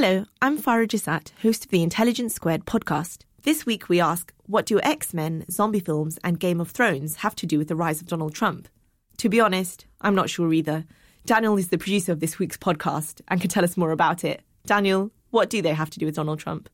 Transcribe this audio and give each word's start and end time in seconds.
Hello, 0.00 0.26
I'm 0.40 0.62
Farah 0.62 0.86
Jasat, 0.86 1.32
host 1.42 1.64
of 1.64 1.72
the 1.72 1.82
Intelligence 1.82 2.32
Squared 2.32 2.64
podcast. 2.66 3.24
This 3.42 3.66
week 3.66 3.88
we 3.88 4.00
ask, 4.00 4.32
what 4.46 4.64
do 4.64 4.80
X 4.80 5.12
Men, 5.12 5.44
zombie 5.50 5.80
films, 5.80 6.20
and 6.22 6.38
Game 6.38 6.60
of 6.60 6.70
Thrones 6.70 7.16
have 7.16 7.34
to 7.34 7.46
do 7.46 7.58
with 7.58 7.66
the 7.66 7.74
rise 7.74 8.00
of 8.00 8.06
Donald 8.06 8.32
Trump? 8.32 8.68
To 9.16 9.28
be 9.28 9.40
honest, 9.40 9.86
I'm 10.00 10.14
not 10.14 10.30
sure 10.30 10.52
either. 10.52 10.84
Daniel 11.26 11.56
is 11.56 11.70
the 11.70 11.78
producer 11.78 12.12
of 12.12 12.20
this 12.20 12.38
week's 12.38 12.56
podcast 12.56 13.22
and 13.26 13.40
can 13.40 13.50
tell 13.50 13.64
us 13.64 13.76
more 13.76 13.90
about 13.90 14.22
it. 14.22 14.42
Daniel, 14.66 15.10
what 15.30 15.50
do 15.50 15.60
they 15.60 15.74
have 15.74 15.90
to 15.90 15.98
do 15.98 16.06
with 16.06 16.14
Donald 16.14 16.38
Trump? 16.38 16.68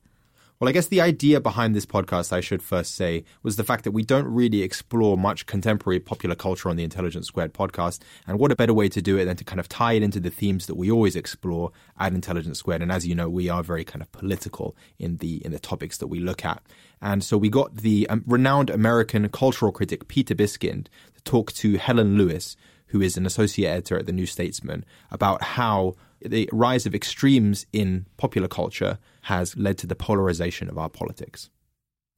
Well, 0.61 0.69
I 0.69 0.73
guess 0.73 0.87
the 0.87 1.01
idea 1.01 1.41
behind 1.41 1.75
this 1.75 1.85
podcast, 1.85 2.33
I 2.33 2.41
should 2.41 2.63
first 2.63 2.95
say, 2.95 3.25
was 3.43 3.57
the 3.57 3.65
fact 3.65 3.83
that 3.83 3.91
we 3.91 4.05
don't 4.05 4.27
really 4.27 4.63
explore 4.63 5.19
much 5.19 5.47
contemporary 5.47 5.99
popular 5.99 6.37
culture 6.37 6.69
on 6.69 6.77
the 6.77 6.85
Intelligence 6.85 7.27
Squared 7.27 7.53
podcast. 7.53 8.01
And 8.29 8.39
what 8.39 8.53
a 8.53 8.57
better 8.57 8.73
way 8.73 8.89
to 8.91 9.03
do 9.03 9.19
it 9.19 9.25
than 9.25 9.35
to 9.37 9.45
kind 9.45 9.59
of 9.59 9.69
tie 9.69 9.95
it 9.95 10.05
into 10.05 10.21
the 10.21 10.31
themes 10.31 10.67
that 10.67 10.77
we 10.77 10.93
always 10.93 11.17
explore 11.17 11.73
at 11.99 12.13
Intelligence 12.13 12.61
Squared. 12.61 12.83
And 12.83 12.93
as 12.93 13.05
you 13.05 13.17
know, 13.17 13.29
we 13.29 13.49
are 13.49 13.65
very 13.65 13.85
kind 13.85 14.01
of 14.01 14.13
political 14.13 14.77
in 14.97 15.17
the 15.17 15.45
in 15.45 15.51
the 15.51 15.59
topics 15.59 15.99
that 15.99 16.07
we 16.07 16.21
look 16.21 16.45
at. 16.45 16.63
And 17.03 17.25
so 17.25 17.37
we 17.37 17.49
got 17.49 17.79
the 17.79 18.09
um, 18.09 18.23
renowned 18.25 18.71
American 18.71 19.29
cultural 19.31 19.73
critic 19.73 20.07
Peter 20.07 20.37
Biskind 20.37 20.87
to 21.17 21.23
talk 21.25 21.53
to 21.55 21.79
Helen 21.79 22.17
Lewis, 22.17 22.57
who 22.87 23.01
is 23.01 23.17
an 23.17 23.27
associate 23.27 23.71
editor 23.71 23.99
at 23.99 24.07
the 24.07 24.13
New 24.13 24.27
Statesman, 24.27 24.85
about 25.11 25.43
how 25.43 25.97
the 26.21 26.49
rise 26.53 26.87
of 26.87 26.95
extremes 26.95 27.67
in 27.73 28.07
popular 28.19 28.49
culture 28.49 28.99
has 29.25 29.57
led 29.57 29.79
to 29.79 29.87
the 29.87 29.95
polarization 29.97 30.69
of 30.69 30.79
our 30.79 30.89
politics. 30.89 31.51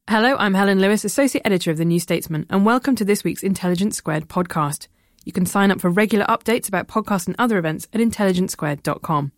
Hello, 0.09 0.37
I'm 0.37 0.55
Helen 0.55 0.81
Lewis, 0.81 1.05
Associate 1.05 1.43
Editor 1.45 1.71
of 1.71 1.79
The 1.79 1.85
New 1.85 1.99
Statesman, 1.99 2.47
and 2.49 2.65
welcome 2.65 2.95
to 2.97 3.05
this 3.05 3.25
week's 3.25 3.43
Intelligence 3.43 3.97
Squared 3.97 4.29
podcast. 4.29 4.89
You 5.25 5.33
can 5.33 5.47
sign 5.47 5.71
up 5.71 5.81
for 5.81 5.91
regular 5.91 6.25
updates 6.27 6.69
about 6.69 6.87
podcasts 6.87 7.27
and 7.27 7.35
other 7.39 7.59
events 7.59 7.89
at 7.93 8.01
intelligencesquared.com. 8.01 9.33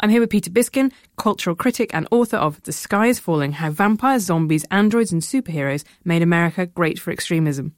I'm 0.00 0.10
here 0.10 0.20
with 0.20 0.30
Peter 0.30 0.50
Biskind, 0.50 0.92
cultural 1.16 1.56
critic 1.56 1.90
and 1.94 2.08
author 2.10 2.36
of 2.36 2.62
The 2.62 2.72
Sky 2.72 3.06
is 3.06 3.18
Falling 3.18 3.52
How 3.52 3.70
Vampires, 3.70 4.24
Zombies, 4.24 4.64
Androids, 4.70 5.12
and 5.12 5.22
Superheroes 5.22 5.84
Made 6.04 6.22
America 6.22 6.66
Great 6.66 6.98
for 6.98 7.10
Extremism. 7.10 7.74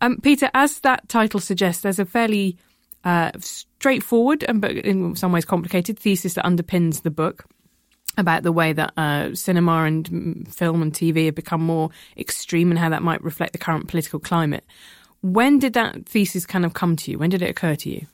Um, 0.00 0.18
Peter, 0.22 0.50
as 0.54 0.80
that 0.80 1.08
title 1.08 1.40
suggests, 1.40 1.82
there's 1.82 1.98
a 1.98 2.04
fairly 2.04 2.58
uh, 3.04 3.30
straightforward 3.38 4.44
and 4.44 4.60
but 4.60 4.72
in 4.72 5.14
some 5.16 5.32
ways 5.32 5.44
complicated 5.44 5.98
thesis 5.98 6.34
that 6.34 6.44
underpins 6.44 7.02
the 7.02 7.10
book 7.10 7.46
about 8.16 8.42
the 8.42 8.52
way 8.52 8.72
that 8.72 8.92
uh, 8.96 9.34
cinema 9.34 9.84
and 9.84 10.52
film 10.52 10.82
and 10.82 10.92
TV 10.92 11.26
have 11.26 11.34
become 11.34 11.62
more 11.62 11.90
extreme 12.16 12.70
and 12.70 12.78
how 12.78 12.88
that 12.88 13.02
might 13.02 13.22
reflect 13.22 13.52
the 13.52 13.58
current 13.58 13.88
political 13.88 14.18
climate. 14.18 14.64
When 15.22 15.58
did 15.58 15.72
that 15.72 16.06
thesis 16.06 16.46
kind 16.46 16.64
of 16.64 16.74
come 16.74 16.96
to 16.96 17.10
you? 17.10 17.18
When 17.18 17.30
did 17.30 17.42
it 17.42 17.50
occur 17.50 17.76
to 17.76 17.90
you? 17.90 18.06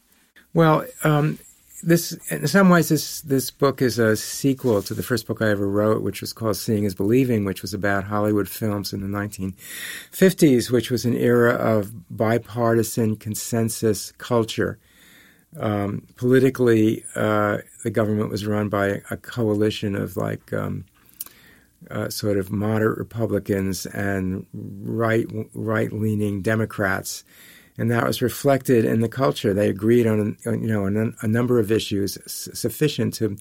Well, 0.54 0.84
um, 1.04 1.38
this 1.82 2.12
in 2.30 2.46
some 2.46 2.68
ways 2.68 2.88
this 2.88 3.22
this 3.22 3.50
book 3.50 3.80
is 3.80 3.98
a 3.98 4.16
sequel 4.16 4.82
to 4.82 4.94
the 4.94 5.02
first 5.02 5.26
book 5.26 5.40
I 5.40 5.48
ever 5.48 5.68
wrote, 5.68 6.02
which 6.02 6.20
was 6.20 6.32
called 6.32 6.56
Seeing 6.56 6.84
is 6.84 6.94
Believing, 6.94 7.44
which 7.44 7.62
was 7.62 7.74
about 7.74 8.04
Hollywood 8.04 8.48
films 8.48 8.92
in 8.92 9.00
the 9.00 9.18
1950s, 9.18 10.70
which 10.70 10.90
was 10.90 11.04
an 11.04 11.14
era 11.14 11.54
of 11.54 11.92
bipartisan 12.14 13.16
consensus 13.16 14.12
culture. 14.18 14.78
Um, 15.58 16.06
politically, 16.16 17.04
uh, 17.16 17.58
the 17.82 17.90
government 17.90 18.30
was 18.30 18.46
run 18.46 18.68
by 18.68 19.02
a 19.10 19.16
coalition 19.16 19.96
of 19.96 20.16
like 20.16 20.52
um, 20.52 20.84
uh, 21.90 22.08
sort 22.08 22.38
of 22.38 22.52
moderate 22.52 22.98
Republicans 22.98 23.86
and 23.86 24.46
right 24.52 25.26
right 25.54 25.92
leaning 25.92 26.42
Democrats 26.42 27.24
and 27.80 27.90
that 27.90 28.06
was 28.06 28.20
reflected 28.20 28.84
in 28.84 29.00
the 29.00 29.08
culture. 29.08 29.54
They 29.54 29.70
agreed 29.70 30.06
on, 30.06 30.36
you 30.44 30.68
know, 30.68 30.86
a, 30.86 31.24
a 31.24 31.26
number 31.26 31.58
of 31.58 31.72
issues 31.72 32.18
sufficient 32.26 33.14
to 33.14 33.38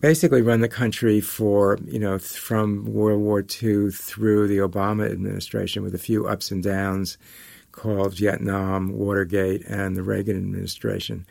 basically 0.00 0.42
run 0.42 0.60
the 0.60 0.68
country 0.68 1.18
for, 1.20 1.78
you 1.86 1.98
know, 1.98 2.18
from 2.18 2.84
World 2.84 3.22
War 3.22 3.40
II 3.40 3.90
through 3.90 4.48
the 4.48 4.58
Obama 4.58 5.10
administration 5.10 5.82
with 5.82 5.94
a 5.94 5.98
few 5.98 6.26
ups 6.26 6.50
and 6.50 6.62
downs 6.62 7.16
called 7.72 8.14
Vietnam, 8.14 8.92
Watergate, 8.92 9.64
and 9.66 9.96
the 9.96 10.02
Reagan 10.02 10.36
administration. 10.36 11.26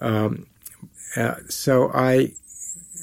Um, 0.00 0.46
uh, 1.16 1.36
so 1.48 1.90
I 1.92 2.32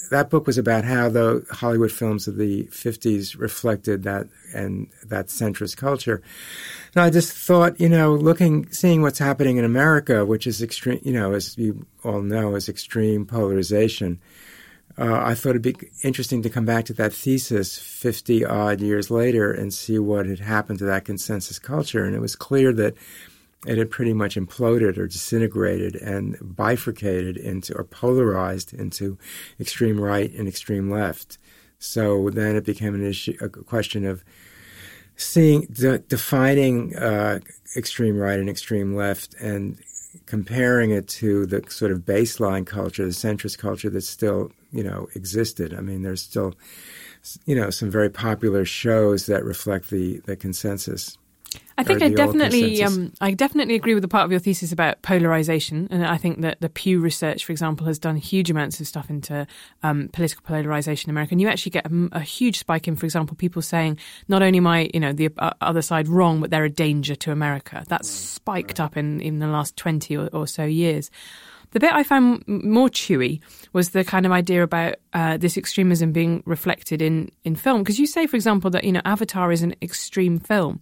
that 0.10 0.30
book 0.30 0.48
was 0.48 0.58
about 0.58 0.84
how 0.84 1.10
the 1.10 1.46
Hollywood 1.52 1.92
films 1.92 2.28
of 2.28 2.38
the 2.38 2.64
50s 2.66 3.38
reflected 3.38 4.04
that 4.04 4.28
and 4.54 4.88
that 5.06 5.28
centrist 5.28 5.78
culture. 5.78 6.22
And 6.96 7.04
I 7.04 7.10
just 7.10 7.34
thought, 7.34 7.80
you 7.80 7.90
know, 7.90 8.16
looking, 8.16 8.72
seeing 8.72 9.02
what's 9.02 9.20
happening 9.20 9.58
in 9.58 9.66
America, 9.66 10.26
which 10.26 10.48
is 10.48 10.62
extreme, 10.62 11.00
you 11.04 11.14
know, 11.14 11.34
as 11.34 11.58
you 11.58 11.86
all 12.04 12.22
know, 12.22 12.56
is 12.56 12.70
extreme 12.70 13.26
polarization. 13.26 14.20
Uh, 15.00 15.22
I 15.22 15.36
thought 15.36 15.52
it'd 15.52 15.62
be 15.62 15.76
interesting 16.04 16.42
to 16.42 16.50
come 16.50 16.66
back 16.66 16.86
to 16.86 16.94
that 16.94 17.14
thesis 17.14 17.78
50 17.78 18.46
odd 18.46 18.82
years 18.82 19.12
later 19.12 19.52
and 19.52 19.72
see 19.74 20.00
what 20.00 20.26
had 20.26 20.40
happened 20.40 20.80
to 20.80 20.86
that 20.86 21.06
consensus 21.06 21.60
culture. 21.60 22.04
And 22.04 22.16
it 22.16 22.20
was 22.20 22.36
clear 22.36 22.74
that 22.74 22.96
it 23.66 23.78
had 23.78 23.92
pretty 23.92 24.14
much 24.14 24.36
imploded 24.36 24.98
or 24.98 25.08
disintegrated 25.08 25.96
and 25.96 26.38
bifurcated 26.42 27.38
into 27.38 27.76
or 27.76 27.84
polarized 27.84 28.74
into 28.74 29.18
extreme 29.60 30.00
right 30.00 30.32
and 30.34 30.48
extreme 30.48 30.90
left. 30.90 31.38
So 31.80 32.30
then 32.30 32.56
it 32.56 32.66
became 32.66 32.96
an 32.96 33.06
issue, 33.06 33.38
a 33.42 33.50
question 33.50 34.06
of 34.06 34.24
seeing, 35.16 35.68
de- 35.72 36.00
defining 36.00 36.96
uh, 36.96 37.40
extreme 37.76 38.18
right 38.18 38.40
and 38.40 38.50
extreme 38.50 38.96
left, 38.96 39.36
and 39.36 39.78
comparing 40.26 40.92
it 40.92 41.08
to 41.08 41.46
the 41.46 41.64
sort 41.70 41.92
of 41.92 42.00
baseline 42.00 42.66
culture, 42.66 43.06
the 43.06 43.12
centrist 43.12 43.58
culture 43.58 43.90
that's 43.90 44.10
still, 44.10 44.52
you 44.72 44.84
know, 44.84 45.08
existed. 45.16 45.74
I 45.74 45.82
mean, 45.82 46.04
there's 46.04 46.22
still, 46.22 46.56
you 47.46 47.56
know, 47.56 47.70
some 47.70 47.90
very 47.90 48.10
popular 48.10 48.66
shows 48.66 49.26
that 49.28 49.44
reflect 49.44 49.90
the 49.90 50.20
the 50.26 50.36
consensus. 50.36 51.18
I 51.80 51.84
think 51.84 52.02
I 52.02 52.10
definitely, 52.10 52.84
um, 52.84 53.14
I 53.22 53.32
definitely 53.34 53.76
agree 53.76 53.94
with 53.94 54.02
the 54.02 54.08
part 54.08 54.26
of 54.26 54.32
your 54.32 54.40
thesis 54.40 54.72
about 54.72 55.02
polarization, 55.04 55.88
and 55.92 56.06
I 56.06 56.18
think 56.18 56.42
that 56.42 56.60
the 56.60 56.70
Pew 56.70 57.00
Research, 57.00 57.46
for 57.46 57.52
example, 57.52 57.86
has 57.86 58.00
done 58.00 58.16
huge 58.16 58.50
amounts 58.50 58.80
of 58.80 58.88
stuff 58.88 59.12
into 59.12 59.46
um, 59.84 60.10
political 60.12 60.44
polarization 60.44 61.10
in 61.10 61.14
America. 61.14 61.34
And 61.34 61.42
you 61.42 61.48
actually 61.48 61.70
get 61.72 61.86
a, 61.86 62.10
a, 62.14 62.20
huge 62.20 62.58
spike 62.58 62.88
in, 62.88 62.96
for 62.96 63.06
example, 63.06 63.36
people 63.36 63.62
saying 63.62 64.00
not 64.28 64.42
only 64.42 64.58
am 64.58 64.66
I, 64.66 64.90
you 64.94 65.00
know, 65.00 65.14
the 65.14 65.30
uh, 65.38 65.52
other 65.62 65.84
side 65.84 66.08
wrong, 66.08 66.42
but 66.42 66.50
they're 66.50 66.66
a 66.66 66.70
danger 66.70 67.16
to 67.16 67.32
America. 67.32 67.86
That's 67.88 68.10
right, 68.10 68.16
spiked 68.16 68.80
right. 68.80 68.86
up 68.86 68.98
in 68.98 69.22
in 69.22 69.38
the 69.38 69.48
last 69.48 69.78
twenty 69.78 70.18
or, 70.18 70.30
or 70.34 70.48
so 70.48 70.64
years. 70.64 71.12
The 71.72 71.80
bit 71.80 71.92
I 71.94 72.04
found 72.04 72.48
more 72.48 72.90
chewy 72.90 73.42
was 73.74 73.90
the 73.90 74.04
kind 74.04 74.26
of 74.26 74.32
idea 74.32 74.64
about 74.64 74.96
uh, 75.14 75.38
this 75.38 75.58
extremism 75.58 76.12
being 76.12 76.42
reflected 76.46 77.02
in, 77.02 77.30
in 77.44 77.56
film. 77.56 77.84
Because 77.84 78.00
you 78.00 78.08
say, 78.08 78.26
for 78.26 78.36
example, 78.36 78.70
that 78.72 78.84
you 78.84 78.92
know 78.92 79.02
Avatar 79.06 79.52
is 79.52 79.62
an 79.62 79.76
extreme 79.82 80.40
film, 80.40 80.82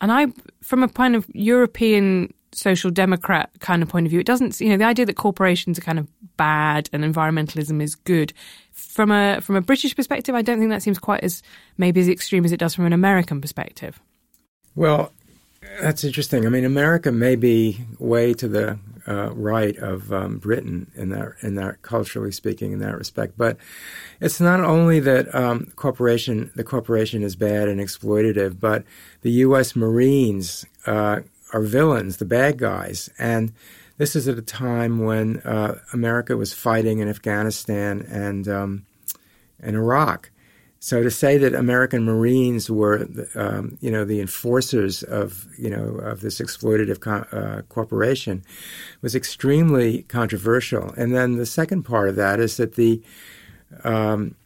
and 0.00 0.12
I, 0.12 0.28
from 0.62 0.82
a 0.82 0.88
kind 0.88 1.16
of 1.16 1.26
European 1.34 2.32
social 2.52 2.90
democrat 2.90 3.50
kind 3.60 3.82
of 3.82 3.88
point 3.88 4.06
of 4.06 4.10
view, 4.10 4.20
it 4.20 4.26
doesn't, 4.26 4.60
you 4.60 4.68
know, 4.68 4.76
the 4.76 4.84
idea 4.84 5.06
that 5.06 5.16
corporations 5.16 5.78
are 5.78 5.82
kind 5.82 5.98
of 5.98 6.08
bad 6.36 6.88
and 6.92 7.04
environmentalism 7.04 7.82
is 7.82 7.94
good. 7.94 8.32
From 8.72 9.10
a 9.10 9.40
from 9.40 9.56
a 9.56 9.60
British 9.60 9.94
perspective, 9.94 10.34
I 10.34 10.42
don't 10.42 10.58
think 10.58 10.70
that 10.70 10.82
seems 10.82 10.98
quite 10.98 11.22
as 11.22 11.42
maybe 11.76 12.00
as 12.00 12.08
extreme 12.08 12.44
as 12.44 12.52
it 12.52 12.58
does 12.58 12.74
from 12.74 12.86
an 12.86 12.92
American 12.92 13.40
perspective. 13.40 14.00
Well, 14.74 15.12
that's 15.80 16.04
interesting. 16.04 16.46
I 16.46 16.48
mean, 16.48 16.64
America 16.64 17.12
may 17.12 17.36
be 17.36 17.80
way 17.98 18.34
to 18.34 18.48
the 18.48 18.78
uh, 19.08 19.30
right 19.34 19.76
of 19.78 20.12
um, 20.12 20.38
Britain 20.38 20.90
in 20.94 21.10
that, 21.10 21.34
in 21.40 21.54
that 21.54 21.82
culturally 21.82 22.32
speaking, 22.32 22.72
in 22.72 22.80
that 22.80 22.96
respect. 22.96 23.34
But 23.36 23.56
it's 24.20 24.40
not 24.40 24.60
only 24.60 25.00
that 25.00 25.32
um, 25.34 25.72
corporation, 25.76 26.50
the 26.56 26.64
corporation 26.64 27.22
is 27.22 27.36
bad 27.36 27.68
and 27.68 27.80
exploitative, 27.80 28.58
but 28.58 28.84
the 29.22 29.30
U.S. 29.30 29.76
Marines 29.76 30.64
uh, 30.86 31.20
are 31.52 31.62
villains, 31.62 32.16
the 32.16 32.24
bad 32.24 32.58
guys, 32.58 33.08
and 33.18 33.52
this 33.98 34.14
is 34.14 34.28
at 34.28 34.36
a 34.36 34.42
time 34.42 34.98
when 34.98 35.38
uh, 35.38 35.78
America 35.92 36.36
was 36.36 36.52
fighting 36.52 36.98
in 36.98 37.08
Afghanistan 37.08 38.06
and 38.10 38.48
um, 38.48 38.86
and 39.60 39.76
Iraq. 39.76 40.30
So 40.86 41.02
to 41.02 41.10
say 41.10 41.36
that 41.38 41.52
American 41.52 42.04
Marines 42.04 42.70
were, 42.70 43.08
um, 43.34 43.76
you 43.80 43.90
know, 43.90 44.04
the 44.04 44.20
enforcers 44.20 45.02
of, 45.02 45.48
you 45.58 45.68
know, 45.68 45.82
of 45.82 46.20
this 46.20 46.38
exploitative 46.38 47.00
co- 47.00 47.26
uh, 47.36 47.62
corporation 47.62 48.44
was 49.02 49.16
extremely 49.16 50.04
controversial. 50.04 50.94
And 50.96 51.12
then 51.12 51.38
the 51.38 51.44
second 51.44 51.82
part 51.82 52.08
of 52.08 52.14
that 52.14 52.38
is 52.38 52.56
that 52.58 52.76
the 52.76 53.02
um, 53.82 54.36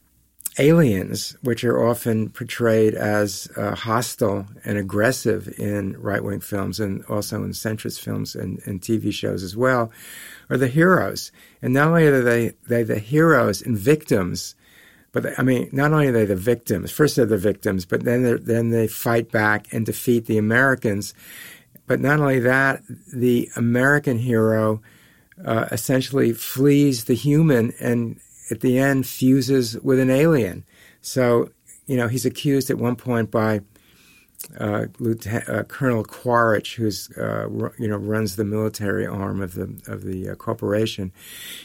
aliens, 0.59 1.37
which 1.43 1.63
are 1.63 1.87
often 1.87 2.31
portrayed 2.31 2.95
as 2.95 3.47
uh, 3.59 3.75
hostile 3.75 4.47
and 4.65 4.79
aggressive 4.79 5.53
in 5.59 5.93
right 6.01 6.25
wing 6.25 6.41
films 6.41 6.81
and 6.81 7.05
also 7.05 7.45
in 7.45 7.51
centrist 7.51 8.01
films 8.01 8.35
and, 8.35 8.63
and, 8.65 8.81
TV 8.81 9.13
shows 9.13 9.43
as 9.43 9.59
well, 9.59 9.93
are 10.49 10.57
the 10.57 10.69
heroes. 10.69 11.33
And 11.61 11.75
not 11.75 11.89
only 11.89 12.07
are 12.07 12.23
they, 12.23 12.55
they 12.67 12.83
the 12.83 12.99
heroes 12.99 13.61
and 13.61 13.77
victims 13.77 14.55
but 15.13 15.23
they, 15.25 15.35
I 15.37 15.43
mean, 15.43 15.69
not 15.73 15.93
only 15.93 16.09
are 16.09 16.13
they 16.13 16.25
the 16.25 16.37
victims, 16.37 16.91
first 16.91 17.17
they're 17.17 17.27
the 17.27 17.39
victims, 17.39 17.85
but 17.85 18.05
then 18.05 18.41
then 18.43 18.71
they 18.71 18.87
fight 18.87 19.31
back 19.31 19.73
and 19.73 19.85
defeat 19.85 20.27
the 20.27 20.39
Americans. 20.39 21.15
But 21.87 22.01
not 22.01 22.21
only 22.21 22.39
that, 22.41 22.83
the 23.13 23.51
American 23.57 24.19
hero 24.19 24.81
uh, 25.45 25.67
essentially 25.73 26.33
flees 26.33 27.05
the 27.05 27.15
human 27.15 27.73
and 27.81 28.21
at 28.51 28.61
the 28.61 28.79
end 28.79 29.07
fuses 29.07 29.79
with 29.81 29.99
an 29.99 30.11
alien. 30.11 30.65
So, 31.01 31.51
you 31.87 31.97
know, 31.97 32.09
he's 32.09 32.27
accused 32.27 32.71
at 32.71 32.79
one 32.79 32.97
point 32.97 33.31
by 33.31 33.63
uh, 34.59 34.87
Lieutenant, 34.99 35.49
uh, 35.49 35.63
Colonel 35.65 36.03
Quaritch, 36.03 36.77
who's 36.77 37.11
uh, 37.13 37.47
you 37.79 37.87
know 37.87 37.97
runs 37.97 38.37
the 38.37 38.45
military 38.45 39.07
arm 39.07 39.41
of 39.41 39.55
the 39.55 39.81
of 39.87 40.03
the 40.03 40.31
uh, 40.31 40.35
corporation, 40.35 41.13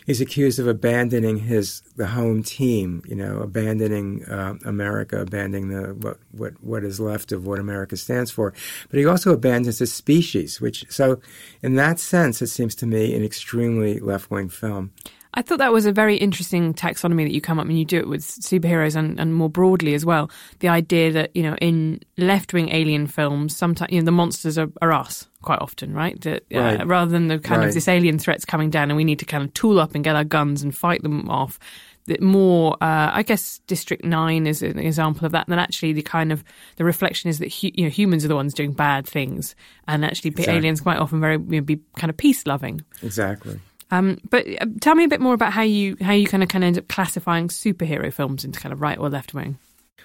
he's 0.05 0.21
accused 0.21 0.59
of 0.59 0.67
abandoning 0.67 1.37
his 1.37 1.81
the 1.95 2.07
home 2.07 2.43
team. 2.43 3.01
You 3.07 3.15
know, 3.15 3.39
abandoning 3.39 4.23
America, 4.65 5.21
abandoning 5.21 5.69
the 5.69 5.93
what 5.95 6.19
what 6.31 6.63
what 6.63 6.83
is 6.83 6.99
left 6.99 7.31
of 7.31 7.47
what 7.47 7.59
America 7.59 7.97
stands 7.97 8.29
for. 8.29 8.53
But 8.89 8.99
he 8.99 9.05
also 9.05 9.33
abandons 9.33 9.79
his 9.79 9.93
species, 9.93 10.61
which 10.61 10.85
so 10.89 11.19
in 11.61 11.75
that 11.75 11.99
sense, 11.99 12.41
it 12.41 12.47
seems 12.47 12.75
to 12.75 12.85
me 12.85 13.15
an 13.15 13.23
extremely 13.23 13.99
left 13.99 14.29
wing 14.29 14.49
film. 14.49 14.91
I 15.35 15.41
thought 15.41 15.57
that 15.57 15.73
was 15.73 15.85
a 15.85 15.91
very 15.91 16.15
interesting 16.15 16.73
taxonomy 16.73 17.25
that 17.25 17.33
you 17.33 17.41
come 17.41 17.59
up 17.59 17.67
and 17.67 17.77
you 17.77 17.85
do 17.85 17.99
it 17.99 18.07
with 18.07 18.23
superheroes 18.23 18.95
and, 18.95 19.19
and 19.19 19.35
more 19.35 19.49
broadly 19.49 19.93
as 19.93 20.05
well. 20.05 20.31
The 20.59 20.69
idea 20.69 21.11
that, 21.11 21.35
you 21.35 21.43
know, 21.43 21.55
in 21.55 21.99
left 22.17 22.53
wing 22.53 22.69
alien 22.69 23.05
films, 23.05 23.55
sometimes, 23.55 23.91
you 23.91 23.99
know, 23.99 24.05
the 24.05 24.11
monsters 24.11 24.57
are, 24.57 24.69
are 24.81 24.93
us 24.93 25.27
quite 25.41 25.59
often, 25.59 25.93
right? 25.93 26.19
That, 26.21 26.43
uh, 26.53 26.59
right. 26.59 26.87
rather 26.87 27.11
than 27.11 27.27
the 27.27 27.37
kind 27.37 27.59
right. 27.59 27.67
of 27.67 27.73
this 27.73 27.89
alien 27.89 28.17
threats 28.17 28.45
coming 28.45 28.69
down 28.69 28.89
and 28.89 28.97
we 28.97 29.03
need 29.03 29.19
to 29.19 29.25
kind 29.25 29.43
of 29.43 29.53
tool 29.53 29.79
up 29.79 29.93
and 29.93 30.03
get 30.03 30.15
our 30.15 30.23
guns 30.23 30.63
and 30.63 30.75
fight 30.75 31.03
them 31.03 31.29
off. 31.29 31.59
That 32.07 32.21
more, 32.21 32.75
uh, 32.81 33.09
I 33.13 33.23
guess, 33.23 33.59
District 33.65 34.05
Nine 34.05 34.45
is 34.45 34.61
an 34.61 34.77
example 34.77 35.25
of 35.25 35.31
that. 35.31 35.47
And 35.47 35.51
then 35.51 35.57
actually, 35.57 35.91
the 35.91 36.03
kind 36.03 36.31
of 36.31 36.43
the 36.75 36.85
reflection 36.85 37.31
is 37.31 37.39
that 37.39 37.51
hu- 37.51 37.71
you 37.73 37.83
know 37.83 37.89
humans 37.89 38.23
are 38.23 38.27
the 38.27 38.35
ones 38.35 38.53
doing 38.53 38.73
bad 38.73 39.07
things, 39.07 39.55
and 39.87 40.05
actually 40.05 40.29
exactly. 40.29 40.55
aliens 40.55 40.81
quite 40.81 40.99
often 40.99 41.19
very 41.19 41.37
you 41.37 41.45
know, 41.55 41.61
be 41.61 41.79
kind 41.97 42.11
of 42.11 42.17
peace 42.17 42.45
loving. 42.45 42.81
Exactly. 43.01 43.59
Um, 43.91 44.17
but 44.29 44.45
uh, 44.61 44.65
tell 44.81 44.95
me 44.95 45.03
a 45.03 45.07
bit 45.07 45.21
more 45.21 45.33
about 45.33 45.53
how 45.53 45.61
you 45.61 45.95
how 46.01 46.13
you 46.13 46.27
kind 46.27 46.43
of 46.43 46.49
kind 46.49 46.63
of 46.63 46.67
end 46.67 46.77
up 46.77 46.87
classifying 46.87 47.49
superhero 47.49 48.11
films 48.11 48.43
into 48.43 48.59
kind 48.59 48.73
of 48.73 48.81
right 48.81 48.97
or 48.97 49.09
left 49.09 49.33
wing. 49.33 49.57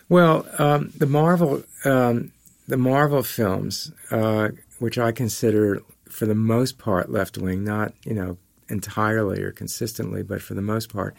Well, 0.09 0.47
um, 0.59 0.93
the 0.97 1.07
Marvel 1.07 1.63
um, 1.85 2.33
the 2.69 2.77
Marvel 2.77 3.23
films, 3.23 3.93
uh, 4.11 4.49
which 4.79 4.99
I 4.99 5.13
consider 5.13 5.83
for 6.09 6.27
the 6.27 6.35
most 6.35 6.79
part 6.79 7.11
left 7.11 7.39
wing, 7.39 7.65
not 7.65 7.95
you 8.05 8.15
know 8.15 8.37
entirely 8.69 9.43
or 9.43 9.51
consistently, 9.51 10.23
but 10.23 10.43
for 10.43 10.55
the 10.55 10.63
most 10.63 10.93
part, 10.93 11.17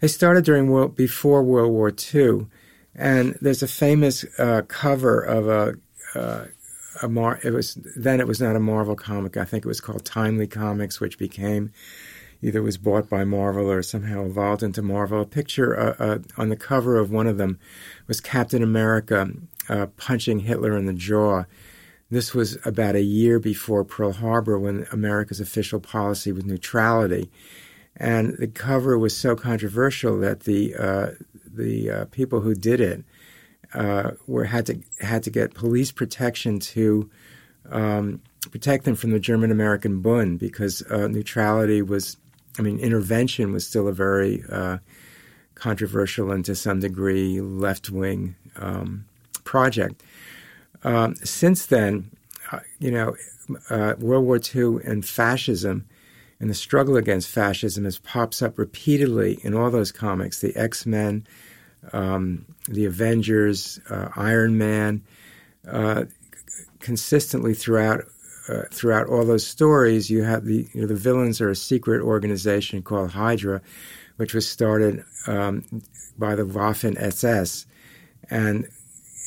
they 0.00 0.08
started 0.08 0.44
during 0.44 0.68
world 0.68 0.96
before 0.96 1.42
World 1.42 1.72
War 1.72 1.92
II, 2.14 2.46
and 2.94 3.38
there's 3.40 3.62
a 3.62 3.68
famous 3.68 4.24
uh, 4.38 4.62
cover 4.66 5.20
of 5.20 5.48
a 5.48 5.74
uh, 6.18 6.46
a 7.00 7.08
Mar- 7.08 7.40
it 7.42 7.52
was 7.52 7.74
then 7.96 8.20
it 8.20 8.26
was 8.26 8.40
not 8.40 8.56
a 8.56 8.60
Marvel 8.60 8.96
comic. 8.96 9.36
I 9.36 9.44
think 9.44 9.64
it 9.64 9.68
was 9.68 9.80
called 9.80 10.04
Timely 10.04 10.46
Comics, 10.46 11.00
which 11.00 11.18
became 11.18 11.72
either 12.42 12.60
was 12.60 12.76
bought 12.76 13.08
by 13.08 13.24
Marvel 13.24 13.70
or 13.70 13.82
somehow 13.82 14.24
evolved 14.24 14.62
into 14.62 14.82
Marvel. 14.82 15.20
A 15.20 15.26
picture 15.26 15.78
uh, 15.78 15.94
uh, 15.98 16.18
on 16.36 16.48
the 16.48 16.56
cover 16.56 16.98
of 16.98 17.10
one 17.10 17.26
of 17.26 17.38
them 17.38 17.58
was 18.08 18.20
Captain 18.20 18.62
America 18.62 19.30
uh, 19.68 19.86
punching 19.96 20.40
Hitler 20.40 20.76
in 20.76 20.86
the 20.86 20.92
jaw. 20.92 21.44
This 22.10 22.34
was 22.34 22.58
about 22.66 22.96
a 22.96 23.02
year 23.02 23.38
before 23.38 23.84
Pearl 23.84 24.12
Harbor, 24.12 24.58
when 24.58 24.86
America's 24.92 25.40
official 25.40 25.80
policy 25.80 26.30
was 26.30 26.44
neutrality, 26.44 27.30
and 27.96 28.36
the 28.38 28.48
cover 28.48 28.98
was 28.98 29.16
so 29.16 29.34
controversial 29.34 30.18
that 30.18 30.40
the 30.40 30.74
uh, 30.74 31.10
the 31.46 31.90
uh, 31.90 32.04
people 32.06 32.40
who 32.40 32.54
did 32.54 32.80
it 32.80 33.04
uh, 33.74 34.12
were 34.26 34.44
had 34.44 34.66
to 34.66 34.78
had 35.00 35.22
to 35.24 35.30
get 35.30 35.54
police 35.54 35.92
protection 35.92 36.58
to 36.60 37.10
um, 37.70 38.20
protect 38.50 38.84
them 38.84 38.94
from 38.94 39.12
the 39.12 39.20
German 39.20 39.50
American 39.50 40.00
Bund 40.00 40.38
because 40.38 40.82
uh, 40.90 41.08
neutrality 41.08 41.82
was, 41.82 42.16
I 42.58 42.62
mean, 42.62 42.78
intervention 42.78 43.52
was 43.52 43.66
still 43.66 43.88
a 43.88 43.92
very 43.92 44.42
uh, 44.50 44.78
controversial 45.54 46.32
and 46.32 46.44
to 46.44 46.54
some 46.54 46.80
degree 46.80 47.40
left 47.40 47.90
wing 47.90 48.34
um, 48.56 49.04
project. 49.44 50.02
Um, 50.84 51.14
since 51.16 51.66
then, 51.66 52.10
uh, 52.50 52.60
you 52.80 52.90
know, 52.90 53.16
uh, 53.70 53.94
World 53.98 54.24
War 54.24 54.40
II 54.54 54.82
and 54.84 55.04
fascism 55.04 55.86
and 56.40 56.50
the 56.50 56.54
struggle 56.54 56.96
against 56.96 57.28
fascism 57.28 57.84
has 57.84 57.98
pops 57.98 58.42
up 58.42 58.58
repeatedly 58.58 59.38
in 59.42 59.54
all 59.54 59.70
those 59.70 59.92
comics. 59.92 60.40
The 60.40 60.54
X 60.56 60.84
Men 60.84 61.24
um, 61.92 62.46
the 62.68 62.84
Avengers, 62.84 63.80
uh, 63.90 64.08
Iron 64.16 64.58
Man, 64.58 65.02
uh, 65.68 66.04
consistently 66.80 67.54
throughout 67.54 68.04
uh, 68.48 68.62
throughout 68.72 69.06
all 69.06 69.24
those 69.24 69.46
stories, 69.46 70.10
you 70.10 70.22
have 70.22 70.44
the 70.44 70.68
you 70.72 70.80
know, 70.80 70.86
the 70.86 70.94
villains 70.94 71.40
are 71.40 71.50
a 71.50 71.56
secret 71.56 72.02
organization 72.02 72.82
called 72.82 73.10
Hydra, 73.10 73.62
which 74.16 74.34
was 74.34 74.48
started 74.48 75.04
um, 75.26 75.64
by 76.18 76.34
the 76.34 76.42
Waffen 76.44 77.00
SS, 77.00 77.66
and 78.30 78.68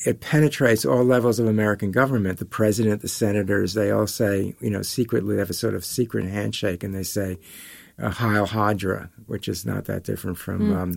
it 0.06 0.20
penetrates 0.20 0.86
all 0.86 1.04
levels 1.04 1.40
of 1.40 1.48
American 1.48 1.92
government. 1.92 2.40
The 2.40 2.46
president, 2.46 3.02
the 3.02 3.08
senators, 3.08 3.74
they 3.74 3.90
all 3.90 4.08
say, 4.08 4.54
you 4.60 4.70
know, 4.70 4.82
secretly 4.82 5.36
they 5.36 5.40
have 5.40 5.50
a 5.50 5.54
sort 5.54 5.76
of 5.76 5.86
secret 5.86 6.26
handshake, 6.26 6.84
and 6.84 6.94
they 6.94 7.04
say, 7.04 7.40
uh, 7.98 8.10
"Heil 8.10 8.46
Hydra," 8.46 9.10
which 9.28 9.48
is 9.48 9.66
not 9.66 9.86
that 9.86 10.04
different 10.04 10.38
from. 10.38 10.60
Mm. 10.60 10.76
Um, 10.76 10.96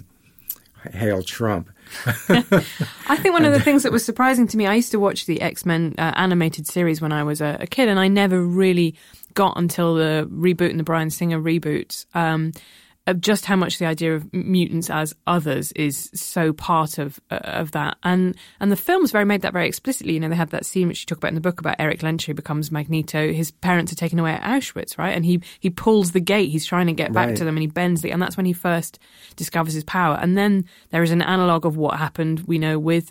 hail 0.93 1.23
Trump. 1.23 1.71
I 2.29 3.17
think 3.17 3.33
one 3.33 3.45
of 3.45 3.53
the 3.53 3.61
things 3.61 3.83
that 3.83 3.93
was 3.93 4.05
surprising 4.05 4.47
to 4.49 4.57
me, 4.57 4.67
I 4.67 4.75
used 4.75 4.91
to 4.91 4.99
watch 4.99 5.27
the 5.27 5.41
X 5.41 5.65
Men 5.65 5.95
uh, 5.99 6.13
animated 6.17 6.67
series 6.67 7.01
when 7.01 7.13
I 7.13 7.23
was 7.23 7.41
a, 7.41 7.57
a, 7.61 7.67
kid, 7.67 7.89
and 7.89 7.99
I 7.99 8.09
never 8.09 8.43
really 8.43 8.95
got 9.35 9.57
until 9.57 9.95
the 9.95 10.29
reboot 10.31 10.71
and 10.71 10.79
the 10.79 10.85
Bryan 10.85 11.11
Singer 11.11 11.41
reboot. 11.41 12.05
Um, 12.15 12.53
of 13.09 13.23
just 13.23 13.47
how 13.47 13.57
much 13.57 13.79
the 13.79 13.87
idea 13.87 14.15
of 14.15 14.33
mutants 14.35 14.91
as 14.91 15.15
others 15.27 15.73
is 15.73 16.11
so 16.15 16.53
part 16.53 16.99
of 16.99 17.19
uh, 17.31 17.37
of 17.43 17.73
that, 17.73 17.97
and 18.03 18.37
and 18.61 18.71
the 18.71 18.77
films 18.77 19.11
very 19.11 19.25
made 19.25 19.41
that 19.41 19.55
very 19.55 19.67
explicitly. 19.67 20.13
You 20.13 20.21
know, 20.21 20.29
they 20.29 20.37
have 20.37 20.51
that 20.51 20.67
scene 20.67 20.89
which 20.89 21.01
you 21.01 21.07
talk 21.07 21.19
about 21.19 21.29
in 21.29 21.35
the 21.35 21.41
book 21.41 21.59
about 21.59 21.77
Eric 21.79 22.03
who 22.03 22.35
becomes 22.35 22.71
Magneto. 22.71 23.33
His 23.33 23.51
parents 23.51 23.93
are 23.93 23.97
taken 23.97 24.19
away 24.19 24.33
at 24.33 24.43
Auschwitz, 24.43 24.99
right? 24.99 25.17
And 25.17 25.25
he 25.25 25.41
he 25.59 25.71
pulls 25.71 26.13
the 26.13 26.21
gate. 26.21 26.51
He's 26.51 26.67
trying 26.67 26.87
to 26.87 26.93
get 26.93 27.13
back 27.15 27.29
right. 27.29 27.37
to 27.37 27.45
them, 27.45 27.57
and 27.57 27.63
he 27.63 27.67
bends 27.67 28.03
the, 28.03 28.11
and 28.11 28.21
that's 28.21 28.37
when 28.37 28.47
he 28.47 28.53
first 28.53 28.99
discovers 29.37 29.73
his 29.73 29.85
power. 29.85 30.19
And 30.21 30.37
then 30.37 30.67
there 30.91 31.03
is 31.03 31.11
an 31.11 31.23
analog 31.23 31.65
of 31.65 31.79
what 31.79 31.99
happened. 31.99 32.41
We 32.41 32.59
know 32.59 32.79
with 32.79 33.11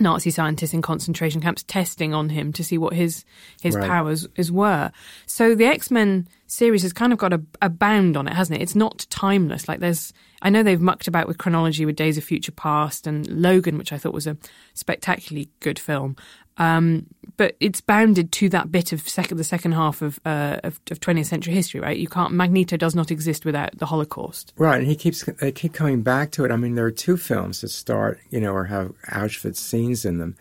Nazi 0.00 0.30
scientists 0.30 0.72
in 0.72 0.82
concentration 0.82 1.40
camps 1.40 1.62
testing 1.62 2.14
on 2.14 2.30
him 2.30 2.52
to 2.54 2.64
see 2.64 2.78
what 2.78 2.92
his 2.92 3.24
his 3.60 3.76
right. 3.76 3.88
powers 3.88 4.26
is 4.36 4.50
were. 4.50 4.90
So 5.26 5.54
the 5.54 5.66
X 5.66 5.90
Men 5.90 6.28
series 6.52 6.82
has 6.82 6.92
kind 6.92 7.12
of 7.12 7.18
got 7.18 7.32
a, 7.32 7.40
a, 7.62 7.70
bound 7.70 8.16
on 8.16 8.28
it, 8.28 8.34
hasn't 8.34 8.58
it? 8.60 8.62
It's 8.62 8.74
not 8.74 9.06
timeless. 9.08 9.68
Like 9.68 9.80
there's, 9.80 10.12
I 10.42 10.50
know 10.50 10.62
they've 10.62 10.80
mucked 10.80 11.08
about 11.08 11.26
with 11.26 11.38
chronology 11.38 11.86
with 11.86 11.96
Days 11.96 12.18
of 12.18 12.24
Future 12.24 12.52
Past 12.52 13.06
and 13.06 13.26
Logan, 13.28 13.78
which 13.78 13.92
I 13.92 13.98
thought 13.98 14.12
was 14.12 14.26
a 14.26 14.36
spectacularly 14.74 15.48
good 15.60 15.78
film. 15.78 16.16
Um, 16.58 17.06
but 17.38 17.56
it's 17.60 17.80
bounded 17.80 18.30
to 18.32 18.48
that 18.50 18.70
bit 18.70 18.92
of 18.92 19.08
second, 19.08 19.38
the 19.38 19.44
second 19.44 19.72
half 19.72 20.02
of, 20.02 20.20
uh, 20.26 20.58
of, 20.62 20.78
of 20.90 21.00
20th 21.00 21.26
century 21.26 21.54
history, 21.54 21.80
right? 21.80 21.96
You 21.96 22.08
can't. 22.08 22.34
Magneto 22.34 22.76
does 22.76 22.94
not 22.94 23.10
exist 23.10 23.46
without 23.46 23.78
the 23.78 23.86
Holocaust, 23.86 24.52
right? 24.58 24.78
And 24.78 24.86
he 24.86 24.94
keeps 24.94 25.24
they 25.24 25.50
keep 25.50 25.72
coming 25.72 26.02
back 26.02 26.30
to 26.32 26.44
it. 26.44 26.50
I 26.50 26.56
mean, 26.56 26.74
there 26.74 26.84
are 26.84 26.90
two 26.90 27.16
films 27.16 27.62
that 27.62 27.68
start, 27.68 28.20
you 28.28 28.38
know, 28.38 28.52
or 28.52 28.64
have 28.64 28.92
Auschwitz 29.08 29.56
scenes 29.56 30.04
in 30.04 30.18
them, 30.18 30.36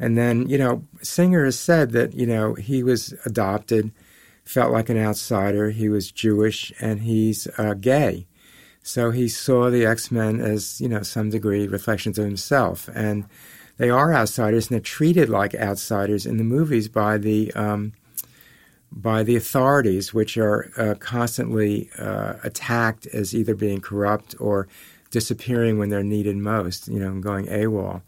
and 0.00 0.18
then 0.18 0.48
you 0.48 0.58
know, 0.58 0.82
Singer 1.00 1.44
has 1.44 1.58
said 1.58 1.92
that 1.92 2.14
you 2.14 2.26
know 2.26 2.54
he 2.54 2.82
was 2.82 3.14
adopted, 3.24 3.92
felt 4.46 4.72
like 4.72 4.88
an 4.88 4.98
outsider. 4.98 5.70
He 5.70 5.90
was 5.90 6.10
Jewish 6.10 6.72
and 6.80 7.00
he's 7.00 7.46
uh, 7.58 7.74
gay, 7.74 8.26
so 8.82 9.10
he 9.10 9.28
saw 9.28 9.68
the 9.68 9.84
X 9.84 10.10
Men 10.10 10.40
as 10.40 10.80
you 10.80 10.88
know 10.88 11.02
some 11.02 11.28
degree 11.28 11.66
reflections 11.66 12.18
of 12.18 12.24
himself 12.24 12.88
and 12.94 13.26
they 13.78 13.90
are 13.90 14.12
outsiders 14.14 14.68
and 14.68 14.74
they're 14.74 14.80
treated 14.80 15.28
like 15.28 15.54
outsiders 15.54 16.26
in 16.26 16.38
the 16.38 16.44
movies 16.44 16.88
by 16.88 17.18
the 17.18 17.52
um, 17.52 17.92
by 18.90 19.22
the 19.22 19.36
authorities, 19.36 20.14
which 20.14 20.38
are 20.38 20.70
uh, 20.78 20.94
constantly 20.98 21.90
uh, 21.98 22.34
attacked 22.44 23.06
as 23.08 23.34
either 23.34 23.54
being 23.54 23.80
corrupt 23.80 24.34
or 24.40 24.68
disappearing 25.10 25.78
when 25.78 25.90
they're 25.90 26.02
needed 26.02 26.36
most. 26.36 26.88
You 26.88 27.00
know, 27.00 27.20
going 27.20 27.46
AWOL, 27.46 28.02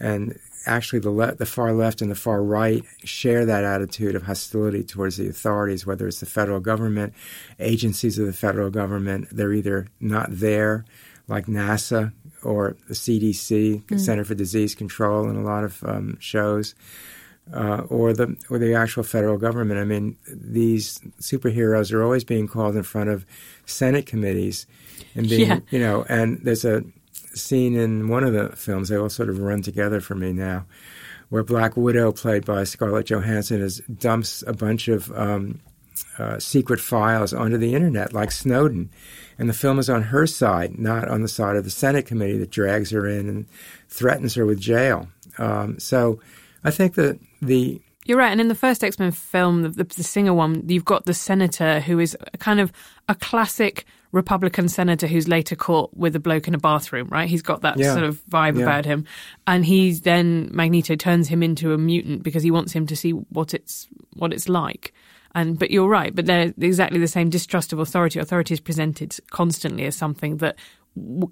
and 0.00 0.38
actually 0.66 0.98
the 0.98 1.10
le- 1.10 1.34
the 1.34 1.46
far 1.46 1.72
left 1.72 2.02
and 2.02 2.10
the 2.10 2.16
far 2.16 2.42
right 2.42 2.82
share 3.04 3.46
that 3.46 3.64
attitude 3.64 4.14
of 4.14 4.24
hostility 4.24 4.82
towards 4.82 5.16
the 5.16 5.28
authorities, 5.28 5.86
whether 5.86 6.06
it's 6.06 6.20
the 6.20 6.26
federal 6.26 6.60
government, 6.60 7.14
agencies 7.58 8.18
of 8.18 8.26
the 8.26 8.32
federal 8.32 8.70
government. 8.70 9.28
They're 9.30 9.52
either 9.52 9.88
not 10.00 10.28
there, 10.30 10.84
like 11.28 11.46
NASA, 11.46 12.12
or 12.42 12.76
the 12.88 12.94
CDC, 12.94 13.84
mm. 13.84 14.00
Center 14.00 14.24
for 14.24 14.34
Disease 14.34 14.74
Control, 14.74 15.28
in 15.28 15.36
a 15.36 15.42
lot 15.42 15.64
of 15.64 15.82
um, 15.84 16.16
shows, 16.20 16.74
uh, 17.52 17.82
or 17.88 18.12
the 18.12 18.36
or 18.50 18.58
the 18.58 18.74
actual 18.74 19.02
federal 19.02 19.38
government. 19.38 19.80
I 19.80 19.84
mean, 19.84 20.16
these 20.28 20.98
superheroes 21.20 21.92
are 21.92 22.02
always 22.02 22.24
being 22.24 22.48
called 22.48 22.76
in 22.76 22.82
front 22.82 23.10
of 23.10 23.24
Senate 23.66 24.06
committees, 24.06 24.66
and 25.14 25.28
being 25.28 25.48
yeah. 25.48 25.60
you 25.70 25.78
know, 25.78 26.04
and 26.08 26.40
there's 26.42 26.64
a 26.64 26.84
scene 27.36 27.76
in 27.76 28.08
one 28.08 28.24
of 28.24 28.32
the 28.32 28.54
films. 28.56 28.88
They 28.88 28.96
all 28.96 29.08
sort 29.08 29.28
of 29.28 29.38
run 29.38 29.62
together 29.62 30.00
for 30.00 30.14
me 30.14 30.32
now, 30.32 30.66
where 31.28 31.42
Black 31.42 31.76
Widow, 31.76 32.12
played 32.12 32.44
by 32.44 32.64
Scarlett 32.64 33.06
Johansson, 33.06 33.60
is 33.60 33.82
dumps 33.98 34.42
a 34.46 34.52
bunch 34.52 34.88
of 34.88 35.10
um, 35.12 35.60
uh, 36.18 36.38
secret 36.38 36.80
files 36.80 37.32
onto 37.32 37.58
the 37.58 37.74
internet, 37.74 38.12
like 38.12 38.30
Snowden 38.30 38.90
And 39.38 39.48
the 39.48 39.54
film 39.54 39.78
is 39.78 39.90
on 39.90 40.02
her 40.04 40.26
side, 40.26 40.78
not 40.78 41.08
on 41.08 41.22
the 41.22 41.28
side 41.28 41.56
of 41.56 41.64
the 41.64 41.70
Senate 41.70 42.06
committee 42.06 42.38
that 42.38 42.50
drags 42.50 42.90
her 42.90 43.06
in 43.06 43.28
and 43.28 43.46
threatens 43.88 44.34
her 44.34 44.46
with 44.46 44.60
jail. 44.60 45.08
Um, 45.38 45.78
so 45.78 46.20
I 46.64 46.70
think 46.70 46.94
that 46.94 47.18
the 47.42 47.80
you're 48.06 48.18
right. 48.18 48.30
And 48.30 48.40
in 48.40 48.48
the 48.48 48.54
first 48.54 48.84
X 48.84 48.98
Men 48.98 49.10
film, 49.10 49.62
the, 49.62 49.68
the, 49.68 49.84
the, 49.84 50.04
Singer 50.04 50.32
one, 50.32 50.62
you've 50.68 50.84
got 50.84 51.06
the 51.06 51.14
senator 51.14 51.80
who 51.80 51.98
is 51.98 52.16
kind 52.38 52.60
of 52.60 52.72
a 53.08 53.16
classic 53.16 53.84
Republican 54.16 54.68
senator 54.68 55.06
who's 55.06 55.28
later 55.28 55.54
caught 55.54 55.94
with 55.96 56.16
a 56.16 56.20
bloke 56.20 56.48
in 56.48 56.54
a 56.54 56.58
bathroom, 56.58 57.06
right? 57.10 57.28
He's 57.28 57.42
got 57.42 57.60
that 57.60 57.78
yeah. 57.78 57.92
sort 57.92 58.04
of 58.04 58.24
vibe 58.24 58.56
yeah. 58.56 58.64
about 58.64 58.84
him. 58.84 59.04
And 59.46 59.64
he's 59.64 60.00
then, 60.00 60.48
Magneto 60.52 60.96
turns 60.96 61.28
him 61.28 61.42
into 61.42 61.72
a 61.72 61.78
mutant 61.78 62.22
because 62.22 62.42
he 62.42 62.50
wants 62.50 62.72
him 62.72 62.86
to 62.86 62.96
see 62.96 63.10
what 63.10 63.54
it's, 63.54 63.86
what 64.14 64.32
it's 64.32 64.48
like. 64.48 64.92
And, 65.34 65.58
but 65.58 65.70
you're 65.70 65.88
right, 65.88 66.14
but 66.14 66.24
they're 66.24 66.54
exactly 66.58 66.98
the 66.98 67.06
same 67.06 67.28
distrust 67.28 67.74
of 67.74 67.78
authority. 67.78 68.18
Authority 68.18 68.54
is 68.54 68.60
presented 68.60 69.14
constantly 69.30 69.84
as 69.84 69.94
something 69.94 70.38
that 70.38 70.56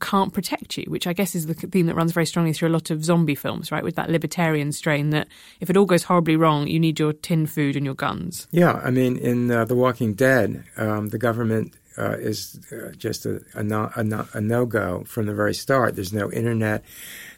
can't 0.00 0.32
protect 0.32 0.76
you, 0.76 0.84
which 0.88 1.06
I 1.06 1.12
guess 1.12 1.34
is 1.34 1.46
the 1.46 1.54
theme 1.54 1.86
that 1.86 1.94
runs 1.94 2.12
very 2.12 2.26
strongly 2.26 2.52
through 2.52 2.68
a 2.68 2.70
lot 2.70 2.90
of 2.90 3.04
zombie 3.04 3.34
films, 3.34 3.72
right? 3.72 3.82
With 3.82 3.96
that 3.96 4.10
libertarian 4.10 4.72
strain 4.72 5.10
that 5.10 5.28
if 5.60 5.70
it 5.70 5.76
all 5.76 5.86
goes 5.86 6.04
horribly 6.04 6.36
wrong, 6.36 6.66
you 6.66 6.78
need 6.78 6.98
your 6.98 7.12
tin 7.12 7.46
food 7.46 7.76
and 7.76 7.84
your 7.84 7.94
guns. 7.94 8.46
Yeah, 8.50 8.80
I 8.84 8.90
mean, 8.90 9.16
in 9.16 9.50
uh, 9.50 9.64
The 9.64 9.74
Walking 9.74 10.14
Dead, 10.14 10.64
um, 10.76 11.08
the 11.08 11.18
government 11.18 11.74
uh, 11.96 12.16
is 12.18 12.60
uh, 12.72 12.90
just 12.96 13.24
a, 13.26 13.40
a, 13.54 13.62
no, 13.62 13.90
a, 13.94 14.04
no, 14.04 14.26
a 14.34 14.40
no-go 14.40 15.04
from 15.04 15.26
the 15.26 15.34
very 15.34 15.54
start. 15.54 15.94
There's 15.94 16.12
no 16.12 16.30
internet, 16.30 16.84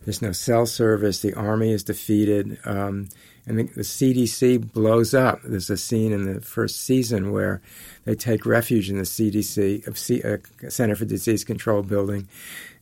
there's 0.04 0.22
no 0.22 0.32
cell 0.32 0.66
service. 0.66 1.20
The 1.20 1.34
army 1.34 1.72
is 1.72 1.84
defeated. 1.84 2.58
Um, 2.64 3.08
and 3.46 3.58
the, 3.58 3.64
the, 3.64 3.82
CDC 3.82 4.72
blows 4.72 5.14
up. 5.14 5.40
There's 5.44 5.70
a 5.70 5.76
scene 5.76 6.12
in 6.12 6.32
the 6.32 6.40
first 6.40 6.80
season 6.80 7.32
where 7.32 7.60
they 8.06 8.14
take 8.14 8.46
refuge 8.46 8.88
in 8.88 8.96
the 8.96 9.02
CDC, 9.02 9.86
of 9.86 9.98
C, 9.98 10.22
uh, 10.22 10.38
Center 10.70 10.96
for 10.96 11.04
Disease 11.04 11.44
Control 11.44 11.82
building, 11.82 12.28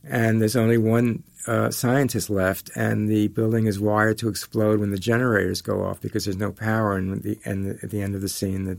and 0.07 0.39
there's 0.39 0.55
only 0.55 0.77
one 0.77 1.23
uh, 1.47 1.69
scientist 1.69 2.29
left, 2.29 2.71
and 2.75 3.09
the 3.09 3.27
building 3.29 3.65
is 3.67 3.79
wired 3.79 4.17
to 4.19 4.29
explode 4.29 4.79
when 4.79 4.91
the 4.91 4.99
generators 4.99 5.61
go 5.61 5.83
off 5.83 6.01
because 6.01 6.25
there's 6.25 6.37
no 6.37 6.51
power. 6.51 6.95
And, 6.95 7.21
the, 7.21 7.39
and 7.45 7.65
the, 7.65 7.79
at 7.83 7.89
the 7.89 8.01
end 8.01 8.15
of 8.15 8.21
the 8.21 8.29
scene, 8.29 8.65
the 8.65 8.77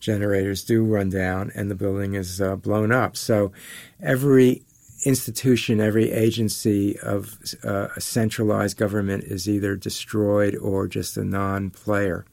generators 0.00 0.64
do 0.64 0.84
run 0.84 1.10
down, 1.10 1.52
and 1.54 1.70
the 1.70 1.74
building 1.74 2.14
is 2.14 2.40
uh, 2.40 2.56
blown 2.56 2.92
up. 2.92 3.16
So 3.16 3.52
every 4.00 4.62
institution, 5.04 5.80
every 5.80 6.10
agency 6.10 6.98
of 7.00 7.38
uh, 7.64 7.88
a 7.96 8.00
centralized 8.00 8.76
government 8.76 9.24
is 9.24 9.48
either 9.48 9.76
destroyed 9.76 10.56
or 10.56 10.86
just 10.86 11.16
a 11.16 11.24
non-player, 11.24 12.24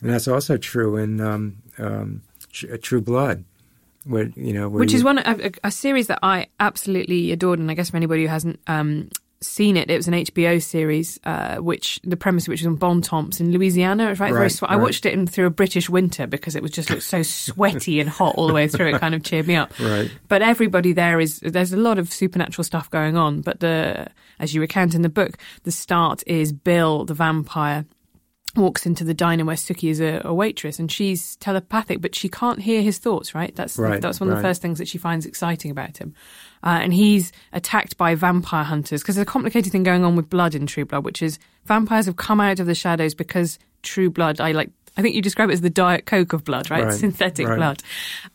and 0.00 0.10
that's 0.10 0.28
also 0.28 0.56
true 0.56 0.96
in 0.96 1.20
um, 1.20 1.56
um, 1.78 2.22
A 2.70 2.78
true 2.78 3.00
Blood. 3.00 3.44
Where, 4.04 4.24
you 4.34 4.52
know, 4.52 4.68
which 4.68 4.92
you, 4.92 4.98
is 4.98 5.04
one 5.04 5.18
a, 5.18 5.52
a, 5.62 5.70
series 5.70 6.08
that 6.08 6.18
I 6.24 6.48
absolutely 6.58 7.30
adored, 7.30 7.60
and 7.60 7.70
I 7.70 7.74
guess 7.74 7.90
for 7.90 7.96
anybody 7.96 8.22
who 8.22 8.28
hasn't 8.28 8.58
um, 8.66 9.10
seen 9.42 9.76
it. 9.76 9.90
It 9.90 9.96
was 9.96 10.08
an 10.08 10.14
HBO 10.14 10.62
series, 10.62 11.18
uh, 11.24 11.56
which 11.56 12.00
the 12.04 12.16
premise 12.16 12.48
which 12.48 12.60
was 12.62 12.66
on 12.66 12.76
Bontemps 12.76 13.40
in 13.40 13.52
Louisiana. 13.52 14.06
Right, 14.06 14.20
right, 14.20 14.32
very 14.32 14.50
sw- 14.50 14.62
right. 14.62 14.72
I 14.72 14.76
watched 14.76 15.04
it 15.06 15.12
in, 15.12 15.26
through 15.26 15.46
a 15.46 15.50
British 15.50 15.90
winter 15.90 16.26
because 16.26 16.56
it 16.56 16.62
was 16.62 16.70
just 16.70 16.90
looked 16.90 17.02
so 17.02 17.22
sweaty 17.22 18.00
and 18.00 18.08
hot 18.08 18.34
all 18.36 18.46
the 18.46 18.54
way 18.54 18.68
through. 18.68 18.94
It 18.94 19.00
kind 19.00 19.14
of 19.14 19.22
cheered 19.22 19.46
me 19.46 19.56
up. 19.56 19.78
Right. 19.78 20.10
But 20.28 20.42
everybody 20.42 20.92
there 20.92 21.20
is 21.20 21.40
there's 21.40 21.72
a 21.72 21.76
lot 21.76 21.98
of 21.98 22.12
supernatural 22.12 22.64
stuff 22.64 22.90
going 22.90 23.16
on. 23.16 23.40
But 23.42 23.60
the 23.60 24.08
as 24.38 24.54
you 24.54 24.60
recount 24.60 24.94
in 24.94 25.02
the 25.02 25.08
book, 25.08 25.38
the 25.64 25.72
start 25.72 26.22
is 26.26 26.52
Bill 26.52 27.04
the 27.04 27.14
vampire 27.14 27.84
walks 28.56 28.84
into 28.84 29.04
the 29.04 29.14
diner 29.14 29.44
where 29.44 29.56
Sookie 29.56 29.90
is 29.90 30.00
a, 30.00 30.20
a, 30.24 30.34
waitress 30.34 30.78
and 30.78 30.90
she's 30.90 31.36
telepathic, 31.36 32.00
but 32.00 32.14
she 32.14 32.28
can't 32.28 32.60
hear 32.60 32.82
his 32.82 32.98
thoughts, 32.98 33.34
right? 33.34 33.54
That's 33.56 33.78
right, 33.78 34.00
that's 34.00 34.20
one 34.20 34.30
of 34.30 34.36
the 34.36 34.42
first 34.42 34.60
things 34.60 34.78
that 34.78 34.88
she 34.88 34.98
finds 34.98 35.24
exciting 35.26 35.70
about 35.70 35.96
him. 35.96 36.14
Uh, 36.62 36.78
and 36.82 36.92
he's 36.92 37.32
attacked 37.52 37.96
by 37.96 38.14
vampire 38.14 38.64
hunters 38.64 39.02
because 39.02 39.16
there's 39.16 39.26
a 39.26 39.30
complicated 39.30 39.72
thing 39.72 39.82
going 39.82 40.04
on 40.04 40.16
with 40.16 40.28
blood 40.28 40.54
in 40.54 40.66
True 40.66 40.84
Blood, 40.84 41.04
which 41.04 41.22
is 41.22 41.38
vampires 41.64 42.06
have 42.06 42.16
come 42.16 42.40
out 42.40 42.60
of 42.60 42.66
the 42.66 42.74
shadows 42.74 43.14
because 43.14 43.58
True 43.82 44.10
Blood, 44.10 44.40
I 44.40 44.52
like 44.52 44.70
I 44.96 45.02
think 45.02 45.14
you 45.14 45.22
describe 45.22 45.48
it 45.48 45.54
as 45.54 45.60
the 45.62 45.70
Diet 45.70 46.04
Coke 46.04 46.32
of 46.32 46.44
blood, 46.44 46.70
right? 46.70 46.84
right 46.84 46.94
Synthetic 46.94 47.48
right. 47.48 47.56
blood. 47.56 47.82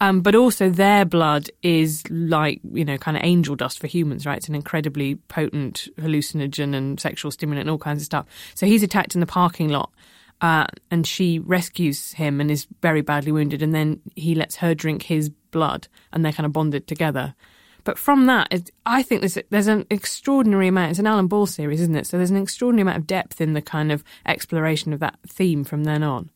Um, 0.02 0.22
but 0.22 0.36
also 0.36 0.70
their 0.70 1.06
blood 1.06 1.50
is 1.62 2.04
like, 2.10 2.62
you 2.74 2.84
know, 2.84 2.98
kind 2.98 3.16
of 3.16 3.24
angel 3.24 3.56
dust 3.56 3.80
for 3.80 3.88
humans, 3.88 4.26
right? 4.26 4.38
It's 4.38 4.50
an 4.50 4.56
incredibly 4.56 5.16
potent 5.16 5.88
hallucinogen 6.00 6.76
and 6.76 7.00
sexual 7.00 7.32
stimulant 7.32 7.62
and 7.62 7.70
all 7.70 7.78
kinds 7.78 8.02
of 8.02 8.06
stuff. 8.06 8.26
So 8.56 8.66
he's 8.66 8.84
attacked 8.84 9.14
in 9.16 9.22
the 9.22 9.28
parking 9.28 9.70
lot. 9.70 9.92
Uh, 10.40 10.68
and 10.92 11.08
she 11.08 11.40
rescues 11.40 12.12
him 12.12 12.40
and 12.40 12.52
is 12.52 12.68
very 12.84 13.02
badly 13.02 13.32
wounded, 13.32 13.64
and 13.64 13.74
then 13.74 14.00
he 14.16 14.36
lets 14.36 14.58
her 14.58 14.76
drink 14.76 15.02
his 15.02 15.30
blood, 15.30 15.88
and 16.14 16.24
they're 16.24 16.32
kind 16.32 16.46
of 16.46 16.54
bonded 16.54 16.86
together. 16.86 17.34
But 17.84 17.98
from 17.98 18.28
that, 18.28 18.70
I 18.86 19.02
think 19.02 19.22
there's, 19.22 19.40
there's 19.50 19.66
an 19.66 19.88
extraordinary 19.90 20.68
amount. 20.68 20.92
It's 20.92 21.00
an 21.00 21.08
Alan 21.08 21.26
Ball 21.26 21.48
series, 21.48 21.82
isn't 21.82 21.96
it? 21.96 22.06
So 22.06 22.18
there's 22.18 22.30
an 22.30 22.38
extraordinary 22.38 22.84
amount 22.84 22.98
of 22.98 23.08
depth 23.08 23.42
in 23.42 23.54
the 23.54 23.64
kind 23.64 23.92
of 23.92 24.04
exploration 24.28 24.94
of 24.94 25.00
that 25.00 25.18
theme 25.26 25.64
from 25.64 25.86
then 25.86 26.04
on 26.04 26.30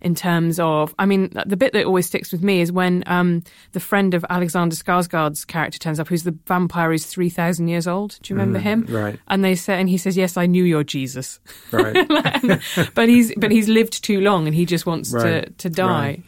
in 0.00 0.14
terms 0.14 0.60
of, 0.60 0.94
I 0.98 1.06
mean, 1.06 1.32
the 1.46 1.56
bit 1.56 1.72
that 1.72 1.86
always 1.86 2.06
sticks 2.06 2.30
with 2.30 2.42
me 2.42 2.60
is 2.60 2.70
when 2.70 3.04
um, 3.06 3.42
the 3.72 3.80
friend 3.80 4.12
of 4.12 4.24
Alexander 4.28 4.76
Skarsgård's 4.76 5.44
character 5.44 5.78
turns 5.78 5.98
up, 5.98 6.08
who's 6.08 6.24
the 6.24 6.36
vampire 6.46 6.90
who's 6.90 7.06
3,000 7.06 7.68
years 7.68 7.86
old. 7.86 8.18
Do 8.22 8.32
you 8.32 8.38
remember 8.38 8.58
mm, 8.58 8.62
him? 8.62 8.86
Right. 8.88 9.18
And 9.28 9.42
they 9.42 9.54
say, 9.54 9.80
and 9.80 9.88
he 9.88 9.96
says, 9.96 10.16
yes, 10.16 10.36
I 10.36 10.46
knew 10.46 10.64
you're 10.64 10.84
Jesus. 10.84 11.40
Right. 11.72 12.06
but 12.94 13.08
he's, 13.08 13.32
but 13.36 13.50
he's 13.50 13.68
lived 13.68 14.04
too 14.04 14.20
long 14.20 14.46
and 14.46 14.54
he 14.54 14.66
just 14.66 14.84
wants 14.84 15.10
right. 15.12 15.44
to, 15.44 15.50
to 15.50 15.70
die. 15.70 16.06
Right. 16.06 16.22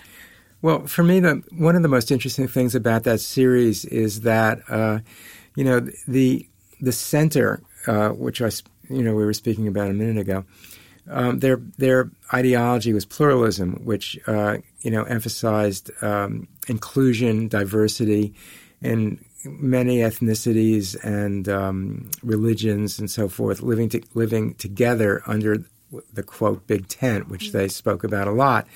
Well, 0.62 0.86
for 0.86 1.02
me, 1.02 1.20
the, 1.20 1.42
one 1.52 1.76
of 1.76 1.82
the 1.82 1.88
most 1.88 2.10
interesting 2.10 2.48
things 2.48 2.74
about 2.74 3.04
that 3.04 3.20
series 3.20 3.84
is 3.84 4.22
that, 4.22 4.60
uh, 4.70 5.00
you 5.54 5.64
know, 5.64 5.80
the, 6.08 6.48
the 6.80 6.92
center, 6.92 7.62
uh, 7.86 8.08
which 8.10 8.40
I, 8.40 8.50
you 8.88 9.02
know, 9.02 9.14
we 9.14 9.24
were 9.24 9.34
speaking 9.34 9.68
about 9.68 9.90
a 9.90 9.92
minute 9.92 10.16
ago, 10.16 10.44
um, 11.08 11.38
their 11.38 11.60
their 11.78 12.10
ideology 12.32 12.92
was 12.92 13.04
pluralism, 13.04 13.84
which 13.84 14.18
uh, 14.26 14.58
you 14.80 14.90
know 14.90 15.04
emphasized 15.04 15.90
um, 16.02 16.48
inclusion, 16.68 17.48
diversity, 17.48 18.34
and 18.82 19.24
many 19.44 19.98
ethnicities 19.98 20.96
and 21.04 21.48
um, 21.48 22.10
religions 22.22 22.98
and 22.98 23.10
so 23.10 23.28
forth 23.28 23.62
living 23.62 23.88
to, 23.88 24.02
living 24.14 24.54
together 24.54 25.22
under 25.26 25.64
the 26.12 26.22
quote 26.22 26.66
big 26.66 26.88
tent, 26.88 27.28
which 27.28 27.52
they 27.52 27.68
spoke 27.68 28.02
about 28.04 28.26
a 28.26 28.32
lot. 28.32 28.66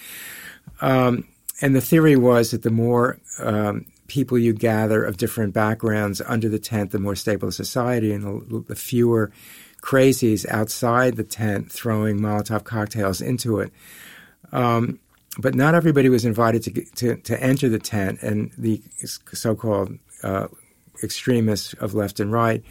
Um, 0.80 1.26
and 1.60 1.74
the 1.74 1.80
theory 1.80 2.16
was 2.16 2.52
that 2.52 2.62
the 2.62 2.70
more 2.70 3.18
um, 3.40 3.86
people 4.06 4.38
you 4.38 4.52
gather 4.52 5.04
of 5.04 5.16
different 5.16 5.52
backgrounds 5.52 6.22
under 6.26 6.48
the 6.48 6.58
tent, 6.58 6.90
the 6.90 6.98
more 6.98 7.16
stable 7.16 7.50
society, 7.50 8.12
and 8.12 8.24
the, 8.24 8.64
the 8.68 8.76
fewer 8.76 9.30
crazies 9.82 10.46
outside 10.48 11.16
the 11.16 11.24
tent 11.24 11.70
throwing 11.70 12.20
Molotov 12.20 12.64
cocktails 12.64 13.20
into 13.20 13.60
it. 13.60 13.72
Um, 14.52 14.98
but 15.38 15.54
not 15.54 15.74
everybody 15.74 16.08
was 16.08 16.24
invited 16.24 16.62
to, 16.64 16.84
to, 16.96 17.16
to 17.16 17.42
enter 17.42 17.68
the 17.68 17.78
tent, 17.78 18.20
and 18.22 18.50
the 18.58 18.82
so-called 19.32 19.96
uh, 20.22 20.48
extremists 21.02 21.72
of 21.74 21.94
left 21.94 22.20
and 22.20 22.32
right 22.32 22.64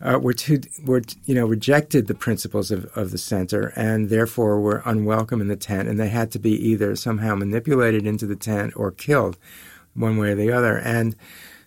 uh, 0.00 0.18
were 0.20 0.32
too 0.32 0.60
were 0.84 1.02
you 1.24 1.34
know 1.34 1.46
rejected 1.46 2.06
the 2.06 2.14
principles 2.14 2.70
of, 2.70 2.84
of 2.96 3.10
the 3.10 3.18
center, 3.18 3.72
and 3.76 4.10
therefore 4.10 4.60
were 4.60 4.82
unwelcome 4.84 5.40
in 5.40 5.48
the 5.48 5.56
tent, 5.56 5.88
and 5.88 5.98
they 5.98 6.08
had 6.08 6.30
to 6.32 6.38
be 6.38 6.52
either 6.52 6.94
somehow 6.96 7.34
manipulated 7.34 8.06
into 8.06 8.26
the 8.26 8.36
tent 8.36 8.74
or 8.76 8.90
killed, 8.90 9.38
one 9.94 10.16
way 10.16 10.32
or 10.32 10.34
the 10.34 10.52
other. 10.52 10.76
And 10.78 11.16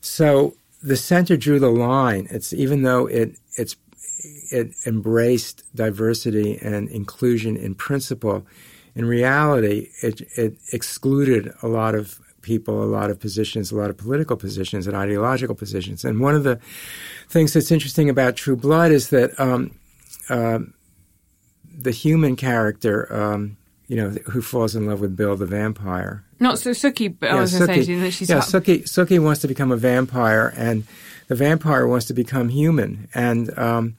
so 0.01 0.55
the 0.83 0.98
center 0.98 1.38
drew 1.38 1.59
the 1.59 1.71
line. 1.71 2.27
It's 2.29 2.53
even 2.53 2.83
though 2.83 3.07
it 3.07 3.38
it's 3.57 3.75
it 4.51 4.73
embraced 4.85 5.63
diversity 5.75 6.57
and 6.61 6.89
inclusion 6.89 7.57
in 7.57 7.75
principle. 7.75 8.45
In 8.95 9.05
reality, 9.05 9.89
it, 10.01 10.21
it 10.38 10.57
excluded 10.73 11.53
a 11.61 11.67
lot 11.67 11.95
of 11.95 12.19
people, 12.41 12.83
a 12.83 12.85
lot 12.85 13.09
of 13.09 13.19
positions, 13.19 13.71
a 13.71 13.75
lot 13.75 13.89
of 13.89 13.97
political 13.97 14.35
positions 14.35 14.88
and 14.88 14.95
ideological 14.95 15.55
positions. 15.55 16.03
And 16.05 16.19
one 16.19 16.35
of 16.35 16.43
the 16.43 16.59
things 17.27 17.53
that's 17.53 17.71
interesting 17.71 18.09
about 18.09 18.35
True 18.35 18.55
Blood 18.55 18.91
is 18.91 19.09
that 19.09 19.39
um, 19.39 19.77
uh, 20.29 20.59
the 21.77 21.91
human 21.91 22.35
character, 22.35 23.11
um, 23.13 23.57
you 23.88 23.95
know, 23.95 24.09
who 24.09 24.41
falls 24.41 24.75
in 24.75 24.85
love 24.85 24.99
with 24.99 25.15
Bill 25.15 25.35
the 25.35 25.45
vampire. 25.45 26.23
Not 26.39 26.59
so 26.59 26.71
Sookie, 26.71 27.13
but 27.17 27.27
yeah, 27.27 27.35
I 27.35 27.39
was 27.41 27.57
going 27.57 27.67
to 27.67 27.83
say 27.83 27.95
that 27.95 28.11
she's 28.11 28.29
yeah, 28.29 28.39
Sookie, 28.39 28.83
Sookie 28.83 29.21
wants 29.21 29.41
to 29.41 29.47
become 29.47 29.71
a 29.71 29.77
vampire, 29.77 30.53
and 30.55 30.85
the 31.27 31.35
vampire 31.35 31.88
wants 31.88 32.05
to 32.07 32.13
become 32.13 32.49
human, 32.49 33.09
and 33.13 33.57
um, 33.57 33.97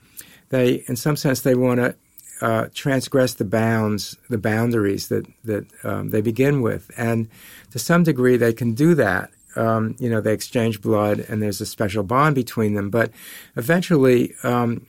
they, 0.50 0.84
in 0.86 0.96
some 0.96 1.16
sense, 1.16 1.40
they 1.40 1.54
want 1.54 1.80
to 1.80 1.94
uh, 2.40 2.68
transgress 2.74 3.34
the 3.34 3.44
bounds, 3.44 4.16
the 4.28 4.38
boundaries 4.38 5.08
that 5.08 5.26
that 5.44 5.66
um, 5.84 6.10
they 6.10 6.20
begin 6.20 6.62
with, 6.62 6.90
and 6.96 7.28
to 7.70 7.78
some 7.78 8.02
degree, 8.02 8.36
they 8.36 8.52
can 8.52 8.74
do 8.74 8.94
that. 8.94 9.30
Um, 9.56 9.96
you 9.98 10.08
know, 10.08 10.20
they 10.20 10.32
exchange 10.32 10.80
blood, 10.80 11.20
and 11.28 11.42
there's 11.42 11.60
a 11.60 11.66
special 11.66 12.02
bond 12.02 12.34
between 12.34 12.74
them. 12.74 12.88
But 12.90 13.10
eventually, 13.56 14.34
um, 14.42 14.86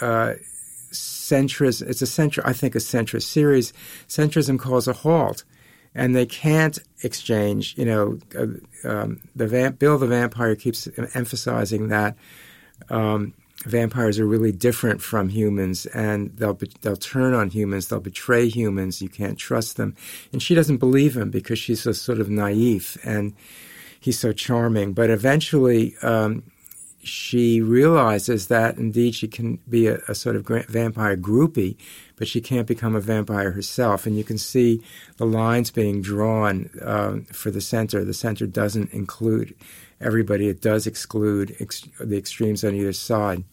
uh, 0.00 0.34
centrist, 0.90 1.82
it's 1.82 2.02
a 2.02 2.06
centr, 2.06 2.42
I 2.44 2.52
think, 2.52 2.74
a 2.74 2.78
centrist 2.78 3.24
series. 3.24 3.72
Centrism 4.08 4.58
calls 4.58 4.88
a 4.88 4.92
halt, 4.92 5.44
and 5.94 6.16
they 6.16 6.26
can't 6.26 6.78
exchange. 7.02 7.76
You 7.78 7.84
know, 7.84 8.18
uh, 8.36 8.88
um, 8.88 9.20
the 9.36 9.46
Vamp- 9.46 9.78
Bill 9.78 9.98
the 9.98 10.06
Vampire 10.06 10.56
keeps 10.56 10.88
emphasizing 11.14 11.88
that 11.88 12.16
um, 12.90 13.34
vampires 13.64 14.18
are 14.18 14.26
really 14.26 14.52
different 14.52 15.02
from 15.02 15.28
humans, 15.28 15.86
and 15.86 16.36
they'll 16.36 16.54
be- 16.54 16.70
they'll 16.82 16.96
turn 16.96 17.34
on 17.34 17.50
humans, 17.50 17.88
they'll 17.88 18.00
betray 18.00 18.48
humans. 18.48 19.02
You 19.02 19.08
can't 19.08 19.38
trust 19.38 19.76
them, 19.76 19.94
and 20.32 20.42
she 20.42 20.54
doesn't 20.54 20.78
believe 20.78 21.16
him 21.16 21.30
because 21.30 21.58
she's 21.58 21.82
so 21.82 21.92
sort 21.92 22.20
of 22.20 22.28
naive, 22.30 22.98
and 23.04 23.34
he's 24.00 24.18
so 24.18 24.32
charming. 24.32 24.92
But 24.92 25.10
eventually. 25.10 25.96
Um, 26.02 26.44
she 27.04 27.60
realizes 27.60 28.48
that 28.48 28.78
indeed 28.78 29.14
she 29.14 29.28
can 29.28 29.58
be 29.68 29.86
a, 29.86 29.98
a 30.08 30.14
sort 30.14 30.36
of 30.36 30.46
vampire 30.68 31.16
groupie, 31.16 31.76
but 32.16 32.26
she 32.26 32.40
can't 32.40 32.66
become 32.66 32.94
a 32.94 33.00
vampire 33.00 33.50
herself. 33.50 34.06
And 34.06 34.16
you 34.16 34.24
can 34.24 34.38
see 34.38 34.82
the 35.18 35.26
lines 35.26 35.70
being 35.70 36.02
drawn 36.02 36.70
um, 36.82 37.24
for 37.26 37.50
the 37.50 37.60
center. 37.60 38.04
The 38.04 38.14
center 38.14 38.46
doesn't 38.46 38.92
include 38.92 39.54
everybody; 40.00 40.48
it 40.48 40.60
does 40.60 40.86
exclude 40.86 41.56
ex- 41.60 41.86
the 42.00 42.16
extremes 42.16 42.64
on 42.64 42.74
either 42.74 42.92
side. 42.92 43.44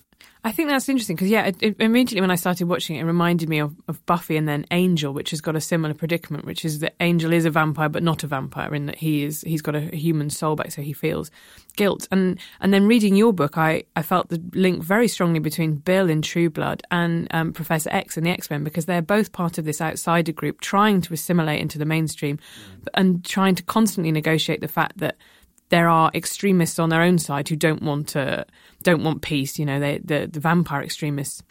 I 0.44 0.52
think 0.52 0.70
that's 0.70 0.90
interesting 0.90 1.16
because 1.16 1.30
yeah, 1.30 1.46
it, 1.46 1.58
it, 1.62 1.76
immediately 1.80 2.22
when 2.22 2.32
I 2.32 2.36
started 2.36 2.68
watching 2.68 2.96
it, 2.96 3.02
it 3.02 3.06
reminded 3.06 3.48
me 3.48 3.60
of, 3.60 3.76
of 3.88 4.04
Buffy 4.08 4.38
and 4.38 4.48
then 4.48 4.66
Angel, 4.72 5.14
which 5.14 5.30
has 5.30 5.40
got 5.40 5.56
a 5.56 5.62
similar 5.62 5.94
predicament, 5.94 6.46
which 6.46 6.66
is 6.66 6.80
that 6.80 6.96
Angel 7.00 7.32
is 7.32 7.46
a 7.46 7.52
vampire 7.52 7.90
but 7.90 8.02
not 8.02 8.24
a 8.24 8.28
vampire 8.28 8.74
in 8.74 8.88
that 8.88 8.98
he 8.98 9.24
is 9.24 9.42
he's 9.42 9.62
got 9.62 9.76
a 9.76 9.82
human 9.96 10.32
soul 10.32 10.56
back, 10.56 10.72
so 10.72 10.82
he 10.82 10.94
feels 10.94 11.30
guilt. 11.76 12.08
And 12.12 12.40
and 12.60 12.74
then 12.74 12.88
reading 12.88 13.16
your 13.16 13.34
book, 13.34 13.56
I, 13.58 13.84
I 13.96 14.02
felt 14.02 14.30
the 14.30 14.42
link 14.54 14.84
very 14.84 15.08
strongly 15.08 15.40
between 15.40 15.76
Bill 15.76 16.10
in 16.10 16.24
True 16.24 16.50
Blood 16.50 16.82
and 16.90 17.28
um, 17.32 17.54
Professor 17.54 17.92
X 17.92 18.18
and 18.18 18.26
the 18.26 18.32
X 18.32 18.50
Men 18.50 18.64
because 18.64 18.88
they're 18.88 19.04
both 19.04 19.32
part 19.34 19.60
of 19.60 19.66
this 19.66 19.80
outsider 19.80 20.32
group 20.32 20.60
trying 20.60 21.02
to 21.02 21.14
assimilate 21.14 21.62
into 21.62 21.78
the 21.78 21.86
mainstream 21.86 22.38
mm. 22.38 22.88
and 22.96 23.24
trying 23.24 23.54
to 23.54 23.64
constantly 23.64 24.12
negotiate 24.12 24.62
the 24.62 24.68
fact 24.68 24.98
that 24.98 25.18
there 25.70 25.88
are 25.88 26.12
extremists 26.14 26.80
on 26.80 26.90
their 26.90 27.02
own 27.02 27.18
side 27.18 27.48
who 27.48 27.56
don't 27.56 27.82
want 27.82 28.10
to 28.10 28.46
don't 28.84 29.04
want 29.04 29.22
peace. 29.22 29.58
You 29.60 29.66
know, 29.66 29.80
they, 29.80 30.00
the 30.00 30.28
the 30.32 30.40
vampire 30.40 30.82
extremists 30.82 31.44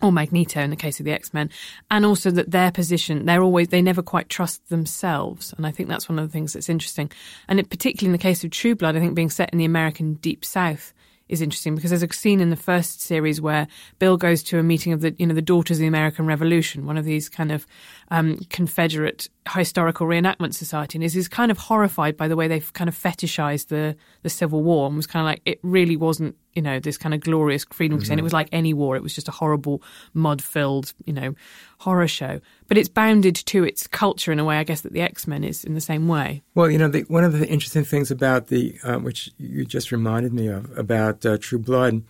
or 0.00 0.12
Magneto 0.12 0.60
in 0.60 0.70
the 0.70 0.76
case 0.76 1.00
of 1.00 1.04
the 1.04 1.12
X 1.12 1.34
Men, 1.34 1.50
and 1.90 2.04
also 2.04 2.30
that 2.30 2.50
their 2.50 2.70
position, 2.70 3.26
they're 3.26 3.42
always, 3.42 3.68
they 3.68 3.82
never 3.82 4.02
quite 4.02 4.28
trust 4.28 4.68
themselves. 4.68 5.52
And 5.56 5.66
I 5.66 5.70
think 5.70 5.88
that's 5.88 6.08
one 6.08 6.18
of 6.18 6.26
the 6.26 6.32
things 6.32 6.52
that's 6.52 6.68
interesting. 6.68 7.10
And 7.48 7.58
it, 7.58 7.68
particularly 7.70 8.08
in 8.08 8.12
the 8.12 8.22
case 8.22 8.44
of 8.44 8.50
True 8.50 8.74
Blood, 8.74 8.96
I 8.96 9.00
think 9.00 9.14
being 9.14 9.30
set 9.30 9.50
in 9.52 9.58
the 9.58 9.64
American 9.64 10.14
Deep 10.14 10.44
South, 10.44 10.94
is 11.28 11.42
interesting 11.42 11.74
because 11.74 11.90
there's 11.90 12.02
a 12.02 12.12
scene 12.12 12.40
in 12.40 12.50
the 12.50 12.56
first 12.56 13.00
series 13.00 13.40
where 13.40 13.68
Bill 13.98 14.16
goes 14.16 14.42
to 14.44 14.58
a 14.58 14.62
meeting 14.62 14.92
of 14.92 15.00
the 15.00 15.14
you 15.18 15.26
know 15.26 15.34
the 15.34 15.42
Daughters 15.42 15.76
of 15.76 15.82
the 15.82 15.86
American 15.86 16.26
Revolution, 16.26 16.86
one 16.86 16.96
of 16.96 17.04
these 17.04 17.28
kind 17.28 17.52
of 17.52 17.66
um, 18.10 18.38
Confederate 18.50 19.28
historical 19.54 20.06
reenactment 20.06 20.54
society, 20.54 20.96
and 20.98 21.04
is 21.04 21.16
is 21.16 21.28
kind 21.28 21.50
of 21.50 21.58
horrified 21.58 22.16
by 22.16 22.28
the 22.28 22.36
way 22.36 22.48
they've 22.48 22.72
kind 22.72 22.88
of 22.88 22.94
fetishized 22.94 23.68
the 23.68 23.96
the 24.22 24.30
Civil 24.30 24.62
War 24.62 24.86
and 24.86 24.96
was 24.96 25.06
kind 25.06 25.22
of 25.22 25.26
like 25.26 25.42
it 25.44 25.58
really 25.62 25.96
wasn't 25.96 26.36
you 26.54 26.62
know 26.62 26.80
this 26.80 26.98
kind 26.98 27.14
of 27.14 27.20
glorious 27.20 27.64
freedom 27.70 27.98
mm-hmm. 27.98 28.18
It 28.18 28.22
was 28.22 28.32
like 28.32 28.48
any 28.50 28.72
war; 28.72 28.96
it 28.96 29.02
was 29.02 29.14
just 29.14 29.28
a 29.28 29.32
horrible 29.32 29.82
mud 30.14 30.42
filled 30.42 30.94
you 31.04 31.12
know 31.12 31.34
horror 31.78 32.08
show. 32.08 32.40
But 32.66 32.78
it's 32.78 32.88
bounded 32.88 33.36
to 33.36 33.64
its 33.64 33.86
culture 33.86 34.32
in 34.32 34.38
a 34.38 34.44
way, 34.44 34.56
I 34.56 34.64
guess, 34.64 34.80
that 34.82 34.92
the 34.92 35.02
X 35.02 35.26
Men 35.26 35.44
is 35.44 35.64
in 35.64 35.74
the 35.74 35.80
same 35.80 36.08
way. 36.08 36.42
Well, 36.54 36.70
you 36.70 36.78
know, 36.78 36.88
the, 36.88 37.02
one 37.02 37.24
of 37.24 37.32
the 37.32 37.46
interesting 37.46 37.84
things 37.84 38.10
about 38.10 38.48
the 38.48 38.78
uh, 38.82 38.98
which 38.98 39.30
you 39.38 39.64
just 39.64 39.92
reminded 39.92 40.32
me 40.32 40.48
of 40.48 40.76
about 40.78 41.24
uh, 41.24 41.38
True 41.38 41.58
Blood 41.58 42.02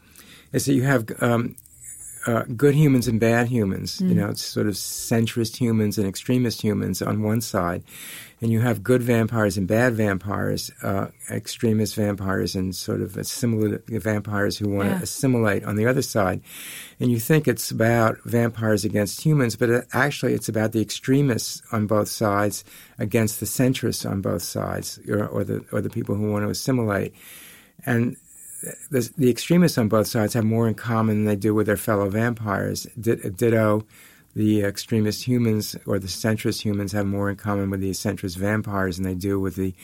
is 0.53 0.65
that 0.67 0.75
you 0.75 0.83
have 0.83 1.11
um, 1.21 1.57
uh, 2.27 2.43
good 2.57 2.75
humans 2.75 3.09
and 3.09 3.21
bad 3.21 3.49
humans. 3.49 3.99
Mm. 3.99 4.09
You 4.09 4.15
know, 4.15 4.29
it's 4.29 4.45
sort 4.45 4.67
of 4.67 4.75
centrist 4.75 5.57
humans 5.57 5.99
and 5.99 6.07
extremist 6.07 6.63
humans 6.63 7.03
on 7.03 7.23
one 7.23 7.41
side, 7.41 7.83
and 8.41 8.51
you 8.51 8.61
have 8.61 8.83
good 8.83 9.03
vampires 9.03 9.57
and 9.57 9.67
bad 9.67 9.95
vampires, 9.95 10.71
uh, 10.83 11.09
extremist 11.31 11.95
vampires 11.95 12.55
and 12.55 12.75
sort 12.75 13.01
of 13.01 13.27
similar 13.27 13.83
vampires 13.89 14.59
who 14.59 14.69
want 14.69 14.89
yeah. 14.89 14.99
to 14.99 15.05
assimilate 15.05 15.65
on 15.65 15.77
the 15.77 15.87
other 15.87 16.03
side. 16.03 16.41
And 17.01 17.11
you 17.11 17.19
think 17.19 17.49
it's 17.49 17.71
about 17.71 18.19
vampires 18.25 18.85
against 18.85 19.21
humans, 19.21 19.57
but 19.57 19.71
it, 19.71 19.87
actually 19.93 20.35
it's 20.35 20.49
about 20.49 20.73
the 20.73 20.81
extremists 20.81 21.63
on 21.73 21.87
both 21.87 22.09
sides 22.09 22.65
against 22.99 23.41
the 23.41 23.47
centrists 23.47 24.09
on 24.09 24.21
both 24.21 24.43
sides, 24.43 24.99
or, 25.09 25.27
or 25.27 25.45
the 25.45 25.65
or 25.73 25.81
the 25.81 25.91
people 25.91 26.15
who 26.15 26.31
want 26.31 26.45
to 26.45 26.51
assimilate. 26.51 27.15
And 27.87 28.17
the, 28.91 29.11
the, 29.17 29.31
extremists 29.31 29.79
on 29.79 29.89
both 29.89 30.07
sides 30.07 30.35
have 30.35 30.45
more 30.45 30.69
in 30.69 30.75
common 30.75 31.19
than 31.19 31.25
they 31.25 31.37
do 31.37 31.55
with 31.55 31.67
their 31.67 31.77
fellow 31.77 32.09
vampires. 32.09 32.87
ditto, 33.01 33.87
the 34.35 34.63
extremist 34.63 35.25
humans 35.25 35.77
or 35.87 35.99
the 35.99 36.09
centrist 36.09 36.61
humans 36.61 36.93
have 36.93 37.07
more 37.07 37.31
in 37.31 37.37
common 37.37 37.71
with 37.71 37.81
the 37.81 37.91
centrist 37.91 38.37
vampires 38.37 38.97
than 38.97 39.05
they 39.05 39.15
do 39.15 39.39
with 39.39 39.57
the 39.57 39.75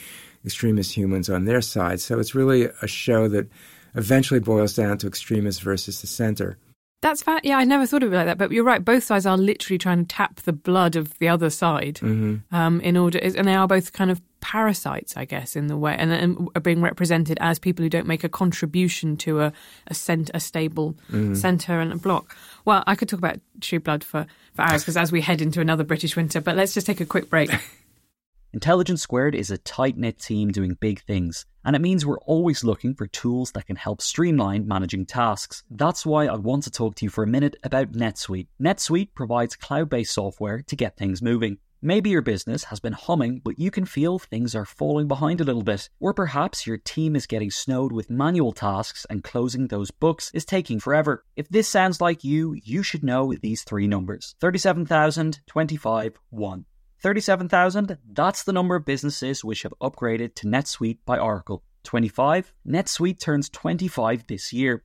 extremist 0.44 0.96
humans 0.96 1.30
on 1.30 1.44
their 1.44 1.60
side. 1.60 2.00
So 2.00 2.18
it's 2.18 2.34
really 2.34 2.68
a 2.82 2.86
show 2.86 3.28
that 3.28 3.48
eventually 3.94 4.40
boils 4.40 4.74
down 4.74 4.98
to 4.98 5.06
extremists 5.06 5.60
versus 5.62 6.00
the 6.00 6.06
center. 6.06 6.58
That's 7.00 7.22
fat. 7.22 7.44
Yeah, 7.44 7.58
I 7.58 7.64
never 7.64 7.86
thought 7.86 8.02
of 8.02 8.12
it 8.12 8.16
like 8.16 8.26
that. 8.26 8.38
But 8.38 8.50
you're 8.50 8.64
right. 8.64 8.82
Both 8.82 9.04
sides 9.04 9.26
are 9.26 9.36
literally 9.36 9.76
trying 9.76 10.06
to 10.06 10.14
tap 10.16 10.36
the 10.36 10.54
blood 10.54 10.96
of 10.96 11.18
the 11.18 11.28
other 11.28 11.50
side 11.50 11.96
mm-hmm. 11.96 12.54
um, 12.54 12.80
in 12.80 12.96
order, 12.96 13.18
and 13.18 13.46
they 13.46 13.54
are 13.54 13.68
both 13.68 13.92
kind 13.92 14.10
of 14.10 14.22
parasites, 14.44 15.16
I 15.16 15.24
guess, 15.24 15.56
in 15.56 15.68
the 15.68 15.76
way, 15.76 15.96
and, 15.98 16.12
and, 16.12 16.48
are 16.54 16.60
being 16.60 16.82
represented 16.82 17.38
as 17.40 17.58
people 17.58 17.82
who 17.82 17.88
don't 17.88 18.06
make 18.06 18.24
a 18.24 18.28
contribution 18.28 19.16
to 19.16 19.40
a 19.40 19.52
a, 19.86 19.94
cent, 19.94 20.30
a 20.34 20.38
stable 20.38 20.94
mm. 21.10 21.34
centre 21.34 21.80
and 21.80 21.94
a 21.94 21.96
block. 21.96 22.36
Well, 22.66 22.84
I 22.86 22.94
could 22.94 23.08
talk 23.08 23.18
about 23.18 23.40
True 23.62 23.80
Blood 23.80 24.04
for, 24.04 24.26
for 24.52 24.62
hours 24.62 24.82
because 24.82 24.98
as 24.98 25.10
we 25.10 25.22
head 25.22 25.40
into 25.40 25.62
another 25.62 25.82
British 25.82 26.14
winter, 26.14 26.42
but 26.42 26.56
let's 26.56 26.74
just 26.74 26.86
take 26.86 27.00
a 27.00 27.06
quick 27.06 27.30
break. 27.30 27.50
Intelligence 28.52 29.02
Squared 29.02 29.34
is 29.34 29.50
a 29.50 29.58
tight 29.58 29.96
knit 29.96 30.20
team 30.20 30.52
doing 30.52 30.76
big 30.78 31.02
things, 31.04 31.46
and 31.64 31.74
it 31.74 31.80
means 31.80 32.04
we're 32.04 32.20
always 32.20 32.62
looking 32.62 32.94
for 32.94 33.06
tools 33.06 33.50
that 33.52 33.66
can 33.66 33.76
help 33.76 34.02
streamline 34.02 34.68
managing 34.68 35.06
tasks. 35.06 35.64
That's 35.70 36.04
why 36.04 36.26
I 36.26 36.36
want 36.36 36.64
to 36.64 36.70
talk 36.70 36.96
to 36.96 37.06
you 37.06 37.10
for 37.10 37.24
a 37.24 37.26
minute 37.26 37.56
about 37.64 37.92
NetSuite. 37.92 38.48
NetSuite 38.62 39.14
provides 39.14 39.56
cloud 39.56 39.88
based 39.88 40.12
software 40.12 40.62
to 40.66 40.76
get 40.76 40.98
things 40.98 41.22
moving. 41.22 41.58
Maybe 41.86 42.08
your 42.08 42.22
business 42.22 42.64
has 42.64 42.80
been 42.80 42.94
humming, 42.94 43.42
but 43.44 43.58
you 43.58 43.70
can 43.70 43.84
feel 43.84 44.18
things 44.18 44.54
are 44.54 44.64
falling 44.64 45.06
behind 45.06 45.42
a 45.42 45.44
little 45.44 45.62
bit. 45.62 45.90
Or 46.00 46.14
perhaps 46.14 46.66
your 46.66 46.78
team 46.78 47.14
is 47.14 47.26
getting 47.26 47.50
snowed 47.50 47.92
with 47.92 48.08
manual 48.08 48.52
tasks 48.52 49.04
and 49.10 49.22
closing 49.22 49.68
those 49.68 49.90
books 49.90 50.30
is 50.32 50.46
taking 50.46 50.80
forever. 50.80 51.26
If 51.36 51.46
this 51.50 51.68
sounds 51.68 52.00
like 52.00 52.24
you, 52.24 52.54
you 52.54 52.82
should 52.82 53.04
know 53.04 53.34
these 53.34 53.64
three 53.64 53.86
numbers 53.86 54.34
37,000, 54.40 55.42
25, 55.46 56.18
1. 56.30 56.64
37,000, 57.02 57.98
that's 58.14 58.44
the 58.44 58.54
number 58.54 58.76
of 58.76 58.86
businesses 58.86 59.44
which 59.44 59.60
have 59.60 59.74
upgraded 59.82 60.34
to 60.36 60.46
NetSuite 60.46 61.00
by 61.04 61.18
Oracle. 61.18 61.64
25, 61.82 62.54
NetSuite 62.66 63.20
turns 63.20 63.50
25 63.50 64.26
this 64.26 64.54
year. 64.54 64.84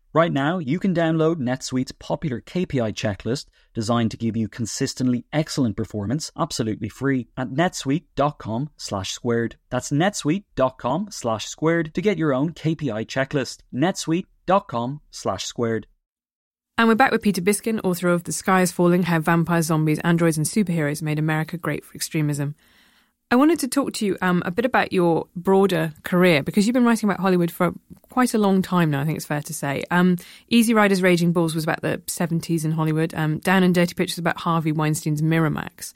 Right 0.13 0.33
now, 0.33 0.57
you 0.57 0.77
can 0.77 0.93
download 0.93 1.37
NetSuite's 1.37 1.93
popular 1.93 2.41
KPI 2.41 2.93
checklist 2.93 3.45
designed 3.73 4.11
to 4.11 4.17
give 4.17 4.35
you 4.35 4.49
consistently 4.49 5.23
excellent 5.31 5.77
performance 5.77 6.31
absolutely 6.37 6.89
free 6.89 7.27
at 7.37 7.49
netsuite.com 7.49 8.71
slash 8.75 9.13
squared. 9.13 9.55
That's 9.69 9.89
netsuite.com 9.89 11.07
slash 11.11 11.45
squared 11.45 11.93
to 11.93 12.01
get 12.01 12.17
your 12.17 12.33
own 12.33 12.51
KPI 12.51 13.05
checklist. 13.05 13.59
netsuite.com 13.73 14.99
slash 15.11 15.45
squared. 15.45 15.87
And 16.77 16.89
we're 16.89 16.95
back 16.95 17.11
with 17.11 17.21
Peter 17.21 17.41
Biskind, 17.41 17.79
author 17.83 18.09
of 18.09 18.25
The 18.25 18.33
Sky 18.33 18.61
is 18.63 18.71
Falling 18.71 19.03
How 19.03 19.19
Vampires, 19.19 19.67
Zombies, 19.67 19.99
Androids, 19.99 20.37
and 20.37 20.45
Superheroes 20.45 21.01
Made 21.01 21.19
America 21.19 21.57
Great 21.57 21.85
for 21.85 21.95
Extremism. 21.95 22.55
I 23.31 23.35
wanted 23.35 23.59
to 23.59 23.69
talk 23.69 23.93
to 23.93 24.05
you 24.05 24.17
um, 24.21 24.43
a 24.45 24.51
bit 24.51 24.65
about 24.65 24.91
your 24.91 25.25
broader 25.37 25.93
career 26.03 26.43
because 26.43 26.67
you've 26.67 26.73
been 26.73 26.83
writing 26.83 27.09
about 27.09 27.21
Hollywood 27.21 27.49
for 27.49 27.71
quite 28.09 28.33
a 28.33 28.37
long 28.37 28.61
time 28.61 28.91
now, 28.91 28.99
I 28.99 29.05
think 29.05 29.15
it's 29.15 29.25
fair 29.25 29.41
to 29.41 29.53
say. 29.53 29.85
Um, 29.89 30.17
Easy 30.49 30.73
Riders 30.73 31.01
Raging 31.01 31.31
Bulls 31.31 31.55
was 31.55 31.63
about 31.63 31.81
the 31.81 32.01
70s 32.07 32.65
in 32.65 32.73
Hollywood. 32.73 33.13
Um, 33.13 33.39
Down 33.39 33.63
and 33.63 33.73
Dirty 33.73 33.93
Pictures 33.93 34.17
about 34.17 34.37
Harvey 34.37 34.73
Weinstein's 34.73 35.21
Miramax. 35.21 35.93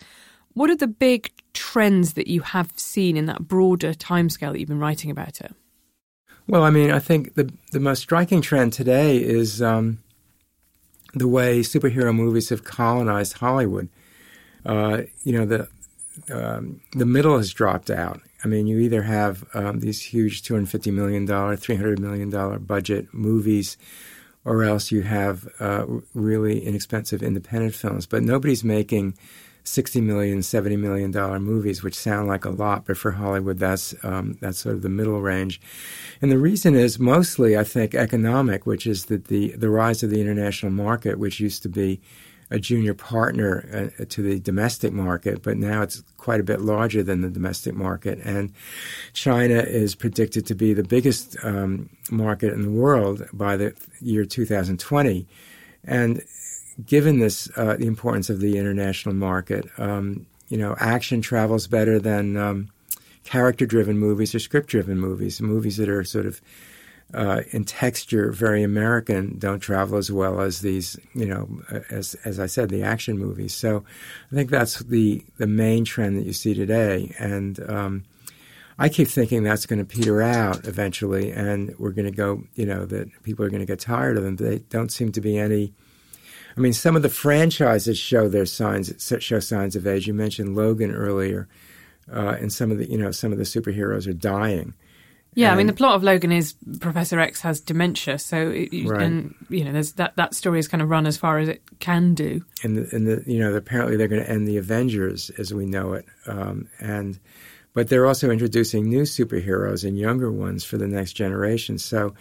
What 0.54 0.70
are 0.70 0.78
the 0.78 0.88
big 0.88 1.30
trends 1.52 2.14
that 2.14 2.28
you 2.28 2.40
have 2.40 2.72
seen 2.78 3.18
in 3.18 3.26
that 3.26 3.46
broader 3.46 3.92
timescale 3.92 4.54
that 4.54 4.60
you've 4.60 4.70
been 4.70 4.80
writing 4.80 5.12
about 5.12 5.42
it? 5.42 5.54
Well, 6.48 6.64
I 6.64 6.70
mean, 6.70 6.90
I 6.90 7.00
think 7.00 7.34
the 7.34 7.52
the 7.74 7.80
most 7.82 8.02
striking 8.02 8.42
trend 8.42 8.72
today 8.72 9.18
is 9.18 9.62
um, 9.62 9.98
the 11.14 11.28
way 11.28 11.62
superhero 11.62 12.16
movies 12.16 12.50
have 12.50 12.64
colonized 12.64 13.34
Hollywood. 13.34 13.90
Uh, 14.66 15.02
you 15.24 15.34
know, 15.34 15.46
the 15.46 15.68
um, 16.30 16.82
the 16.94 17.06
middle 17.06 17.38
has 17.38 17.52
dropped 17.52 17.90
out. 17.90 18.22
I 18.44 18.48
mean, 18.48 18.68
you 18.68 18.80
either 18.80 19.02
have 19.02 19.46
um, 19.54 19.80
these 19.80 20.02
huge 20.02 20.44
$250 20.44 20.94
million, 20.94 21.28
$300 21.28 22.00
million 22.00 22.60
budget 22.64 23.14
movies, 23.14 23.78
or 24.44 24.64
else 24.64 24.92
you 24.92 25.02
have 25.02 25.48
uh, 25.60 25.86
really 26.14 26.64
inexpensive 26.64 27.24
independent 27.24 27.74
films. 27.74 28.06
But 28.06 28.24
nobody's 28.24 28.64
making 28.64 29.18
$60 29.66 30.02
million, 30.04 30.40
$70 30.40 30.78
million 30.78 31.12
movies, 31.42 31.82
which 31.82 31.96
sound 31.96 32.28
like 32.28 32.46
a 32.46 32.52
lot, 32.52 32.86
but 32.86 32.98
for 32.98 33.12
Hollywood, 33.12 33.58
that's 33.58 33.96
um, 34.04 34.38
that's 34.40 34.60
sort 34.60 34.76
of 34.76 34.84
the 34.84 34.90
middle 34.90 35.22
range. 35.22 35.60
And 36.22 36.32
the 36.32 36.38
reason 36.38 36.76
is 36.76 37.00
mostly, 37.00 37.58
I 37.58 37.64
think, 37.64 37.96
economic, 37.96 38.68
which 38.68 38.86
is 38.86 39.06
that 39.06 39.26
the 39.26 39.50
the 39.54 39.70
rise 39.70 40.04
of 40.04 40.12
the 40.12 40.22
international 40.22 40.72
market, 40.72 41.18
which 41.18 41.40
used 41.40 41.64
to 41.64 41.70
be 41.70 42.00
a 42.52 42.60
junior 42.60 42.94
partner 42.94 43.92
uh, 44.00 44.06
to 44.10 44.22
the 44.22 44.40
domestic 44.40 44.94
market, 44.94 45.42
but 45.42 45.58
now 45.58 45.82
it's 45.82 46.04
quite 46.18 46.40
a 46.40 46.44
bit 46.44 46.62
larger 46.62 47.02
than 47.02 47.22
the 47.22 47.30
domestic 47.30 47.74
market. 47.74 48.20
And 48.24 48.54
China 49.14 49.56
is 49.56 49.96
predicted 49.96 50.46
to 50.48 50.56
be 50.56 50.74
the 50.74 50.84
biggest 50.84 51.38
um, 51.44 51.90
market 52.12 52.54
in 52.54 52.62
the 52.62 52.72
world 52.72 53.28
by 53.34 53.58
the 53.58 53.74
year 54.00 54.26
2020. 54.26 55.28
And 55.84 56.22
given 56.86 57.20
this, 57.20 57.50
uh, 57.56 57.78
the 57.78 57.88
importance 57.88 58.30
of 58.30 58.40
the 58.40 58.58
international 58.58 59.16
market, 59.16 59.68
um, 59.78 60.26
you 60.50 60.58
know, 60.58 60.76
action 60.80 61.22
travels 61.22 61.68
better 61.68 62.00
than 62.00 62.38
um, 62.38 62.70
character-driven 63.24 63.98
movies 63.98 64.36
or 64.36 64.40
script-driven 64.40 65.00
movies. 65.00 65.42
Movies 65.42 65.78
that 65.78 65.90
are 65.90 66.04
sort 66.04 66.28
of 66.28 66.42
uh, 67.14 67.42
in 67.52 67.64
texture 67.64 68.32
very 68.32 68.64
American 68.64 69.38
don't 69.38 69.60
travel 69.60 69.98
as 69.98 70.12
well 70.12 70.42
as 70.42 70.62
these, 70.62 70.98
you 71.14 71.26
know, 71.26 71.62
as 71.90 72.16
as 72.26 72.40
I 72.40 72.46
said, 72.48 72.70
the 72.70 72.84
action 72.84 73.18
movies. 73.18 73.54
So 73.54 73.84
I 74.32 74.36
think 74.36 74.50
that's 74.50 74.80
the 74.80 75.24
the 75.38 75.48
main 75.48 75.86
trend 75.86 76.18
that 76.18 76.26
you 76.26 76.34
see 76.34 76.54
today, 76.54 77.14
and 77.20 77.60
um, 77.70 78.04
I 78.78 78.90
keep 78.90 79.08
thinking 79.08 79.44
that's 79.44 79.66
going 79.66 79.80
to 79.80 79.86
peter 79.86 80.22
out 80.22 80.68
eventually, 80.68 81.32
and 81.32 81.74
we're 81.78 81.92
going 81.92 82.12
to 82.12 82.16
go, 82.16 82.44
you 82.56 82.66
know, 82.66 82.86
that 82.86 83.08
people 83.24 83.46
are 83.46 83.50
going 83.50 83.62
to 83.62 83.66
get 83.66 83.80
tired 83.80 84.18
of 84.18 84.24
them. 84.24 84.36
They 84.36 84.60
don't 84.60 84.92
seem 84.92 85.12
to 85.14 85.22
be 85.22 85.38
any 85.38 85.74
I 86.58 86.62
mean, 86.62 86.74
some 86.74 86.96
of 86.96 87.02
the 87.02 87.10
franchises 87.10 87.98
show 87.98 88.30
their 88.30 88.46
signs 88.46 88.94
show 89.20 89.40
signs 89.40 89.76
of 89.76 89.86
age. 89.86 90.08
You 90.08 90.14
mentioned 90.14 90.56
Logan 90.56 90.92
earlier, 90.92 91.48
uh, 92.12 92.38
and 92.40 92.52
some 92.52 92.72
of 92.72 92.78
the 92.78 92.90
you 92.90 92.98
know 92.98 93.12
some 93.12 93.32
of 93.32 93.38
the 93.38 93.44
superheroes 93.44 94.08
are 94.08 94.14
dying. 94.14 94.74
Yeah, 95.36 95.48
and, 95.48 95.56
I 95.56 95.58
mean 95.58 95.68
the 95.68 95.74
plot 95.74 95.96
of 95.96 96.04
Logan 96.04 96.32
is 96.32 96.56
Professor 96.80 97.20
X 97.20 97.42
has 97.42 97.60
dementia, 97.60 98.18
so 98.18 98.50
it, 98.50 98.70
right. 98.88 99.02
and 99.02 99.36
you 99.50 99.66
know 99.66 99.74
there's 99.74 99.94
that 99.94 100.16
that 100.16 100.34
story 100.34 100.60
is 100.60 100.68
kind 100.70 100.82
of 100.82 100.90
run 100.90 101.06
as 101.06 101.18
far 101.18 101.40
as 101.40 101.50
it 101.50 101.62
can 101.80 102.14
do. 102.16 102.42
And 102.64 102.78
the, 102.78 102.96
and 102.96 103.06
the 103.06 103.24
you 103.28 103.40
know 103.40 103.54
apparently 103.54 103.98
they're 103.98 104.08
going 104.08 104.24
to 104.24 104.30
end 104.30 104.48
the 104.48 104.58
Avengers 104.58 105.30
as 105.32 105.54
we 105.54 105.66
know 105.66 105.94
it, 105.94 106.06
um, 106.26 106.70
and 106.80 107.20
but 107.74 107.90
they're 107.90 108.08
also 108.08 108.32
introducing 108.32 108.88
new 108.88 109.02
superheroes 109.02 109.86
and 109.86 110.00
younger 110.00 110.32
ones 110.32 110.64
for 110.64 110.78
the 110.78 110.88
next 110.88 111.14
generation. 111.14 111.78
So 111.78 112.16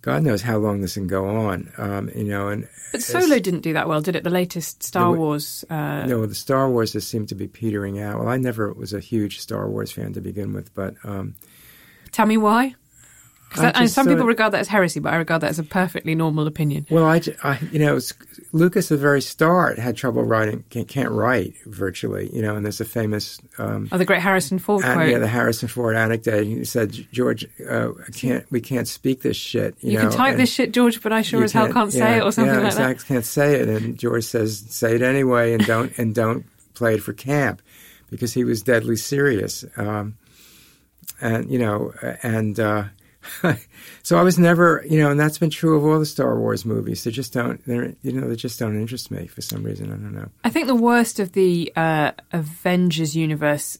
God 0.00 0.22
knows 0.22 0.40
how 0.40 0.56
long 0.56 0.80
this 0.80 0.94
can 0.94 1.06
go 1.06 1.26
on. 1.26 1.70
Um, 1.76 2.10
you 2.14 2.24
know, 2.24 2.48
and 2.48 2.66
but 2.92 3.02
Solo 3.02 3.38
didn't 3.38 3.60
do 3.60 3.74
that 3.74 3.88
well, 3.88 4.00
did 4.00 4.16
it? 4.16 4.24
The 4.24 4.30
latest 4.30 4.82
Star 4.82 5.12
the, 5.12 5.18
Wars. 5.18 5.64
Uh... 5.68 6.06
No, 6.06 6.24
the 6.24 6.34
Star 6.34 6.70
Wars 6.70 6.92
just 6.92 7.08
seemed 7.08 7.28
to 7.28 7.34
be 7.34 7.46
petering 7.46 8.00
out. 8.00 8.20
Well, 8.20 8.28
I 8.28 8.38
never 8.38 8.72
was 8.72 8.94
a 8.94 9.00
huge 9.00 9.40
Star 9.40 9.68
Wars 9.68 9.92
fan 9.92 10.14
to 10.14 10.20
begin 10.22 10.54
with, 10.54 10.74
but 10.74 10.94
um, 11.04 11.34
tell 12.14 12.26
me 12.26 12.36
why. 12.36 12.74
Because 13.50 13.92
some 13.92 14.08
people 14.08 14.26
regard 14.26 14.52
that 14.52 14.60
as 14.60 14.68
heresy, 14.68 14.98
but 14.98 15.12
I 15.12 15.16
regard 15.16 15.42
that 15.42 15.50
as 15.50 15.60
a 15.60 15.62
perfectly 15.62 16.16
normal 16.16 16.48
opinion. 16.48 16.86
Well, 16.90 17.04
I, 17.04 17.20
I 17.44 17.60
you 17.70 17.78
know, 17.78 18.00
Lucas 18.52 18.90
at 18.90 18.96
the 18.96 19.00
very 19.00 19.22
start 19.22 19.78
had 19.78 19.96
trouble 19.96 20.24
writing, 20.24 20.64
can't, 20.70 20.88
can't, 20.88 21.10
write 21.10 21.54
virtually, 21.66 22.30
you 22.32 22.42
know, 22.42 22.56
and 22.56 22.64
there's 22.64 22.80
a 22.80 22.84
famous. 22.84 23.40
Um, 23.58 23.88
oh, 23.92 23.98
the 23.98 24.04
great 24.04 24.20
Harrison 24.20 24.58
Ford 24.58 24.82
quote. 24.82 25.08
Yeah, 25.08 25.18
the 25.18 25.28
Harrison 25.28 25.68
Ford 25.68 25.94
anecdote. 25.94 26.44
He 26.44 26.64
said, 26.64 26.92
George, 27.12 27.46
uh, 27.68 27.92
can't, 28.12 28.50
we 28.50 28.60
can't 28.60 28.88
speak 28.88 29.22
this 29.22 29.36
shit. 29.36 29.76
You, 29.80 29.92
you 29.92 29.98
know, 29.98 30.08
can 30.08 30.18
type 30.18 30.36
this 30.36 30.52
shit, 30.52 30.72
George, 30.72 31.00
but 31.00 31.12
I 31.12 31.22
sure 31.22 31.44
as 31.44 31.52
hell 31.52 31.72
can't 31.72 31.94
yeah, 31.94 32.00
say 32.00 32.16
it 32.16 32.22
or 32.22 32.32
something 32.32 32.54
yeah, 32.54 32.60
like 32.60 32.72
exactly, 32.72 32.94
that. 32.94 33.06
can't 33.06 33.24
say 33.24 33.54
it. 33.60 33.68
And 33.68 33.96
George 33.96 34.24
says, 34.24 34.64
say 34.68 34.96
it 34.96 35.02
anyway 35.02 35.52
and 35.52 35.64
don't, 35.64 35.96
and 35.96 36.12
don't 36.12 36.44
play 36.74 36.94
it 36.94 37.02
for 37.02 37.12
camp 37.12 37.62
because 38.10 38.34
he 38.34 38.42
was 38.42 38.62
deadly 38.62 38.96
serious. 38.96 39.64
Um, 39.76 40.16
and, 41.24 41.50
you 41.50 41.58
know, 41.58 41.92
and, 42.22 42.58
uh, 42.60 42.84
so 44.02 44.18
I 44.18 44.22
was 44.22 44.38
never, 44.38 44.84
you 44.88 45.00
know, 45.00 45.10
and 45.10 45.18
that's 45.18 45.38
been 45.38 45.50
true 45.50 45.76
of 45.76 45.84
all 45.84 45.98
the 45.98 46.06
Star 46.06 46.38
Wars 46.38 46.64
movies. 46.64 47.04
They 47.04 47.10
just 47.10 47.32
don't, 47.32 47.64
they're, 47.66 47.94
you 48.02 48.12
know, 48.12 48.28
they 48.28 48.36
just 48.36 48.58
don't 48.58 48.78
interest 48.78 49.10
me 49.10 49.26
for 49.26 49.40
some 49.40 49.62
reason. 49.62 49.86
I 49.86 49.96
don't 49.96 50.14
know. 50.14 50.28
I 50.44 50.50
think 50.50 50.66
the 50.66 50.74
worst 50.74 51.18
of 51.20 51.32
the 51.32 51.72
uh, 51.74 52.12
Avengers 52.32 53.16
universe 53.16 53.78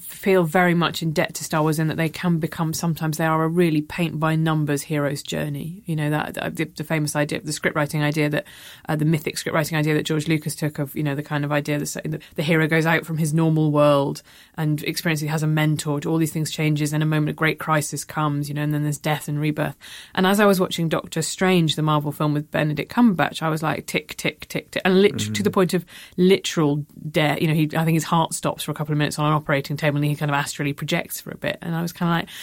feel 0.00 0.44
very 0.44 0.74
much 0.74 1.02
in 1.02 1.12
debt 1.12 1.34
to 1.34 1.44
Star 1.44 1.62
Wars 1.62 1.78
in 1.78 1.88
that 1.88 1.96
they 1.96 2.08
can 2.08 2.38
become 2.38 2.72
sometimes 2.72 3.16
they 3.16 3.26
are 3.26 3.44
a 3.44 3.48
really 3.48 3.80
paint 3.80 4.18
by 4.18 4.34
numbers 4.34 4.82
hero's 4.82 5.22
journey. 5.22 5.82
You 5.86 5.96
know 5.96 6.10
that 6.10 6.34
the, 6.56 6.64
the 6.64 6.84
famous 6.84 7.14
idea, 7.14 7.40
the 7.40 7.52
script 7.52 7.76
writing 7.76 8.02
idea 8.02 8.28
that 8.28 8.44
uh, 8.88 8.96
the 8.96 9.04
mythic 9.04 9.38
script 9.38 9.54
writing 9.54 9.78
idea 9.78 9.94
that 9.94 10.04
George 10.04 10.28
Lucas 10.28 10.54
took 10.54 10.78
of 10.78 10.94
you 10.96 11.02
know 11.02 11.14
the 11.14 11.22
kind 11.22 11.44
of 11.44 11.52
idea 11.52 11.78
that 11.78 12.02
the, 12.04 12.20
the 12.34 12.42
hero 12.42 12.66
goes 12.66 12.86
out 12.86 13.06
from 13.06 13.18
his 13.18 13.32
normal 13.32 13.70
world 13.70 14.22
and 14.56 14.82
experiences 14.84 15.22
he 15.22 15.28
has 15.28 15.42
a 15.42 15.46
mentor. 15.46 16.00
All 16.06 16.18
these 16.18 16.32
things 16.32 16.50
changes, 16.50 16.92
and 16.92 17.02
a 17.02 17.06
moment 17.06 17.30
of 17.30 17.36
great 17.36 17.58
crisis 17.58 18.04
comes. 18.04 18.48
You 18.48 18.54
know, 18.54 18.62
and 18.62 18.74
then 18.74 18.82
there's 18.82 18.98
death 18.98 19.28
and 19.28 19.40
rebirth. 19.40 19.76
And 20.14 20.26
as 20.26 20.40
I 20.40 20.46
was 20.46 20.58
watching 20.58 20.88
Doctor 20.88 21.22
Strange, 21.22 21.76
the 21.76 21.82
Marvel 21.82 22.12
film 22.12 22.34
with 22.34 22.50
Benedict 22.50 22.92
Cumberbatch, 22.92 23.42
I 23.42 23.48
was 23.48 23.62
like 23.62 23.86
tick 23.86 24.16
tick 24.16 24.48
tick 24.48 24.70
tick, 24.70 24.82
and 24.84 25.02
lit- 25.02 25.16
mm-hmm. 25.16 25.32
to 25.34 25.42
the 25.42 25.50
point 25.50 25.74
of 25.74 25.84
literal 26.16 26.84
death. 27.10 27.40
You 27.40 27.48
know, 27.48 27.54
he 27.54 27.70
I 27.76 27.84
think 27.84 27.94
his 27.94 28.04
heart 28.04 28.34
stops 28.34 28.64
for 28.64 28.72
a 28.72 28.74
couple 28.74 28.92
of 28.92 28.98
minutes 28.98 29.18
on 29.18 29.26
an 29.26 29.32
operating 29.32 29.67
table 29.76 29.96
and 29.96 30.04
he 30.04 30.16
kind 30.16 30.30
of 30.30 30.34
astrally 30.34 30.72
projects 30.72 31.20
for 31.20 31.30
a 31.30 31.36
bit. 31.36 31.58
And 31.62 31.74
I 31.74 31.82
was 31.82 31.92
kind 31.92 32.10
of 32.10 32.28
like, 32.28 32.34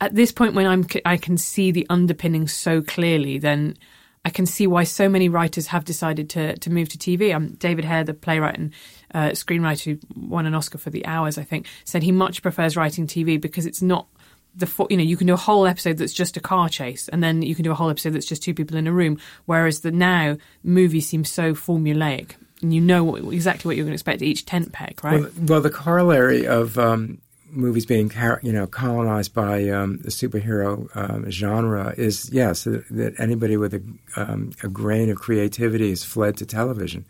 at 0.00 0.14
this 0.14 0.32
point 0.32 0.54
when 0.54 0.66
I'm, 0.66 0.86
I 1.04 1.16
can 1.16 1.36
see 1.36 1.70
the 1.70 1.86
underpinning 1.88 2.48
so 2.48 2.82
clearly, 2.82 3.38
then 3.38 3.76
I 4.24 4.30
can 4.30 4.46
see 4.46 4.66
why 4.66 4.84
so 4.84 5.08
many 5.08 5.28
writers 5.28 5.66
have 5.68 5.84
decided 5.84 6.30
to 6.30 6.56
to 6.56 6.70
move 6.70 6.88
to 6.90 6.98
TV. 6.98 7.34
Um, 7.34 7.54
David 7.54 7.84
Hare, 7.84 8.04
the 8.04 8.14
playwright 8.14 8.56
and 8.56 8.72
uh, 9.12 9.30
screenwriter 9.30 9.84
who 9.84 10.28
won 10.28 10.46
an 10.46 10.54
Oscar 10.54 10.78
for 10.78 10.90
The 10.90 11.04
Hours, 11.06 11.38
I 11.38 11.44
think, 11.44 11.66
said 11.84 12.02
he 12.02 12.12
much 12.12 12.42
prefers 12.42 12.76
writing 12.76 13.06
TV 13.06 13.40
because 13.40 13.66
it's 13.66 13.82
not 13.82 14.06
the 14.54 14.70
you 14.90 14.96
know 14.96 15.02
you 15.02 15.16
can 15.16 15.26
do 15.26 15.34
a 15.34 15.38
whole 15.38 15.66
episode 15.66 15.96
that's 15.96 16.12
just 16.12 16.36
a 16.36 16.40
car 16.40 16.68
chase, 16.68 17.08
and 17.08 17.22
then 17.22 17.42
you 17.42 17.54
can 17.54 17.64
do 17.64 17.72
a 17.72 17.74
whole 17.74 17.90
episode 17.90 18.10
that's 18.10 18.26
just 18.26 18.42
two 18.42 18.54
people 18.54 18.76
in 18.76 18.86
a 18.86 18.92
room. 18.92 19.18
Whereas 19.46 19.80
the 19.80 19.90
now 19.90 20.36
movie 20.62 21.00
seems 21.00 21.30
so 21.30 21.54
formulaic 21.54 22.36
and 22.62 22.72
you 22.72 22.80
know 22.80 23.04
what, 23.04 23.24
exactly 23.32 23.68
what 23.68 23.76
you're 23.76 23.84
going 23.84 23.92
to 23.92 23.96
expect 23.96 24.22
each 24.22 24.46
tent 24.46 24.72
peg, 24.72 25.02
right? 25.02 25.20
Well, 25.20 25.30
well 25.46 25.60
the 25.60 25.70
corollary 25.70 26.46
of 26.46 26.78
um, 26.78 27.20
movies 27.50 27.84
being 27.84 28.10
you 28.42 28.52
know 28.52 28.66
colonized 28.66 29.34
by 29.34 29.68
um, 29.68 29.98
the 29.98 30.10
superhero 30.10 30.88
um, 30.96 31.30
genre 31.30 31.94
is 31.96 32.30
yes 32.32 32.64
that, 32.64 32.88
that 32.88 33.18
anybody 33.18 33.56
with 33.56 33.74
a, 33.74 33.82
um, 34.16 34.52
a 34.62 34.68
grain 34.68 35.10
of 35.10 35.18
creativity 35.18 35.90
has 35.90 36.02
fled 36.02 36.36
to 36.38 36.46
television, 36.46 37.04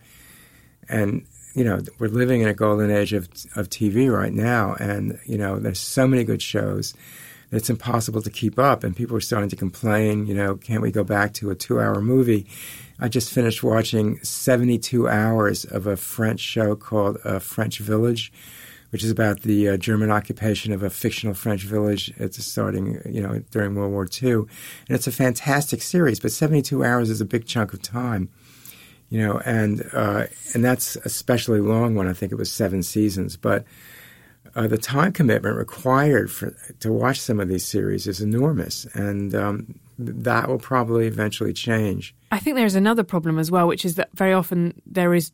and 0.88 1.24
you 1.54 1.64
know 1.64 1.80
we're 1.98 2.08
living 2.08 2.40
in 2.40 2.48
a 2.48 2.54
golden 2.54 2.90
age 2.90 3.12
of 3.12 3.28
of 3.54 3.68
TV 3.70 4.12
right 4.12 4.32
now, 4.32 4.74
and 4.80 5.18
you 5.26 5.38
know 5.38 5.58
there's 5.58 5.80
so 5.80 6.06
many 6.06 6.24
good 6.24 6.42
shows. 6.42 6.94
It's 7.52 7.68
impossible 7.68 8.22
to 8.22 8.30
keep 8.30 8.58
up, 8.58 8.82
and 8.82 8.96
people 8.96 9.14
are 9.16 9.20
starting 9.20 9.50
to 9.50 9.56
complain. 9.56 10.26
You 10.26 10.34
know, 10.34 10.56
can't 10.56 10.80
we 10.80 10.90
go 10.90 11.04
back 11.04 11.34
to 11.34 11.50
a 11.50 11.54
two-hour 11.54 12.00
movie? 12.00 12.46
I 12.98 13.08
just 13.08 13.32
finished 13.32 13.62
watching 13.62 14.22
72 14.22 15.08
hours 15.08 15.64
of 15.66 15.86
a 15.86 15.96
French 15.96 16.40
show 16.40 16.74
called 16.74 17.18
uh, 17.24 17.40
French 17.40 17.78
Village, 17.78 18.32
which 18.90 19.04
is 19.04 19.10
about 19.10 19.42
the 19.42 19.70
uh, 19.70 19.76
German 19.76 20.10
occupation 20.10 20.72
of 20.72 20.82
a 20.82 20.88
fictional 20.88 21.34
French 21.34 21.64
village 21.64 22.14
the 22.16 22.30
starting, 22.30 23.02
you 23.04 23.20
know, 23.20 23.42
during 23.50 23.74
World 23.74 23.92
War 23.92 24.08
II. 24.22 24.32
And 24.32 24.48
it's 24.88 25.06
a 25.06 25.12
fantastic 25.12 25.82
series, 25.82 26.20
but 26.20 26.32
72 26.32 26.82
hours 26.84 27.10
is 27.10 27.20
a 27.20 27.26
big 27.26 27.44
chunk 27.46 27.74
of 27.74 27.82
time, 27.82 28.30
you 29.10 29.18
know, 29.18 29.40
and 29.44 29.88
uh, 29.92 30.26
and 30.54 30.64
that's 30.64 30.96
a 30.96 31.02
especially 31.04 31.60
long 31.60 31.94
one. 31.94 32.08
I 32.08 32.14
think 32.14 32.32
it 32.32 32.36
was 32.36 32.50
seven 32.50 32.82
seasons, 32.82 33.36
but. 33.36 33.66
Uh, 34.54 34.66
the 34.66 34.78
time 34.78 35.12
commitment 35.12 35.56
required 35.56 36.30
for 36.30 36.54
to 36.80 36.92
watch 36.92 37.18
some 37.20 37.40
of 37.40 37.48
these 37.48 37.64
series 37.64 38.06
is 38.06 38.20
enormous, 38.20 38.84
and 38.94 39.34
um, 39.34 39.78
that 39.98 40.48
will 40.48 40.58
probably 40.58 41.06
eventually 41.06 41.52
change. 41.52 42.14
I 42.30 42.38
think 42.38 42.56
there's 42.56 42.74
another 42.74 43.02
problem 43.02 43.38
as 43.38 43.50
well, 43.50 43.66
which 43.66 43.84
is 43.84 43.94
that 43.94 44.10
very 44.14 44.32
often 44.32 44.80
there 44.84 45.14
is 45.14 45.32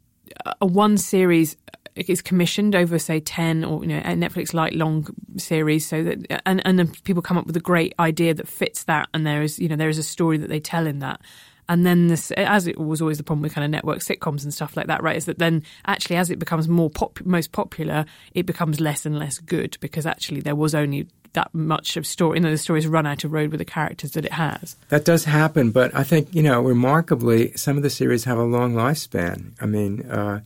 a 0.60 0.66
one 0.66 0.98
series 0.98 1.56
is 1.96 2.22
commissioned 2.22 2.76
over 2.76 2.98
say 2.98 3.18
10 3.18 3.64
or 3.64 3.82
you 3.82 3.88
know 3.88 3.98
a 3.98 4.14
netflix 4.14 4.54
light 4.54 4.74
long 4.74 5.06
series 5.36 5.84
so 5.84 6.04
that 6.04 6.42
and 6.46 6.64
and 6.64 6.78
then 6.78 6.86
people 7.02 7.22
come 7.22 7.36
up 7.36 7.46
with 7.46 7.56
a 7.56 7.60
great 7.60 7.92
idea 7.98 8.32
that 8.32 8.46
fits 8.46 8.84
that 8.84 9.08
and 9.14 9.26
there 9.26 9.42
is 9.42 9.58
you 9.58 9.68
know 9.68 9.74
there 9.74 9.88
is 9.88 9.98
a 9.98 10.02
story 10.02 10.38
that 10.38 10.48
they 10.48 10.60
tell 10.60 10.86
in 10.86 11.00
that 11.00 11.20
and 11.68 11.84
then 11.84 12.08
this 12.08 12.30
as 12.32 12.66
it 12.66 12.78
was 12.78 13.00
always 13.00 13.18
the 13.18 13.24
problem 13.24 13.42
with 13.42 13.54
kind 13.54 13.64
of 13.64 13.70
network 13.70 13.98
sitcoms 13.98 14.42
and 14.42 14.52
stuff 14.52 14.76
like 14.76 14.86
that 14.86 15.02
right 15.02 15.16
is 15.16 15.26
that 15.26 15.38
then 15.38 15.62
actually 15.86 16.16
as 16.16 16.30
it 16.30 16.38
becomes 16.38 16.68
more 16.68 16.90
pop, 16.90 17.18
most 17.24 17.52
popular 17.52 18.04
it 18.34 18.46
becomes 18.46 18.80
less 18.80 19.04
and 19.06 19.18
less 19.18 19.38
good 19.38 19.76
because 19.80 20.06
actually 20.06 20.40
there 20.40 20.56
was 20.56 20.74
only 20.74 21.06
that 21.34 21.54
much 21.54 21.96
of 21.96 22.06
story. 22.06 22.38
You 22.38 22.42
know, 22.42 22.50
the 22.50 22.58
story's 22.58 22.86
run 22.86 23.06
out 23.06 23.22
of 23.24 23.32
road 23.32 23.50
with 23.50 23.58
the 23.58 23.64
characters 23.64 24.12
that 24.12 24.24
it 24.24 24.32
has. 24.32 24.76
That 24.88 25.04
does 25.04 25.24
happen, 25.24 25.70
but 25.70 25.94
I 25.94 26.02
think 26.02 26.34
you 26.34 26.42
know, 26.42 26.60
remarkably, 26.60 27.52
some 27.56 27.76
of 27.76 27.82
the 27.82 27.90
series 27.90 28.24
have 28.24 28.38
a 28.38 28.44
long 28.44 28.74
lifespan. 28.74 29.52
I 29.60 29.66
mean, 29.66 30.08
uh, 30.10 30.40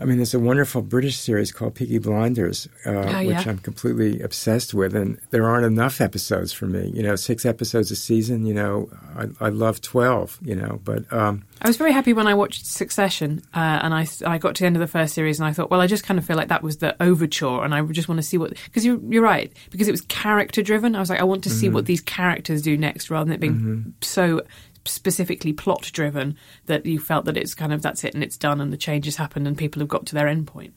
I 0.00 0.06
mean, 0.06 0.16
there's 0.16 0.32
a 0.32 0.40
wonderful 0.40 0.80
British 0.80 1.18
series 1.18 1.52
called 1.52 1.74
Peaky 1.74 1.98
Blinders, 1.98 2.66
uh, 2.86 2.90
oh, 2.90 3.20
yeah. 3.20 3.36
which 3.36 3.46
I'm 3.46 3.58
completely 3.58 4.22
obsessed 4.22 4.72
with, 4.72 4.96
and 4.96 5.20
there 5.30 5.46
aren't 5.46 5.66
enough 5.66 6.00
episodes 6.00 6.54
for 6.54 6.66
me. 6.66 6.90
You 6.94 7.02
know, 7.02 7.16
six 7.16 7.44
episodes 7.44 7.90
a 7.90 7.96
season. 7.96 8.46
You 8.46 8.54
know, 8.54 8.90
I, 9.14 9.26
I 9.46 9.48
love 9.50 9.82
twelve. 9.82 10.38
You 10.42 10.56
know, 10.56 10.80
but 10.84 11.10
um, 11.12 11.44
I 11.60 11.68
was 11.68 11.76
very 11.76 11.92
happy 11.92 12.14
when 12.14 12.26
I 12.26 12.32
watched 12.32 12.64
Succession, 12.64 13.42
uh, 13.52 13.80
and 13.82 13.92
I 13.92 14.06
I 14.24 14.38
got 14.38 14.54
to 14.54 14.62
the 14.62 14.66
end 14.66 14.76
of 14.76 14.80
the 14.80 14.86
first 14.86 15.12
series, 15.12 15.38
and 15.38 15.46
I 15.46 15.52
thought, 15.52 15.70
well, 15.70 15.82
I 15.82 15.86
just 15.86 16.04
kind 16.04 16.16
of 16.16 16.24
feel 16.24 16.36
like 16.36 16.48
that 16.48 16.62
was 16.62 16.78
the 16.78 16.96
overture, 17.02 17.62
and 17.62 17.74
I 17.74 17.82
just 17.82 18.08
want 18.08 18.18
to 18.18 18.26
see 18.26 18.38
what 18.38 18.54
because 18.64 18.86
you're 18.86 19.00
you're 19.08 19.22
right 19.22 19.52
because 19.70 19.86
it 19.86 19.92
was 19.92 20.00
character 20.02 20.62
driven. 20.62 20.96
I 20.96 21.00
was 21.00 21.10
like, 21.10 21.20
I 21.20 21.24
want 21.24 21.44
to 21.44 21.50
mm-hmm. 21.50 21.58
see 21.58 21.68
what 21.68 21.84
these 21.84 22.00
characters 22.00 22.62
do 22.62 22.76
next, 22.78 23.10
rather 23.10 23.26
than 23.26 23.34
it 23.34 23.40
being 23.40 23.54
mm-hmm. 23.54 23.90
so 24.00 24.40
specifically 24.84 25.52
plot 25.52 25.90
driven 25.92 26.36
that 26.66 26.86
you 26.86 26.98
felt 26.98 27.24
that 27.26 27.36
it's 27.36 27.54
kind 27.54 27.72
of 27.72 27.82
that's 27.82 28.04
it 28.04 28.14
and 28.14 28.22
it's 28.22 28.36
done 28.36 28.60
and 28.60 28.72
the 28.72 28.76
changes 28.76 29.16
happened 29.16 29.46
and 29.46 29.56
people 29.56 29.80
have 29.80 29.88
got 29.88 30.06
to 30.06 30.14
their 30.14 30.28
end 30.28 30.46
point? 30.46 30.74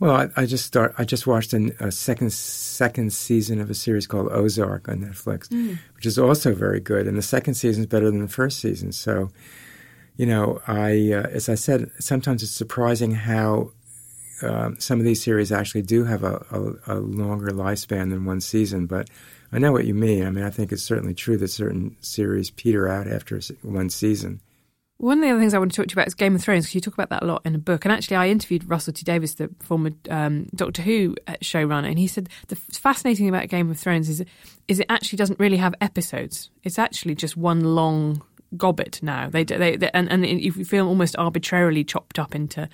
Well, 0.00 0.14
I, 0.14 0.42
I 0.42 0.46
just 0.46 0.64
start. 0.64 0.94
I 0.96 1.04
just 1.04 1.26
watched 1.26 1.52
an, 1.52 1.74
a 1.80 1.90
second 1.90 2.32
second 2.32 3.12
season 3.12 3.60
of 3.60 3.68
a 3.68 3.74
series 3.74 4.06
called 4.06 4.28
Ozark 4.30 4.88
on 4.88 5.00
Netflix, 5.00 5.48
mm. 5.48 5.76
which 5.96 6.06
is 6.06 6.18
also 6.18 6.54
very 6.54 6.78
good. 6.78 7.08
And 7.08 7.18
the 7.18 7.22
second 7.22 7.54
season 7.54 7.82
is 7.82 7.88
better 7.88 8.08
than 8.08 8.20
the 8.22 8.28
first 8.28 8.60
season. 8.60 8.92
So, 8.92 9.30
you 10.16 10.26
know, 10.26 10.60
I 10.68 11.12
uh, 11.12 11.26
as 11.32 11.48
I 11.48 11.56
said, 11.56 11.90
sometimes 11.98 12.44
it's 12.44 12.52
surprising 12.52 13.10
how 13.10 13.72
um, 14.42 14.78
some 14.78 15.00
of 15.00 15.04
these 15.04 15.20
series 15.20 15.50
actually 15.50 15.82
do 15.82 16.04
have 16.04 16.22
a, 16.22 16.44
a, 16.86 16.94
a 16.94 16.98
longer 17.00 17.50
lifespan 17.50 18.10
than 18.10 18.24
one 18.24 18.40
season. 18.40 18.86
But 18.86 19.10
I 19.52 19.58
know 19.58 19.72
what 19.72 19.86
you 19.86 19.94
mean. 19.94 20.26
I 20.26 20.30
mean, 20.30 20.44
I 20.44 20.50
think 20.50 20.72
it's 20.72 20.82
certainly 20.82 21.14
true 21.14 21.36
that 21.38 21.48
certain 21.48 21.96
series 22.00 22.50
peter 22.50 22.88
out 22.88 23.06
after 23.06 23.40
one 23.62 23.90
season. 23.90 24.40
One 24.98 25.18
of 25.18 25.22
the 25.22 25.30
other 25.30 25.38
things 25.38 25.54
I 25.54 25.58
want 25.58 25.70
to 25.70 25.76
talk 25.76 25.86
to 25.86 25.92
you 25.92 25.94
about 25.94 26.08
is 26.08 26.14
Game 26.14 26.34
of 26.34 26.42
Thrones, 26.42 26.64
because 26.64 26.74
you 26.74 26.80
talk 26.80 26.94
about 26.94 27.10
that 27.10 27.22
a 27.22 27.26
lot 27.26 27.42
in 27.44 27.54
a 27.54 27.58
book. 27.58 27.84
And 27.84 27.92
actually, 27.92 28.16
I 28.16 28.28
interviewed 28.28 28.68
Russell 28.68 28.92
T 28.92 29.04
Davies, 29.04 29.36
the 29.36 29.48
former 29.60 29.90
um, 30.10 30.48
Doctor 30.56 30.82
Who 30.82 31.14
uh, 31.28 31.34
showrunner, 31.40 31.88
and 31.88 32.00
he 32.00 32.08
said 32.08 32.28
the 32.48 32.56
fascinating 32.56 33.26
thing 33.26 33.28
about 33.28 33.48
Game 33.48 33.70
of 33.70 33.78
Thrones 33.78 34.08
is, 34.08 34.24
is 34.66 34.80
it 34.80 34.86
actually 34.88 35.18
doesn't 35.18 35.38
really 35.38 35.56
have 35.58 35.74
episodes. 35.80 36.50
It's 36.64 36.80
actually 36.80 37.14
just 37.14 37.36
one 37.36 37.60
long 37.76 38.22
gobbet 38.56 39.00
now. 39.00 39.28
They, 39.30 39.44
they, 39.44 39.76
they 39.76 39.90
and, 39.94 40.10
and 40.10 40.26
you 40.26 40.52
feel 40.52 40.88
almost 40.88 41.16
arbitrarily 41.16 41.84
chopped 41.84 42.18
up 42.18 42.34
into 42.34 42.68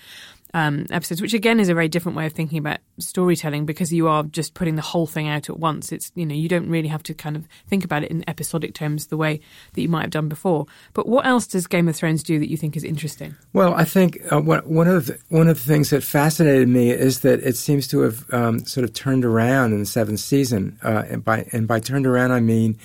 um, 0.54 0.86
episodes, 0.90 1.20
which 1.20 1.34
again 1.34 1.58
is 1.58 1.68
a 1.68 1.74
very 1.74 1.88
different 1.88 2.16
way 2.16 2.26
of 2.26 2.32
thinking 2.32 2.58
about 2.58 2.78
storytelling 2.98 3.66
because 3.66 3.92
you 3.92 4.06
are 4.06 4.22
just 4.22 4.54
putting 4.54 4.76
the 4.76 4.82
whole 4.82 5.06
thing 5.06 5.28
out 5.28 5.50
at 5.50 5.58
once. 5.58 5.90
It's 5.90 6.12
you 6.14 6.24
know 6.24 6.34
you 6.34 6.48
don't 6.48 6.70
really 6.70 6.88
have 6.88 7.02
to 7.02 7.14
kind 7.14 7.36
of 7.36 7.46
think 7.66 7.84
about 7.84 8.04
it 8.04 8.10
in 8.10 8.26
episodic 8.28 8.72
terms 8.72 9.08
the 9.08 9.16
way 9.16 9.40
that 9.74 9.82
you 9.82 9.88
might 9.88 10.02
have 10.02 10.10
done 10.10 10.28
before. 10.28 10.66
But 10.94 11.08
what 11.08 11.26
else 11.26 11.48
does 11.48 11.66
Game 11.66 11.88
of 11.88 11.96
Thrones 11.96 12.22
do 12.22 12.38
that 12.38 12.48
you 12.48 12.56
think 12.56 12.76
is 12.76 12.84
interesting? 12.84 13.34
Well, 13.52 13.74
I 13.74 13.84
think 13.84 14.20
uh, 14.32 14.40
one 14.40 14.86
of 14.86 15.06
the, 15.06 15.18
one 15.28 15.48
of 15.48 15.56
the 15.56 15.68
things 15.68 15.90
that 15.90 16.04
fascinated 16.04 16.68
me 16.68 16.90
is 16.90 17.20
that 17.20 17.40
it 17.40 17.56
seems 17.56 17.88
to 17.88 18.00
have 18.00 18.32
um, 18.32 18.64
sort 18.64 18.84
of 18.84 18.94
turned 18.94 19.24
around 19.24 19.72
in 19.72 19.80
the 19.80 19.86
seventh 19.86 20.20
season, 20.20 20.78
uh, 20.84 21.02
and 21.08 21.24
by 21.24 21.48
and 21.52 21.66
by 21.66 21.80
turned 21.80 22.06
around 22.06 22.30
I 22.30 22.40
mean 22.40 22.78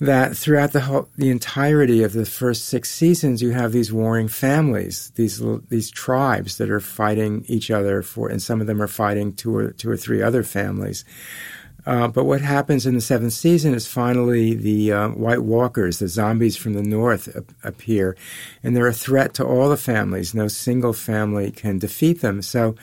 that 0.00 0.36
throughout 0.36 0.72
the 0.72 0.80
whole, 0.80 1.08
the 1.16 1.30
entirety 1.30 2.02
of 2.02 2.12
the 2.12 2.26
first 2.26 2.66
six 2.66 2.90
seasons, 2.90 3.42
you 3.42 3.50
have 3.50 3.72
these 3.72 3.92
warring 3.92 4.28
families, 4.28 5.10
these 5.16 5.42
these 5.68 5.90
tribes 5.90 6.58
that 6.58 6.70
are 6.70 6.80
fighting 6.80 7.44
each 7.48 7.70
other 7.70 8.02
for, 8.02 8.28
and 8.28 8.40
some 8.40 8.60
of 8.60 8.66
them 8.66 8.80
are 8.80 8.88
fighting 8.88 9.32
two 9.32 9.56
or 9.56 9.72
two 9.72 9.90
or 9.90 9.96
three 9.96 10.22
other 10.22 10.42
families. 10.42 11.04
Uh, 11.86 12.06
but 12.06 12.24
what 12.24 12.42
happens 12.42 12.84
in 12.84 12.94
the 12.94 13.00
seventh 13.00 13.32
season 13.32 13.72
is 13.72 13.86
finally 13.86 14.52
the 14.52 14.92
uh, 14.92 15.08
White 15.08 15.42
Walkers, 15.42 16.00
the 16.00 16.08
zombies 16.08 16.54
from 16.54 16.74
the 16.74 16.82
north, 16.82 17.34
ap- 17.34 17.50
appear, 17.64 18.14
and 18.62 18.76
they're 18.76 18.86
a 18.86 18.92
threat 18.92 19.32
to 19.34 19.46
all 19.46 19.70
the 19.70 19.76
families. 19.76 20.34
No 20.34 20.48
single 20.48 20.92
family 20.92 21.50
can 21.50 21.78
defeat 21.78 22.20
them. 22.20 22.42
So 22.42 22.74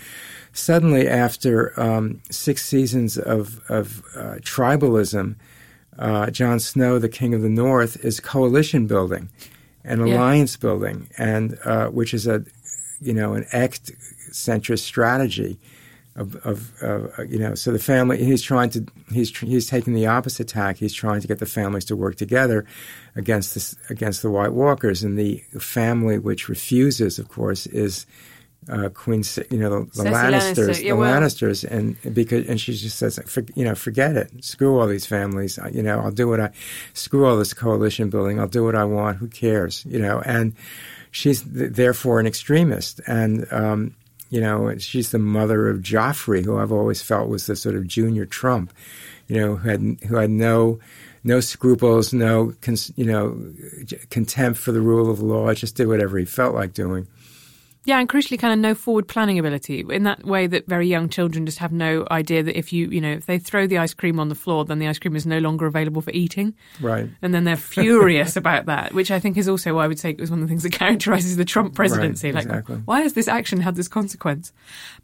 suddenly, 0.53 1.07
after 1.07 1.79
um, 1.79 2.19
six 2.31 2.65
seasons 2.65 3.17
of, 3.17 3.61
of 3.69 4.03
uh, 4.15 4.37
tribalism, 4.41 5.35
uh, 5.97 6.29
Jon 6.29 6.59
Snow, 6.59 6.99
the 6.99 7.09
King 7.09 7.33
of 7.33 7.41
the 7.41 7.49
North, 7.49 8.03
is 8.03 8.19
coalition 8.19 8.87
building 8.87 9.29
and 9.83 10.01
alliance 10.01 10.55
yeah. 10.55 10.61
building, 10.61 11.09
and 11.17 11.57
uh, 11.63 11.87
which 11.87 12.13
is 12.13 12.27
a 12.27 12.43
you 13.01 13.13
know 13.13 13.33
an 13.33 13.45
act 13.51 13.91
centrist 14.31 14.79
strategy 14.79 15.57
of, 16.15 16.35
of 16.45 16.71
uh, 16.81 17.23
you 17.23 17.37
know 17.37 17.55
so 17.55 17.71
the 17.71 17.79
family 17.79 18.23
he's 18.23 18.41
trying 18.41 18.69
to 18.69 18.85
he's 19.11 19.37
he's 19.37 19.67
taking 19.67 19.93
the 19.93 20.07
opposite 20.07 20.47
tack 20.47 20.77
he's 20.77 20.93
trying 20.93 21.19
to 21.19 21.27
get 21.27 21.39
the 21.39 21.45
families 21.45 21.85
to 21.85 21.95
work 21.95 22.15
together 22.15 22.65
against 23.15 23.53
this 23.53 23.75
against 23.89 24.21
the 24.21 24.31
White 24.31 24.53
Walkers 24.53 25.03
and 25.03 25.19
the 25.19 25.37
family 25.59 26.17
which 26.17 26.47
refuses 26.47 27.19
of 27.19 27.27
course 27.27 27.67
is 27.67 28.05
uh, 28.69 28.89
Queen, 28.89 29.23
you 29.51 29.57
know, 29.57 29.85
the, 29.85 30.03
the 30.03 30.09
Lannisters, 30.09 30.55
Lannister. 30.55 30.81
the 30.81 30.93
well. 30.93 31.21
Lannisters, 31.21 31.63
and 31.63 32.13
because 32.13 32.47
and 32.47 32.59
she 32.59 32.73
just 32.73 32.97
says, 32.97 33.19
for, 33.27 33.43
you 33.55 33.63
know, 33.63 33.75
forget 33.75 34.15
it, 34.15 34.43
screw 34.43 34.79
all 34.79 34.87
these 34.87 35.05
families, 35.05 35.59
you 35.71 35.83
know, 35.83 35.99
I'll 35.99 36.11
do 36.11 36.27
what 36.27 36.39
I, 36.39 36.51
screw 36.93 37.25
all 37.25 37.37
this 37.37 37.53
coalition 37.53 38.09
building, 38.09 38.39
I'll 38.39 38.47
do 38.47 38.63
what 38.63 38.75
I 38.75 38.85
want, 38.85 39.17
who 39.17 39.27
cares, 39.27 39.85
you 39.85 39.99
know, 39.99 40.21
and 40.25 40.53
she's 41.11 41.43
th- 41.43 41.73
therefore 41.73 42.19
an 42.19 42.27
extremist, 42.27 43.01
and 43.07 43.45
um, 43.51 43.95
you 44.29 44.41
know, 44.41 44.75
she's 44.77 45.11
the 45.11 45.19
mother 45.19 45.69
of 45.69 45.79
Joffrey, 45.79 46.43
who 46.43 46.57
I've 46.57 46.71
always 46.71 47.01
felt 47.01 47.29
was 47.29 47.45
the 47.45 47.55
sort 47.55 47.75
of 47.75 47.87
junior 47.87 48.25
Trump, 48.25 48.73
you 49.27 49.39
know, 49.39 49.55
who 49.55 49.69
had 49.69 49.97
who 50.07 50.15
had 50.15 50.29
no 50.29 50.79
no 51.23 51.39
scruples, 51.39 52.13
no, 52.13 52.53
you 52.95 53.05
know, 53.05 53.35
contempt 54.11 54.59
for 54.59 54.71
the 54.71 54.79
rule 54.79 55.09
of 55.09 55.19
law, 55.19 55.51
just 55.55 55.75
did 55.75 55.87
whatever 55.87 56.19
he 56.19 56.25
felt 56.25 56.53
like 56.53 56.73
doing. 56.73 57.07
Yeah, 57.85 57.99
and 57.99 58.09
crucially, 58.09 58.39
kind 58.39 58.51
of 58.51 58.59
no 58.59 58.73
forward 58.73 59.07
planning 59.07 59.37
ability 59.37 59.85
in 59.89 60.03
that 60.03 60.25
way 60.25 60.47
that 60.47 60.67
very 60.67 60.87
young 60.87 61.07
children 61.07 61.45
just 61.45 61.59
have 61.59 61.71
no 61.71 62.07
idea 62.09 62.41
that 62.41 62.57
if 62.57 62.73
you, 62.73 62.89
you 62.89 62.99
know, 62.99 63.11
if 63.11 63.27
they 63.27 63.37
throw 63.37 63.67
the 63.67 63.77
ice 63.77 63.93
cream 63.93 64.19
on 64.19 64.29
the 64.29 64.35
floor, 64.35 64.65
then 64.65 64.79
the 64.79 64.87
ice 64.87 64.97
cream 64.97 65.15
is 65.15 65.27
no 65.27 65.37
longer 65.37 65.67
available 65.67 66.01
for 66.01 66.09
eating. 66.11 66.55
Right. 66.81 67.07
And 67.21 67.33
then 67.33 67.43
they're 67.43 67.55
furious 67.55 68.35
about 68.35 68.65
that, 68.65 68.93
which 68.93 69.11
I 69.11 69.19
think 69.19 69.37
is 69.37 69.47
also 69.47 69.75
why 69.75 69.85
I 69.85 69.87
would 69.87 69.99
say 69.99 70.09
it 70.09 70.19
was 70.19 70.31
one 70.31 70.41
of 70.41 70.47
the 70.47 70.49
things 70.49 70.63
that 70.63 70.71
characterizes 70.71 71.37
the 71.37 71.45
Trump 71.45 71.75
presidency. 71.75 72.29
Right, 72.29 72.35
like, 72.35 72.45
exactly. 72.45 72.77
why 72.85 73.01
has 73.01 73.13
this 73.13 73.27
action 73.27 73.61
had 73.61 73.75
this 73.75 73.87
consequence? 73.87 74.51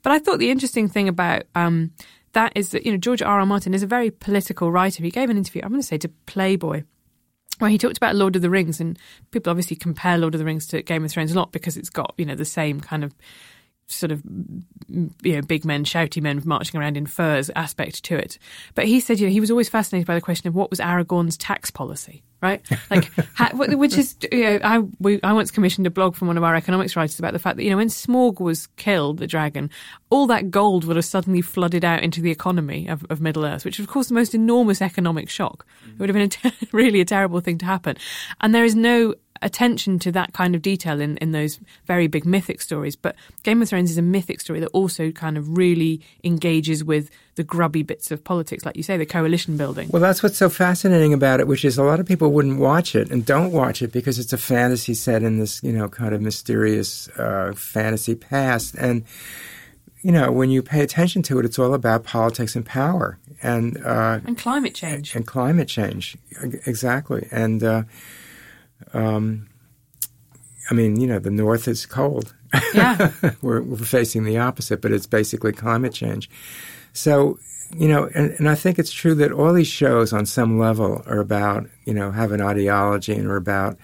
But 0.02 0.12
I 0.12 0.20
thought 0.20 0.40
the 0.40 0.50
interesting 0.50 0.90
thing 0.90 1.08
about, 1.08 1.44
um, 1.54 1.92
that 2.34 2.54
is 2.56 2.72
that, 2.72 2.86
you 2.86 2.92
know, 2.92 2.98
George 2.98 3.22
R. 3.22 3.40
R. 3.40 3.46
Martin 3.46 3.76
is 3.76 3.84
a 3.84 3.88
very 3.88 4.10
political 4.10 4.72
writer. 4.72 5.04
He 5.04 5.12
gave 5.12 5.30
an 5.30 5.38
interview, 5.38 5.62
I'm 5.64 5.70
going 5.70 5.82
to 5.82 5.88
say 5.88 5.98
to 6.00 6.10
Playboy 6.26 6.84
where 7.62 7.70
he 7.70 7.78
talked 7.78 7.98
about 7.98 8.16
Lord 8.16 8.36
of 8.36 8.42
the 8.42 8.50
Rings, 8.50 8.80
and 8.80 8.98
people 9.32 9.52
obviously 9.52 9.76
compare 9.76 10.18
Lord 10.18 10.34
of 10.36 10.40
the 10.40 10.46
Rings 10.46 10.66
to 10.68 10.82
Game 10.82 11.06
of 11.06 11.12
Thrones 11.12 11.32
a 11.32 11.36
lot 11.36 11.52
because 11.52 11.78
it's 11.78 11.90
got 11.90 12.14
you 12.18 12.26
know 12.26 12.36
the 12.36 12.46
same 12.46 12.82
kind 12.82 13.04
of 13.04 13.14
sort 13.92 14.12
of 14.12 14.22
mm, 14.24 14.64
you 15.22 15.36
know 15.36 15.42
big 15.42 15.66
men, 15.66 15.84
shouty 15.84 16.22
men 16.22 16.42
marching 16.46 16.80
around 16.80 16.98
in 16.98 17.06
furs 17.06 17.50
aspect 17.56 18.04
to 18.06 18.18
it. 18.18 18.38
But 18.76 18.86
he 18.86 19.00
said 19.00 19.20
you 19.20 19.28
know 19.28 19.32
he 19.32 19.40
was 19.40 19.52
always 19.52 19.70
fascinated 19.70 20.08
by 20.08 20.16
the 20.16 20.22
question 20.22 20.48
of 20.48 20.56
what 20.56 20.70
was 20.70 20.80
Aragorn's 20.80 21.38
tax 21.38 21.72
policy, 21.72 22.24
right? 22.42 22.62
Like 22.90 23.12
which 23.54 23.98
is 23.98 24.16
you 24.32 24.44
know 24.44 24.60
I 24.64 24.80
we, 25.00 25.20
I 25.24 25.34
once 25.34 25.52
commissioned 25.52 25.88
a 25.88 25.92
blog 25.92 26.16
from 26.16 26.28
one 26.28 26.38
of 26.38 26.44
our 26.44 26.56
economics 26.56 26.96
writers 26.96 27.20
about 27.20 27.34
the 27.34 27.40
fact 27.40 27.58
that 27.58 27.64
you 27.64 27.70
know 27.70 27.78
when 27.78 27.88
Smaug 27.88 28.40
was 28.40 28.68
killed, 28.78 29.20
the 29.20 29.28
dragon, 29.28 29.70
all 30.10 30.28
that 30.28 30.52
gold 30.52 30.86
would 30.86 30.96
have 30.96 31.06
suddenly 31.06 31.42
flooded 31.42 31.86
out 31.86 32.04
into 32.04 32.22
the 32.22 32.32
economy 32.32 32.88
of, 32.88 33.06
of 33.10 33.22
Middle 33.22 33.46
Earth, 33.46 33.66
which 33.66 33.80
of 33.80 33.88
course 33.88 34.08
the 34.08 34.14
most 34.14 34.36
enormous 34.36 34.82
economic 34.82 35.30
shock. 35.30 35.66
It 35.88 36.00
would 36.00 36.10
have 36.10 36.14
been 36.14 36.24
a 36.24 36.28
ter- 36.52 36.68
really 36.72 37.02
a 37.02 37.06
terrible 37.06 37.40
thing 37.40 37.58
to 37.60 37.66
happen, 37.66 37.98
and 38.42 38.54
there 38.54 38.66
is 38.66 38.76
no 38.76 39.16
attention 39.42 40.00
to 40.00 40.12
that 40.12 40.34
kind 40.34 40.56
of 40.56 40.62
detail 40.62 41.00
in, 41.02 41.18
in 41.18 41.32
those 41.32 41.60
very 41.86 42.08
big 42.08 42.26
mythic 42.26 42.62
stories. 42.62 42.96
But 42.96 43.16
Game 43.44 43.62
of 43.62 43.70
Thrones 43.70 43.92
is 43.92 43.98
a 43.98 44.02
mythic 44.02 44.42
story 44.42 44.60
that 44.60 44.68
also 44.68 45.12
kind 45.12 45.38
of 45.38 45.58
really 45.58 46.02
engages 46.24 46.84
with 46.84 47.10
the 47.36 47.44
grubby 47.44 47.84
bits 47.84 48.12
of 48.12 48.24
politics, 48.24 48.66
like 48.66 48.76
you 48.76 48.84
say, 48.84 48.98
the 48.98 49.06
coalition 49.06 49.58
building. 49.58 49.90
Well, 49.90 50.02
that's 50.02 50.22
what's 50.22 50.38
so 50.38 50.50
fascinating 50.50 51.14
about 51.14 51.40
it, 51.40 51.48
which 51.48 51.64
is 51.64 51.78
a 51.78 51.84
lot 51.84 52.00
of 52.00 52.06
people 52.06 52.32
wouldn't 52.32 52.60
watch 52.60 52.96
it 52.96 53.10
and 53.10 53.26
don't 53.26 53.52
watch 53.52 53.82
it 53.82 53.92
because 53.92 54.20
it's 54.20 54.34
a 54.34 54.38
fantasy 54.38 54.94
set 54.94 55.24
in 55.24 55.40
this, 55.40 55.64
you 55.64 55.72
know, 55.72 55.88
kind 55.88 56.14
of 56.14 56.22
mysterious 56.22 57.08
uh, 57.18 57.54
fantasy 57.56 58.16
past. 58.16 58.76
And, 58.76 59.06
you 60.02 60.12
know, 60.12 60.32
when 60.32 60.50
you 60.50 60.62
pay 60.62 60.82
attention 60.82 61.22
to 61.24 61.40
it, 61.40 61.46
it's 61.46 61.58
all 61.58 61.74
about 61.74 62.04
politics 62.04 62.56
and 62.56 62.66
power 62.66 63.18
and 63.42 63.84
uh, 63.84 64.20
and 64.26 64.38
climate 64.38 64.76
change 64.76 65.16
and 65.16 65.26
climate 65.26 65.68
change 65.68 66.18
exactly 66.66 67.28
and 67.32 67.64
uh, 67.64 67.84
um, 68.94 69.48
I 70.70 70.74
mean, 70.74 71.00
you 71.00 71.08
know, 71.08 71.20
the 71.20 71.32
North 71.32 71.68
is 71.68 71.86
cold. 71.86 72.34
Yeah. 72.74 73.12
we're, 73.42 73.62
we're 73.62 73.78
facing 73.78 74.24
the 74.24 74.38
opposite, 74.38 74.82
but 74.82 74.92
it's 74.92 75.06
basically 75.06 75.52
climate 75.52 75.94
change. 75.94 76.30
So, 76.94 77.40
you 77.76 77.88
know, 77.88 78.10
and, 78.14 78.32
and 78.32 78.50
I 78.50 78.56
think 78.56 78.80
it's 78.80 78.92
true 78.92 79.16
that 79.16 79.32
all 79.32 79.54
these 79.54 79.68
shows 79.68 80.14
on 80.14 80.26
some 80.26 80.60
level 80.60 81.04
are 81.06 81.20
about, 81.20 81.68
you 81.86 81.94
know, 81.94 82.12
have 82.12 82.32
an 82.32 82.42
ideology 82.42 83.14
and 83.14 83.28
are 83.28 83.38
about 83.38 83.78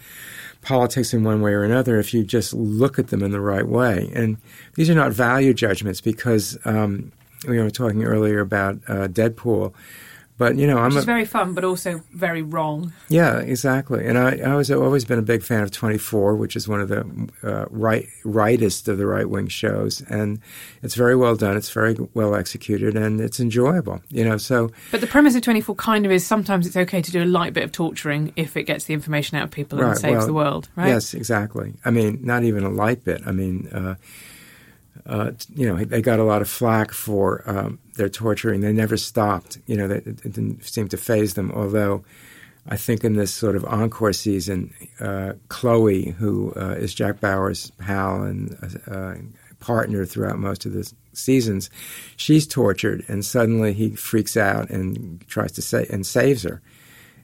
politics 0.61 1.13
in 1.13 1.23
one 1.23 1.41
way 1.41 1.53
or 1.53 1.63
another 1.63 1.97
if 1.97 2.13
you 2.13 2.23
just 2.23 2.53
look 2.53 2.99
at 2.99 3.07
them 3.07 3.23
in 3.23 3.31
the 3.31 3.39
right 3.39 3.67
way. 3.67 4.11
And 4.13 4.37
these 4.75 4.89
are 4.89 4.95
not 4.95 5.13
value 5.13 5.53
judgments 5.53 6.01
because 6.01 6.57
um, 6.65 7.11
we 7.47 7.59
were 7.59 7.69
talking 7.69 8.03
earlier 8.03 8.39
about 8.39 8.75
uh, 8.87 9.07
Deadpool 9.07 9.73
But 10.37 10.55
you 10.55 10.67
know, 10.67 10.77
I'm 10.77 10.95
a, 10.95 11.01
very 11.01 11.25
fun, 11.25 11.53
but 11.55 11.63
also 11.63 12.03
very 12.13 12.43
wrong. 12.43 12.93
Yeah, 13.09 13.39
exactly. 13.39 14.05
And 14.05 14.19
I, 14.19 14.37
I 14.37 14.55
was 14.55 14.69
I've 14.69 14.79
always 14.79 15.03
been 15.03 15.17
a 15.17 15.23
big 15.23 15.41
fan 15.41 15.63
of 15.63 15.71
Twenty 15.71 15.97
Four, 15.97 16.35
which 16.35 16.55
is 16.55 16.67
one 16.67 16.79
of 16.79 16.89
the 16.89 17.29
uh, 17.43 17.65
right 17.71 18.07
rightest 18.23 18.87
of 18.87 18.99
the 18.99 19.07
right 19.07 19.27
wing 19.27 19.47
shows, 19.47 20.01
and 20.01 20.39
it's 20.83 20.93
very 20.93 21.15
well 21.15 21.35
done. 21.35 21.57
It's 21.57 21.71
very 21.71 21.95
well 22.13 22.35
executed, 22.35 22.95
and 22.95 23.19
it's 23.19 23.39
enjoyable. 23.39 24.01
You 24.09 24.25
know, 24.25 24.37
so. 24.37 24.69
But 24.91 25.01
the 25.01 25.07
premise 25.07 25.35
of 25.35 25.41
Twenty 25.41 25.61
Four 25.61 25.75
kind 25.75 26.05
of 26.05 26.11
is 26.11 26.25
sometimes 26.25 26.67
it's 26.67 26.77
okay 26.77 27.01
to 27.01 27.11
do 27.11 27.23
a 27.23 27.25
light 27.25 27.53
bit 27.53 27.63
of 27.63 27.71
torturing 27.71 28.31
if 28.35 28.55
it 28.55 28.63
gets 28.63 28.85
the 28.85 28.93
information 28.93 29.39
out 29.39 29.45
of 29.45 29.51
people 29.51 29.81
and 29.81 29.97
saves 29.97 30.17
well, 30.17 30.27
the 30.27 30.33
world. 30.33 30.69
Right? 30.75 30.89
Yes, 30.89 31.15
exactly. 31.15 31.73
I 31.83 31.89
mean, 31.89 32.19
not 32.21 32.43
even 32.43 32.63
a 32.63 32.69
light 32.69 33.03
bit. 33.03 33.21
I 33.25 33.31
mean. 33.31 33.69
Uh, 33.69 33.95
uh, 35.05 35.31
you 35.53 35.67
know, 35.67 35.83
they 35.83 36.01
got 36.01 36.19
a 36.19 36.23
lot 36.23 36.41
of 36.41 36.49
flack 36.49 36.91
for 36.91 37.43
um, 37.45 37.79
their 37.95 38.09
torturing. 38.09 38.61
They 38.61 38.73
never 38.73 38.97
stopped. 38.97 39.59
You 39.65 39.77
know, 39.77 39.85
it, 39.85 40.07
it 40.07 40.21
didn't 40.21 40.63
seem 40.65 40.87
to 40.89 40.97
phase 40.97 41.35
them. 41.35 41.51
Although, 41.51 42.03
I 42.67 42.77
think 42.77 43.03
in 43.03 43.13
this 43.13 43.33
sort 43.33 43.55
of 43.55 43.65
encore 43.65 44.13
season, 44.13 44.73
uh, 44.99 45.33
Chloe, 45.49 46.11
who 46.11 46.53
uh, 46.55 46.75
is 46.77 46.93
Jack 46.93 47.19
Bauer's 47.19 47.71
pal 47.77 48.23
and 48.23 48.81
uh, 48.87 49.15
partner 49.59 50.05
throughout 50.05 50.39
most 50.39 50.65
of 50.65 50.73
the 50.73 50.91
seasons, 51.13 51.69
she's 52.15 52.45
tortured, 52.45 53.03
and 53.07 53.23
suddenly 53.25 53.73
he 53.73 53.95
freaks 53.95 54.35
out 54.35 54.69
and 54.69 55.25
tries 55.27 55.51
to 55.53 55.61
say 55.61 55.87
and 55.89 56.05
saves 56.05 56.43
her. 56.43 56.61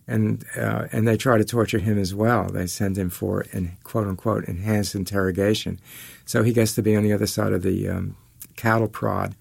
And 0.05 0.43
uh, 0.57 0.87
and 0.91 1.07
they 1.07 1.15
try 1.15 1.37
to 1.37 1.45
torture 1.45 1.79
him 1.79 1.97
as 1.97 2.13
well. 2.13 2.49
They 2.49 2.67
send 2.67 2.97
him 2.97 3.09
for 3.09 3.45
an 3.53 3.77
quote 3.83 4.07
unquote 4.07 4.45
enhanced 4.45 4.95
interrogation 4.95 5.79
so 6.25 6.43
he 6.43 6.53
gets 6.53 6.75
to 6.75 6.81
be 6.81 6.95
on 6.95 7.03
the 7.03 7.13
other 7.13 7.27
side 7.27 7.53
of 7.53 7.63
the 7.63 7.89
um, 7.89 8.15
cattle 8.55 8.87
prod. 8.87 9.35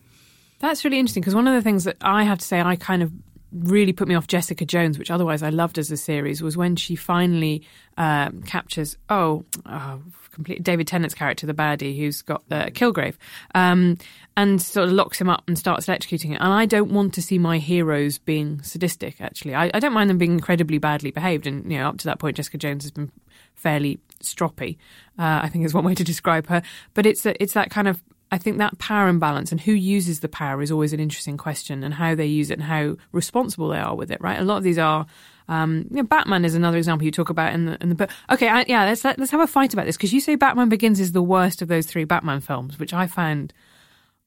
That's 0.59 0.85
really 0.85 0.99
interesting 0.99 1.23
because 1.23 1.35
one 1.35 1.49
of 1.49 1.55
the 1.55 1.63
things 1.63 1.85
that 1.85 1.97
I 2.01 2.25
have 2.25 2.39
to 2.39 2.45
say 2.45 2.61
I 2.61 2.77
kind 2.77 3.03
of 3.03 3.13
really 3.53 3.93
put 3.93 4.09
me 4.09 4.15
off 4.15 4.27
Jessica 4.27 4.65
Jones, 4.65 4.99
which 4.99 5.11
otherwise 5.11 5.43
I 5.43 5.51
loved 5.51 5.79
as 5.79 5.91
a 5.91 5.97
series, 5.97 6.43
was 6.43 6.57
when 6.57 6.77
she 6.77 6.97
finally 6.97 7.63
um, 7.97 8.43
captures 8.43 8.97
oh, 9.09 9.45
oh 9.67 10.01
complete 10.33 10.63
David 10.63 10.87
Tennant's 10.87 11.15
character, 11.15 11.47
the 11.47 11.55
baddie, 11.55 11.97
who's 11.97 12.23
got 12.23 12.49
the 12.49 12.71
Kilgrave, 12.73 13.17
um, 13.55 13.99
and 14.37 14.61
sort 14.61 14.89
of 14.89 14.95
locks 14.95 15.21
him 15.21 15.29
up 15.29 15.45
and 15.47 15.59
starts 15.59 15.87
electrocuting 15.87 16.33
it. 16.33 16.41
And 16.41 16.53
I 16.53 16.67
don't 16.67 16.91
want 16.91 17.15
to 17.15 17.23
see 17.23 17.39
my 17.39 17.59
heroes 17.59 18.19
being 18.19 18.63
sadistic. 18.63 19.21
Actually, 19.21 19.55
I, 19.55 19.71
I 19.75 19.81
don't 19.81 19.93
mind 19.93 20.11
them 20.11 20.19
being 20.19 20.33
incredibly 20.33 20.79
badly 20.79 21.11
behaved, 21.11 21.47
and 21.47 21.71
you 21.71 21.79
know, 21.79 21.89
up 21.89 21.99
to 21.99 22.05
that 22.07 22.19
point, 22.19 22.37
Jessica 22.37 22.59
Jones 22.59 22.85
has 22.85 22.91
been 22.91 23.13
fairly 23.55 24.01
stroppy. 24.23 24.79
Uh, 25.19 25.41
I 25.43 25.49
think 25.49 25.65
is 25.65 25.75
one 25.75 25.85
way 25.85 25.95
to 25.95 26.05
describe 26.05 26.47
her. 26.49 26.63
But 26.95 27.07
it's 27.07 27.27
a, 27.27 27.41
it's 27.43 27.53
that 27.53 27.71
kind 27.71 27.89
of 27.89 28.03
I 28.31 28.39
think 28.39 28.59
that 28.59 28.79
power 28.79 29.09
imbalance 29.09 29.53
and 29.53 29.61
who 29.61 29.73
uses 29.73 30.21
the 30.21 30.29
power 30.29 30.63
is 30.63 30.73
always 30.73 30.93
an 30.93 31.01
interesting 31.01 31.37
question, 31.37 31.85
and 31.85 31.95
how 31.95 32.15
they 32.15 32.27
use 32.27 32.51
it 32.51 32.55
and 32.55 32.63
how 32.63 32.97
responsible 33.13 33.69
they 33.69 33.79
are 33.79 33.95
with 33.95 34.11
it. 34.11 34.21
Right? 34.21 34.39
A 34.39 34.45
lot 34.45 34.59
of 34.59 34.65
these 34.65 34.79
are. 34.79 35.07
Um, 35.49 35.87
you 35.91 35.97
know, 35.97 36.03
Batman 36.05 36.45
is 36.45 36.55
another 36.55 36.79
example 36.79 37.05
you 37.05 37.11
talk 37.11 37.31
about 37.31 37.53
in 37.53 37.67
the 37.67 37.79
in 37.81 37.89
the 37.89 37.95
book. 37.95 38.11
Okay, 38.31 38.49
I, 38.49 38.65
yeah, 38.69 38.85
let's 38.85 39.05
let, 39.05 39.13
us 39.13 39.19
let 39.19 39.25
us 39.25 39.31
have 39.31 39.41
a 39.41 39.47
fight 39.47 39.73
about 39.73 39.87
this 39.87 39.97
because 39.97 40.13
you 40.13 40.21
say 40.21 40.35
Batman 40.35 40.69
Begins 40.69 41.01
is 41.01 41.13
the 41.13 41.23
worst 41.23 41.63
of 41.63 41.69
those 41.69 41.87
three 41.87 42.05
Batman 42.05 42.41
films, 42.41 42.79
which 42.79 42.93
I 42.93 43.07
found 43.07 43.53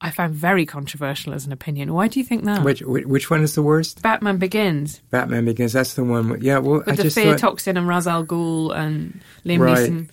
I 0.01 0.11
found 0.11 0.33
very 0.33 0.65
controversial 0.65 1.33
as 1.33 1.45
an 1.45 1.51
opinion. 1.51 1.93
Why 1.93 2.07
do 2.07 2.19
you 2.19 2.25
think 2.25 2.43
that? 2.43 2.63
Which 2.63 2.81
which 2.81 3.29
one 3.29 3.41
is 3.41 3.55
the 3.55 3.63
worst? 3.63 4.01
Batman 4.01 4.37
Begins. 4.37 4.99
Batman 5.09 5.45
Begins. 5.45 5.73
That's 5.73 5.93
the 5.93 6.03
one. 6.03 6.41
yeah, 6.41 6.59
well, 6.59 6.79
with 6.85 6.99
I 6.99 7.03
the 7.03 7.09
fear 7.09 7.31
thought, 7.37 7.39
toxin 7.39 7.77
and 7.77 7.87
Ra's 7.87 8.07
al 8.07 8.25
Ghul 8.25 8.75
and 8.75 9.21
Liam 9.45 9.59
right. 9.59 9.89
Neeson. 9.89 10.09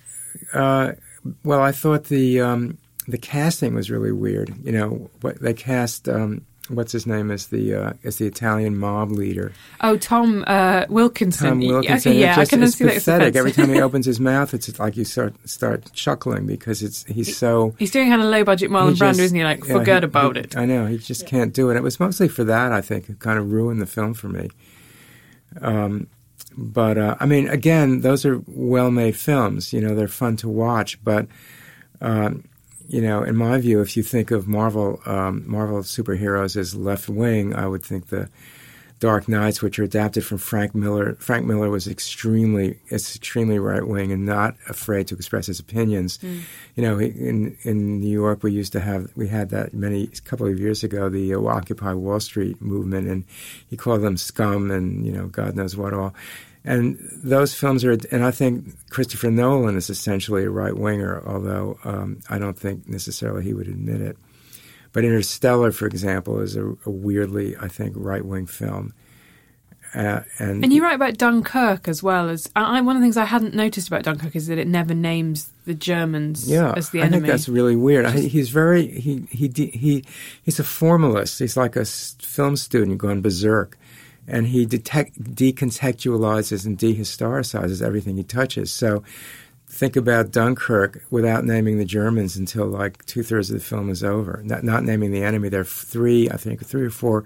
Uh, 0.55 0.93
well, 1.45 1.61
I 1.61 1.73
thought 1.73 2.05
the 2.05 2.41
um, 2.41 2.79
the 3.09 3.19
casting 3.19 3.75
was 3.75 3.91
really 3.91 4.13
weird. 4.13 4.55
You 4.65 4.73
know, 4.73 5.11
what 5.21 5.41
they 5.41 5.55
cast. 5.55 6.09
Um, 6.09 6.47
what's 6.69 6.93
his 6.93 7.07
name 7.07 7.31
as 7.31 7.49
the 7.49 7.75
uh, 7.75 7.93
as 8.05 8.17
the 8.17 8.27
Italian 8.27 8.77
mob 8.77 9.11
leader. 9.11 9.53
Oh, 9.81 9.97
Tom 9.97 10.45
uh, 10.47 10.87
Wilkinson. 10.89 11.49
Tom 11.49 11.61
Wilkinson. 11.61 12.15
Yeah, 12.15 12.37
just, 12.37 12.53
I 12.53 12.57
can 12.57 12.63
it's 12.63 12.77
see 12.77 12.85
pathetic. 12.85 13.37
Every 13.37 13.53
time 13.53 13.69
he 13.71 13.81
opens 13.81 14.07
his 14.07 14.21
mouth, 14.21 14.55
it's 14.55 14.79
like 14.79 14.97
you 14.97 15.05
start 15.05 15.35
start 15.49 15.93
chuckling 15.93 16.47
because 16.47 16.83
it's 16.83 17.05
he's 17.05 17.37
so. 17.37 17.75
He's 17.79 17.91
doing 17.91 18.09
kind 18.09 18.23
of 18.23 18.29
low 18.29 18.45
budget 18.45 18.71
Marlon 18.71 18.95
Brando, 18.95 19.19
isn't 19.19 19.37
he? 19.37 19.45
Like, 19.45 19.65
yeah, 19.65 19.73
forget 19.75 20.03
he, 20.03 20.07
about 20.07 20.37
he, 20.37 20.43
it. 20.43 20.57
I 20.57 20.65
know 20.65 20.87
he 20.87 20.99
just 20.99 21.27
can't 21.27 21.53
do 21.53 21.71
it. 21.71 21.77
It 21.77 21.83
was 21.83 21.99
mostly 21.99 22.29
for 22.29 22.45
that. 22.45 22.73
I 22.73 22.81
think 22.81 23.09
it 23.09 23.19
kind 23.19 23.39
of 23.39 23.51
ruined 23.51 23.81
the 23.81 23.87
film 23.87 24.15
for 24.15 24.29
me. 24.29 24.51
Um, 25.61 26.07
but 26.57 26.99
uh, 26.99 27.17
I 27.19 27.27
mean, 27.27 27.49
again, 27.49 28.01
those 28.01 28.25
are 28.25 28.43
well-made 28.47 29.17
films. 29.17 29.73
You 29.73 29.81
know, 29.81 29.95
they're 29.95 30.09
fun 30.09 30.37
to 30.39 30.49
watch, 30.49 31.03
but. 31.03 31.27
Um, 32.01 32.45
you 32.89 33.01
know, 33.01 33.23
in 33.23 33.37
my 33.37 33.59
view, 33.59 33.81
if 33.81 33.97
you 33.97 34.03
think 34.03 34.31
of 34.31 34.47
Marvel 34.47 35.01
um, 35.07 35.45
Marvel 35.47 35.81
superheroes 35.81 36.57
as 36.57 36.75
left 36.75 37.09
wing, 37.09 37.55
I 37.55 37.67
would 37.67 37.83
think 37.85 38.09
the 38.09 38.29
Dark 39.03 39.29
Knights, 39.29 39.61
which 39.61 39.81
are 39.81 39.83
adapted 39.83 40.25
from 40.25 40.39
Frank 40.39 40.77
Miller. 40.77 41.17
Frank 41.19 41.45
Miller 41.45 41.69
was 41.69 41.89
extremely, 41.89 42.79
it's 42.87 43.17
extremely 43.17 43.59
right 43.59 43.85
wing 43.85 44.13
and 44.13 44.25
not 44.25 44.55
afraid 44.69 45.09
to 45.09 45.17
express 45.17 45.47
his 45.47 45.59
opinions. 45.59 46.19
Mm. 46.19 46.43
You 46.77 46.83
know, 46.85 47.01
in 47.01 47.57
in 47.63 47.99
New 47.99 48.13
York, 48.13 48.45
we 48.45 48.53
used 48.53 48.73
to 48.75 48.81
have 48.81 49.11
we 49.17 49.27
had 49.27 49.51
that 49.51 49.75
many 49.75 50.05
a 50.05 50.21
couple 50.21 50.47
of 50.47 50.61
years 50.61 50.85
ago, 50.85 51.09
the 51.09 51.35
uh, 51.35 51.41
Occupy 51.41 51.95
Wall 51.95 52.21
Street 52.21 52.63
movement, 52.63 53.09
and 53.09 53.25
he 53.69 53.77
called 53.77 54.03
them 54.03 54.17
scum 54.17 54.71
and 54.71 55.05
you 55.05 55.11
know 55.11 55.27
God 55.27 55.57
knows 55.57 55.77
what 55.77 55.93
all. 55.93 56.15
And 56.65 56.99
those 57.25 57.55
films 57.55 57.85
are, 57.85 57.97
and 58.13 58.25
I 58.25 58.31
think 58.31 58.89
Christopher 58.89 59.31
Nolan 59.31 59.77
is 59.77 59.91
essentially 59.91 60.45
a 60.45 60.51
right 60.51 60.77
winger, 60.77 61.23
although 61.27 61.79
um, 61.85 62.21
I 62.31 62.39
don't 62.39 62.59
think 62.59 62.89
necessarily 62.89 63.43
he 63.43 63.53
would 63.53 63.67
admit 63.67 64.01
it. 64.01 64.17
But 64.93 65.05
Interstellar, 65.05 65.73
for 65.73 65.87
example, 65.87 66.41
is 66.41 66.55
a, 66.55 66.67
a 66.85 66.91
weirdly, 66.91 67.57
I 67.57 67.69
think, 67.69 67.95
right 67.97 68.25
wing 68.25 68.47
film. 68.47 68.95
Uh, 69.95 70.23
and, 70.39 70.65
and 70.65 70.73
you 70.73 70.83
write 70.83 70.95
about 70.95 71.19
Dunkirk 71.19 71.87
as 71.87 72.03
well 72.03 72.31
as 72.31 72.51
I, 72.57 72.81
one 72.81 72.97
of 72.97 73.03
the 73.03 73.05
things 73.05 73.19
I 73.19 73.27
hadn't 73.27 73.53
noticed 73.55 73.89
about 73.89 74.05
Dunkirk 74.05 74.35
is 74.35 74.47
that 74.47 74.57
it 74.57 74.67
never 74.67 74.95
names 74.95 75.51
the 75.67 75.75
Germans 75.75 76.51
yeah, 76.51 76.73
as 76.75 76.91
the 76.91 77.01
enemy. 77.01 77.17
I 77.17 77.21
think 77.21 77.27
that's 77.27 77.49
really 77.49 77.77
weird. 77.77 78.07
I, 78.07 78.13
he's 78.13 78.49
very 78.49 78.87
he 78.87 79.27
he 79.31 79.49
he 79.49 80.05
he's 80.43 80.59
a 80.59 80.65
formalist. 80.65 81.39
He's 81.39 81.59
like 81.59 81.77
a 81.77 81.85
film 81.85 82.57
student 82.57 82.97
going 82.97 83.21
berserk 83.21 83.77
and 84.27 84.47
he 84.47 84.67
detect, 84.67 85.23
decontextualizes 85.23 86.67
and 86.67 86.79
dehistoricizes 86.79 87.83
everything 87.83 88.17
he 88.17 88.23
touches. 88.23 88.71
So 88.71 89.03
think 89.69 89.97
about 89.97 90.31
Dunkirk 90.31 91.03
without 91.11 91.45
naming 91.45 91.79
the 91.79 91.85
Germans 91.85 92.37
until 92.37 92.67
like 92.67 93.05
two 93.07 93.23
thirds 93.23 93.51
of 93.51 93.59
the 93.59 93.65
film 93.65 93.91
is 93.91 94.05
over. 94.05 94.43
Not, 94.45 94.65
not 94.65 94.85
naming 94.85 95.13
the 95.13 95.25
enemy. 95.25 95.49
There 95.49 95.63
are 95.63 95.65
three, 95.65 96.29
I 96.31 96.37
think, 96.37 96.65
three 96.65 96.85
or 96.85 96.91
four 96.91 97.25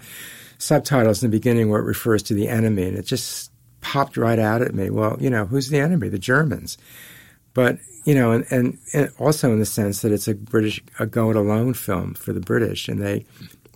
subtitles 0.58 1.22
in 1.22 1.30
the 1.30 1.36
beginning 1.36 1.68
where 1.68 1.80
it 1.80 1.86
refers 1.86 2.22
to 2.24 2.34
the 2.34 2.48
enemy, 2.48 2.84
and 2.84 2.96
it 2.96 3.04
just 3.04 3.50
popped 3.80 4.16
right 4.16 4.38
out 4.38 4.62
at 4.62 4.74
me. 4.74 4.90
Well, 4.90 5.16
you 5.20 5.28
know, 5.28 5.44
who's 5.44 5.68
the 5.68 5.80
enemy? 5.80 6.08
The 6.08 6.18
Germans. 6.18 6.78
But 7.52 7.78
you 8.04 8.14
know, 8.14 8.30
and, 8.30 8.46
and, 8.50 8.78
and 8.94 9.10
also 9.18 9.52
in 9.52 9.58
the 9.58 9.66
sense 9.66 10.02
that 10.02 10.12
it's 10.12 10.28
a 10.28 10.34
British, 10.34 10.80
a 11.00 11.06
go 11.06 11.30
it 11.30 11.36
alone 11.36 11.74
film 11.74 12.14
for 12.14 12.32
the 12.32 12.40
British, 12.40 12.88
and 12.88 13.02
they 13.02 13.26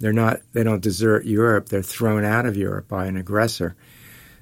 they're 0.00 0.12
not. 0.12 0.40
They 0.52 0.64
don't 0.64 0.82
desert 0.82 1.26
Europe. 1.26 1.68
They're 1.68 1.82
thrown 1.82 2.24
out 2.24 2.46
of 2.46 2.56
Europe 2.56 2.88
by 2.88 3.06
an 3.06 3.16
aggressor. 3.16 3.76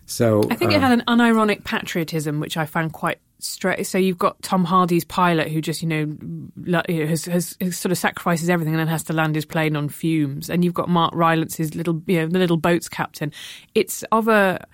So 0.07 0.45
I 0.51 0.55
think 0.55 0.73
it 0.73 0.81
had 0.81 0.93
an 0.93 1.03
unironic 1.07 1.65
patriotism, 1.65 2.41
which 2.41 2.57
I 2.57 2.65
found 2.65 2.95
quite 2.95 3.19
straight. 3.41 3.87
So 3.87 3.99
you've 3.99 4.17
got 4.17 4.41
Tom 4.43 4.65
Hardy's 4.65 5.05
pilot, 5.05 5.49
who 5.49 5.61
just 5.61 5.83
you 5.83 5.89
know 5.89 6.81
has, 6.89 7.27
has, 7.27 7.57
has, 7.61 7.77
sort 7.77 7.93
of 7.93 7.99
sacrifices 7.99 8.49
everything 8.49 8.73
and 8.73 8.81
then 8.81 8.89
has 8.89 9.03
to 9.05 9.13
land 9.13 9.35
his 9.35 9.45
plane 9.45 9.77
on 9.77 9.89
fumes, 9.91 10.49
and 10.49 10.65
you've 10.65 10.75
got 10.75 10.89
Mark 10.89 11.13
Rylance's 11.13 11.75
little 11.75 12.03
you 12.07 12.21
know 12.21 12.29
the 12.29 12.39
little 12.39 12.57
boat's 12.57 12.89
captain. 12.89 13.33
It's 13.75 14.03
of 14.05 14.29
a. 14.29 14.65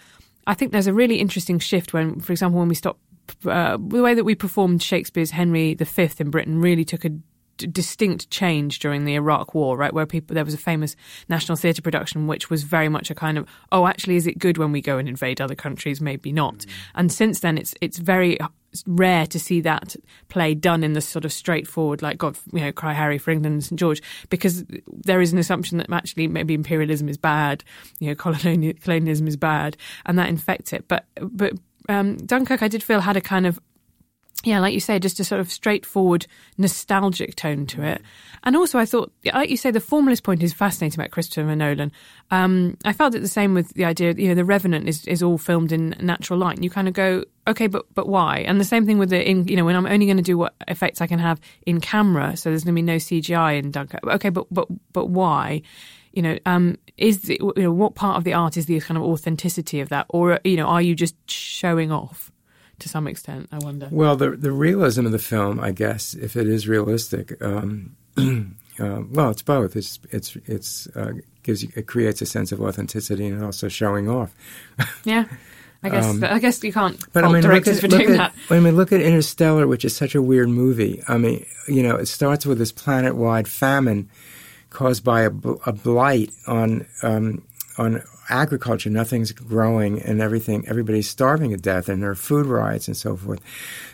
I 0.46 0.54
think 0.54 0.72
there's 0.72 0.86
a 0.86 0.92
really 0.92 1.16
interesting 1.16 1.58
shift 1.58 1.94
when, 1.94 2.20
for 2.20 2.30
example, 2.30 2.58
when 2.58 2.68
we 2.68 2.74
stop 2.74 2.98
uh, 3.46 3.78
the 3.80 4.02
way 4.02 4.12
that 4.12 4.24
we 4.24 4.34
performed 4.34 4.82
Shakespeare's 4.82 5.30
Henry 5.30 5.74
V 5.74 6.10
in 6.18 6.30
Britain 6.30 6.60
really 6.60 6.84
took 6.84 7.06
a 7.06 7.10
distinct 7.56 8.30
change 8.30 8.78
during 8.78 9.04
the 9.04 9.14
Iraq 9.14 9.54
War, 9.54 9.76
right? 9.76 9.92
Where 9.92 10.06
people 10.06 10.34
there 10.34 10.44
was 10.44 10.54
a 10.54 10.58
famous 10.58 10.96
National 11.28 11.56
Theatre 11.56 11.82
production 11.82 12.26
which 12.26 12.50
was 12.50 12.62
very 12.62 12.88
much 12.88 13.10
a 13.10 13.14
kind 13.14 13.38
of 13.38 13.48
oh, 13.72 13.86
actually, 13.86 14.16
is 14.16 14.26
it 14.26 14.38
good 14.38 14.58
when 14.58 14.72
we 14.72 14.80
go 14.80 14.98
and 14.98 15.08
invade 15.08 15.40
other 15.40 15.54
countries? 15.54 16.00
Maybe 16.00 16.32
not. 16.32 16.58
Mm. 16.58 16.70
And 16.94 17.12
since 17.12 17.40
then, 17.40 17.58
it's 17.58 17.74
it's 17.80 17.98
very 17.98 18.38
rare 18.86 19.26
to 19.26 19.38
see 19.38 19.60
that 19.60 19.96
play 20.28 20.54
done 20.54 20.82
in 20.82 20.94
the 20.94 21.00
sort 21.00 21.24
of 21.24 21.32
straightforward, 21.32 22.02
like 22.02 22.18
God, 22.18 22.36
you 22.52 22.60
know, 22.60 22.72
cry 22.72 22.92
Harry 22.92 23.18
for 23.18 23.30
England 23.30 23.54
and 23.54 23.64
St 23.64 23.78
George, 23.78 24.02
because 24.30 24.64
there 24.86 25.20
is 25.20 25.32
an 25.32 25.38
assumption 25.38 25.78
that 25.78 25.92
actually 25.92 26.26
maybe 26.26 26.54
imperialism 26.54 27.08
is 27.08 27.16
bad, 27.16 27.62
you 28.00 28.08
know, 28.08 28.14
colonialism 28.14 29.28
is 29.28 29.36
bad, 29.36 29.76
and 30.06 30.18
that 30.18 30.28
infects 30.28 30.72
it. 30.72 30.86
But 30.88 31.06
but 31.20 31.54
um, 31.88 32.16
Dunkirk, 32.16 32.62
I 32.62 32.68
did 32.68 32.82
feel 32.82 33.00
had 33.00 33.16
a 33.16 33.20
kind 33.20 33.46
of 33.46 33.60
yeah, 34.42 34.60
like 34.60 34.74
you 34.74 34.80
say, 34.80 34.98
just 34.98 35.20
a 35.20 35.24
sort 35.24 35.40
of 35.40 35.50
straightforward, 35.50 36.26
nostalgic 36.58 37.36
tone 37.36 37.66
to 37.66 37.82
it. 37.82 38.02
And 38.42 38.56
also, 38.56 38.78
I 38.78 38.84
thought, 38.84 39.12
like 39.32 39.48
you 39.48 39.56
say, 39.56 39.70
the 39.70 39.80
formalist 39.80 40.22
point 40.22 40.42
is 40.42 40.52
fascinating 40.52 41.00
about 41.00 41.12
Christopher 41.12 41.54
Nolan. 41.54 41.92
Um, 42.30 42.76
I 42.84 42.92
felt 42.92 43.14
it 43.14 43.20
the 43.20 43.28
same 43.28 43.54
with 43.54 43.72
the 43.74 43.84
idea, 43.84 44.12
you 44.12 44.28
know, 44.28 44.34
The 44.34 44.44
Revenant 44.44 44.88
is, 44.88 45.06
is 45.06 45.22
all 45.22 45.38
filmed 45.38 45.72
in 45.72 45.94
natural 46.00 46.38
light. 46.38 46.56
And 46.56 46.64
you 46.64 46.70
kind 46.70 46.88
of 46.88 46.94
go, 46.94 47.24
okay, 47.46 47.68
but 47.68 47.86
but 47.94 48.08
why? 48.08 48.38
And 48.40 48.60
the 48.60 48.64
same 48.64 48.84
thing 48.84 48.98
with 48.98 49.10
the, 49.10 49.28
in, 49.28 49.48
you 49.48 49.56
know, 49.56 49.64
when 49.64 49.76
I'm 49.76 49.86
only 49.86 50.06
going 50.06 50.18
to 50.18 50.22
do 50.22 50.36
what 50.36 50.54
effects 50.68 51.00
I 51.00 51.06
can 51.06 51.18
have 51.20 51.40
in 51.64 51.80
camera, 51.80 52.36
so 52.36 52.50
there's 52.50 52.64
going 52.64 52.74
to 52.74 52.78
be 52.78 52.82
no 52.82 52.96
CGI 52.96 53.58
in 53.58 53.70
Dunkirk. 53.70 54.04
Okay, 54.04 54.30
but 54.30 54.46
but 54.50 54.68
but 54.92 55.08
why? 55.08 55.62
you 56.12 56.22
know, 56.22 56.38
um, 56.46 56.78
is 56.96 57.22
the, 57.22 57.40
you 57.56 57.62
know 57.64 57.72
what 57.72 57.96
part 57.96 58.16
of 58.16 58.22
the 58.22 58.32
art 58.32 58.56
is 58.56 58.66
the 58.66 58.78
kind 58.80 58.96
of 58.96 59.02
authenticity 59.02 59.80
of 59.80 59.88
that, 59.88 60.06
or 60.08 60.38
you 60.44 60.56
know, 60.56 60.66
are 60.66 60.80
you 60.80 60.94
just 60.94 61.16
showing 61.28 61.90
off? 61.90 62.30
To 62.80 62.88
some 62.88 63.06
extent, 63.06 63.48
I 63.52 63.58
wonder. 63.58 63.88
Well, 63.90 64.16
the 64.16 64.30
the 64.30 64.52
realism 64.52 65.06
of 65.06 65.12
the 65.12 65.18
film, 65.18 65.60
I 65.60 65.70
guess, 65.70 66.14
if 66.14 66.36
it 66.36 66.48
is 66.48 66.66
realistic, 66.66 67.40
um, 67.42 67.96
uh, 68.18 69.02
well, 69.10 69.30
it's 69.30 69.42
both. 69.42 69.76
It's 69.76 70.00
it's 70.10 70.36
it's 70.46 70.88
uh, 70.96 71.12
gives 71.42 71.62
you, 71.62 71.70
it 71.76 71.86
creates 71.86 72.20
a 72.20 72.26
sense 72.26 72.50
of 72.50 72.60
authenticity 72.60 73.26
and 73.26 73.44
also 73.44 73.68
showing 73.68 74.08
off. 74.08 74.34
yeah. 75.04 75.26
I 75.84 75.90
guess 75.90 76.06
um, 76.06 76.24
I 76.24 76.38
guess 76.38 76.64
you 76.64 76.72
can't 76.72 76.98
but 77.12 77.24
I 77.24 77.30
mean, 77.30 77.42
directors 77.42 77.76
at, 77.76 77.80
for 77.82 77.88
doing 77.88 78.12
at, 78.12 78.16
that. 78.16 78.34
I 78.50 78.58
mean, 78.58 78.74
look 78.74 78.90
at 78.90 79.02
Interstellar, 79.02 79.66
which 79.66 79.84
is 79.84 79.94
such 79.94 80.14
a 80.14 80.22
weird 80.22 80.48
movie. 80.48 81.02
I 81.06 81.18
mean, 81.18 81.44
you 81.68 81.82
know, 81.82 81.96
it 81.96 82.06
starts 82.06 82.46
with 82.46 82.56
this 82.56 82.72
planet-wide 82.72 83.46
famine 83.46 84.08
caused 84.70 85.04
by 85.04 85.22
a, 85.22 85.30
a 85.66 85.72
blight 85.72 86.32
on 86.46 86.86
um, 87.02 87.46
on 87.76 88.02
agriculture. 88.28 88.90
Nothing's 88.90 89.32
growing, 89.32 90.00
and 90.02 90.20
everything. 90.20 90.66
Everybody's 90.68 91.08
starving 91.08 91.50
to 91.50 91.56
death, 91.56 91.88
and 91.88 92.02
there 92.02 92.10
are 92.10 92.14
food 92.14 92.46
riots 92.46 92.88
and 92.88 92.96
so 92.96 93.16
forth. 93.16 93.40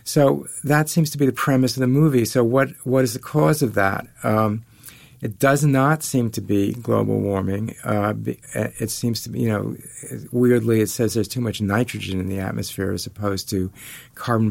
So 0.05 0.47
that 0.65 0.89
seems 0.89 1.11
to 1.11 1.19
be 1.19 1.27
the 1.27 1.33
premise 1.33 1.77
of 1.77 1.81
the 1.81 1.87
movie. 1.87 2.25
So 2.25 2.45
what 2.45 2.71
what 2.85 3.05
is 3.05 3.13
the 3.13 3.19
cause 3.19 3.63
of 3.63 3.75
that? 3.75 4.07
Um, 4.23 4.65
it 5.21 5.39
does 5.39 5.65
not 5.65 6.03
seem 6.03 6.31
to 6.31 6.41
be 6.41 6.73
global 6.73 7.21
warming. 7.21 7.75
Uh, 7.85 8.15
uh, 8.55 8.69
it 8.79 8.91
seems 8.91 9.23
to 9.25 9.29
be, 9.29 9.41
you 9.41 9.49
know, 9.49 9.77
weirdly, 10.33 10.81
it 10.81 10.89
says 10.89 11.13
there's 11.13 11.29
too 11.29 11.43
much 11.43 11.61
nitrogen 11.61 12.21
in 12.21 12.29
the 12.29 12.39
atmosphere 12.39 12.93
as 12.93 13.05
opposed 13.05 13.51
to 13.51 13.71
carbon 14.15 14.49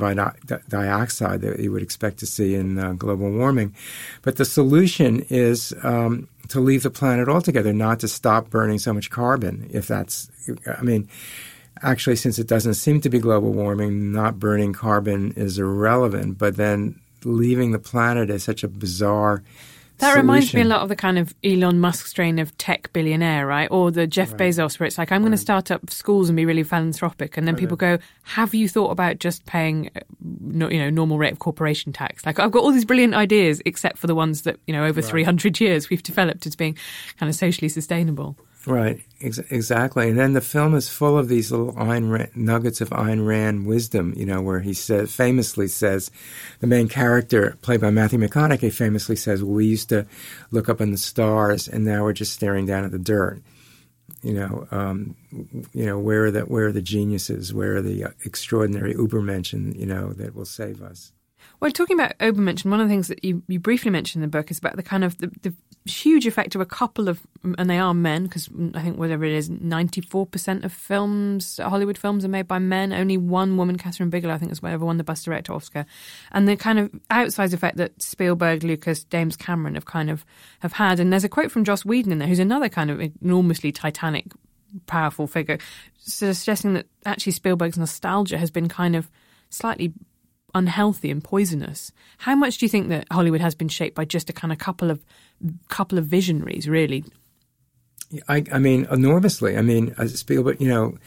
dioxide 0.69 1.41
that 1.41 1.59
you 1.59 1.71
would 1.71 1.81
expect 1.81 2.19
to 2.19 2.27
see 2.27 2.53
in 2.53 2.77
uh, 2.77 2.93
global 2.93 3.31
warming. 3.31 3.73
But 4.21 4.35
the 4.35 4.45
solution 4.45 5.25
is 5.29 5.73
um, 5.81 6.27
to 6.49 6.59
leave 6.59 6.83
the 6.83 6.89
planet 6.89 7.27
altogether, 7.27 7.73
not 7.73 7.99
to 8.01 8.07
stop 8.07 8.49
burning 8.49 8.79
so 8.79 8.93
much 8.93 9.09
carbon. 9.09 9.69
If 9.71 9.87
that's, 9.87 10.29
I 10.77 10.81
mean, 10.81 11.07
actually, 11.81 12.15
since 12.15 12.39
it 12.39 12.47
doesn't 12.47 12.75
seem 12.75 13.01
to 13.01 13.09
be 13.09 13.19
global 13.19 13.53
warming, 13.53 14.11
not 14.11 14.39
burning 14.39 14.73
carbon 14.73 15.33
is 15.33 15.57
irrelevant. 15.57 16.37
But 16.37 16.57
then 16.57 16.99
leaving 17.23 17.71
the 17.71 17.79
planet 17.79 18.29
is 18.29 18.43
such 18.43 18.63
a 18.63 18.67
bizarre 18.67 19.43
that 19.99 20.13
solution. 20.13 20.21
reminds 20.21 20.53
me 20.53 20.61
a 20.61 20.65
lot 20.65 20.81
of 20.81 20.89
the 20.89 20.95
kind 20.95 21.19
of 21.19 21.35
Elon 21.43 21.79
Musk 21.79 22.07
strain 22.07 22.39
of 22.39 22.57
tech 22.57 22.91
billionaire, 22.93 23.45
right? 23.45 23.67
Or 23.69 23.91
the 23.91 24.07
Jeff 24.07 24.31
right. 24.31 24.41
Bezos, 24.41 24.79
where 24.79 24.87
it's 24.87 24.97
like, 24.97 25.11
I'm 25.11 25.21
right. 25.21 25.27
going 25.27 25.31
to 25.31 25.37
start 25.37 25.71
up 25.71 25.89
schools 25.89 26.29
and 26.29 26.37
be 26.37 26.45
really 26.45 26.63
philanthropic. 26.63 27.35
And 27.35 27.45
then 27.45 27.55
right. 27.55 27.59
people 27.59 27.75
go, 27.75 27.99
Have 28.23 28.53
you 28.53 28.69
thought 28.69 28.91
about 28.91 29.19
just 29.19 29.45
paying, 29.45 29.91
uh, 30.41 30.69
you 30.69 30.79
know, 30.79 30.89
normal 30.89 31.17
rate 31.17 31.31
of 31.31 31.39
corporation 31.39 31.93
tax? 31.93 32.25
Like, 32.25 32.39
I've 32.39 32.51
got 32.51 32.63
all 32.63 32.71
these 32.71 32.85
brilliant 32.85 33.13
ideas, 33.13 33.61
except 33.65 33.97
for 33.97 34.07
the 34.07 34.15
ones 34.15 34.43
that, 34.43 34.59
you 34.67 34.73
know, 34.73 34.85
over 34.85 35.01
300 35.01 35.59
years 35.59 35.89
we've 35.89 36.03
developed 36.03 36.45
as 36.45 36.55
being 36.55 36.77
kind 37.17 37.29
of 37.29 37.35
socially 37.35 37.69
sustainable. 37.69 38.35
Right, 38.65 39.01
ex- 39.21 39.39
exactly. 39.49 40.09
And 40.09 40.19
then 40.19 40.33
the 40.33 40.41
film 40.41 40.75
is 40.75 40.89
full 40.89 41.17
of 41.17 41.29
these 41.29 41.49
little 41.49 41.73
Ayn 41.73 42.11
Rand, 42.11 42.35
nuggets 42.35 42.81
of 42.81 42.89
Ayn 42.89 43.25
Rand 43.25 43.65
wisdom, 43.65 44.13
you 44.17 44.25
know, 44.25 44.41
where 44.41 44.59
he 44.59 44.73
says, 44.73 45.13
famously 45.15 45.67
says, 45.67 46.11
the 46.59 46.67
main 46.67 46.89
character, 46.89 47.57
played 47.61 47.79
by 47.81 47.89
Matthew 47.89 48.19
McConaughey, 48.19 48.73
famously 48.73 49.15
says, 49.15 49.41
well, 49.41 49.55
we 49.55 49.65
used 49.65 49.89
to 49.89 50.05
look 50.51 50.67
up 50.67 50.81
in 50.81 50.91
the 50.91 50.97
stars 50.97 51.67
and 51.67 51.85
now 51.85 52.03
we're 52.03 52.13
just 52.13 52.33
staring 52.33 52.65
down 52.65 52.83
at 52.83 52.91
the 52.91 52.99
dirt. 52.99 53.41
You 54.21 54.33
know, 54.33 54.67
um, 54.71 55.15
you 55.73 55.85
know, 55.85 55.97
where 55.97 56.25
are 56.25 56.31
the 56.31 56.41
where 56.41 56.67
are 56.67 56.71
the 56.71 56.81
geniuses? 56.81 57.53
Where 57.53 57.75
are 57.77 57.81
the 57.81 58.13
extraordinary 58.25 58.93
Ubermenschen? 58.93 59.77
You 59.79 59.85
know, 59.85 60.13
that 60.13 60.35
will 60.35 60.45
save 60.45 60.81
us. 60.81 61.13
Well, 61.59 61.71
talking 61.71 61.99
about 61.99 62.17
Obermenschen, 62.19 62.69
one 62.71 62.79
of 62.79 62.87
the 62.87 62.93
things 62.93 63.07
that 63.07 63.23
you, 63.23 63.43
you 63.47 63.59
briefly 63.59 63.91
mentioned 63.91 64.23
in 64.23 64.29
the 64.29 64.37
book 64.37 64.49
is 64.51 64.59
about 64.59 64.75
the 64.75 64.83
kind 64.83 65.03
of 65.03 65.17
the, 65.17 65.31
the 65.41 65.53
huge 65.85 66.27
effect 66.27 66.55
of 66.55 66.61
a 66.61 66.65
couple 66.65 67.07
of, 67.07 67.21
and 67.57 67.69
they 67.69 67.79
are 67.79 67.93
men, 67.93 68.23
because 68.23 68.49
I 68.73 68.81
think 68.81 68.97
whatever 68.97 69.23
it 69.25 69.31
is, 69.31 69.49
94% 69.49 70.63
of 70.63 70.73
films, 70.73 71.59
Hollywood 71.61 71.97
films, 71.97 72.25
are 72.25 72.29
made 72.29 72.47
by 72.47 72.59
men. 72.59 72.93
Only 72.93 73.17
one 73.17 73.57
woman, 73.57 73.77
Kathryn 73.77 74.09
Bigelow, 74.09 74.33
I 74.33 74.37
think 74.37 74.51
is 74.51 74.61
whatever 74.61 74.85
won 74.85 74.97
the 74.97 75.03
Best 75.03 75.25
Director 75.25 75.53
Oscar. 75.53 75.85
And 76.31 76.47
the 76.47 76.55
kind 76.55 76.79
of 76.79 76.91
outsized 77.09 77.53
effect 77.53 77.77
that 77.77 78.01
Spielberg, 78.01 78.63
Lucas, 78.63 79.03
James 79.05 79.35
Cameron 79.35 79.75
have 79.75 79.85
kind 79.85 80.09
of 80.09 80.25
have 80.59 80.73
had. 80.73 80.99
And 80.99 81.11
there's 81.11 81.23
a 81.23 81.29
quote 81.29 81.51
from 81.51 81.63
Joss 81.63 81.85
Whedon 81.85 82.11
in 82.11 82.19
there, 82.19 82.27
who's 82.27 82.39
another 82.39 82.69
kind 82.69 82.91
of 82.91 83.01
enormously 83.21 83.71
titanic, 83.71 84.25
powerful 84.85 85.27
figure, 85.27 85.57
suggesting 85.97 86.73
that 86.73 86.87
actually 87.05 87.31
Spielberg's 87.31 87.77
nostalgia 87.77 88.37
has 88.37 88.51
been 88.51 88.67
kind 88.67 88.95
of 88.95 89.09
slightly 89.49 89.93
unhealthy 90.55 91.11
and 91.11 91.23
poisonous. 91.23 91.91
How 92.17 92.35
much 92.35 92.57
do 92.57 92.65
you 92.65 92.69
think 92.69 92.89
that 92.89 93.05
Hollywood 93.11 93.41
has 93.41 93.55
been 93.55 93.67
shaped 93.67 93.95
by 93.95 94.05
just 94.05 94.29
a 94.29 94.33
kind 94.33 94.51
of 94.51 94.57
couple 94.57 94.89
of 94.89 95.03
couple 95.67 95.97
of 95.97 96.05
visionaries, 96.05 96.67
really? 96.67 97.03
I, 98.27 98.43
I 98.51 98.59
mean, 98.59 98.87
enormously. 98.91 99.57
I 99.57 99.61
mean, 99.61 99.93
Spielberg. 100.07 100.59
You 100.59 100.69
know, 100.69 100.97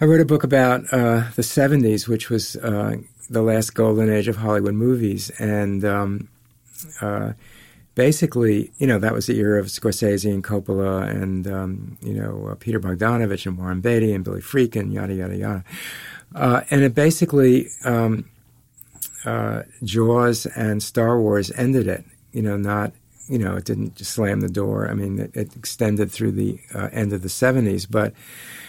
I 0.00 0.04
wrote 0.04 0.20
a 0.20 0.24
book 0.24 0.44
about 0.44 0.84
uh, 0.92 1.24
the 1.34 1.42
'70s, 1.42 2.06
which 2.06 2.30
was 2.30 2.56
uh, 2.56 2.96
the 3.28 3.42
last 3.42 3.74
golden 3.74 4.10
age 4.10 4.28
of 4.28 4.36
Hollywood 4.36 4.74
movies, 4.74 5.30
and 5.38 5.84
um, 5.84 6.28
uh, 7.00 7.32
basically, 7.94 8.70
you 8.78 8.86
know, 8.86 9.00
that 9.00 9.12
was 9.12 9.26
the 9.26 9.36
era 9.38 9.58
of 9.58 9.66
Scorsese 9.66 10.32
and 10.32 10.44
Coppola, 10.44 11.08
and 11.10 11.46
um, 11.48 11.98
you 12.00 12.14
know, 12.14 12.48
uh, 12.52 12.54
Peter 12.54 12.78
Bogdanovich 12.78 13.46
and 13.46 13.58
Warren 13.58 13.80
Beatty 13.80 14.12
and 14.12 14.24
Billy 14.24 14.40
Friedkin, 14.40 14.92
yada 14.92 15.14
yada 15.14 15.36
yada. 15.36 15.64
Uh, 16.34 16.60
and 16.70 16.82
it 16.82 16.94
basically 16.94 17.68
um, 17.84 18.30
uh, 19.24 19.62
Jaws 19.82 20.46
and 20.46 20.82
Star 20.82 21.20
Wars 21.20 21.50
ended 21.56 21.88
it. 21.88 22.04
You 22.32 22.42
know, 22.42 22.56
not 22.56 22.92
you 23.28 23.38
know, 23.38 23.56
it 23.56 23.64
didn't 23.64 23.94
just 23.96 24.12
slam 24.12 24.40
the 24.40 24.48
door. 24.48 24.88
I 24.88 24.94
mean, 24.94 25.18
it, 25.18 25.36
it 25.36 25.56
extended 25.56 26.10
through 26.10 26.32
the 26.32 26.58
uh, 26.74 26.88
end 26.92 27.12
of 27.12 27.22
the 27.22 27.28
'70s. 27.28 27.86
But 27.88 28.14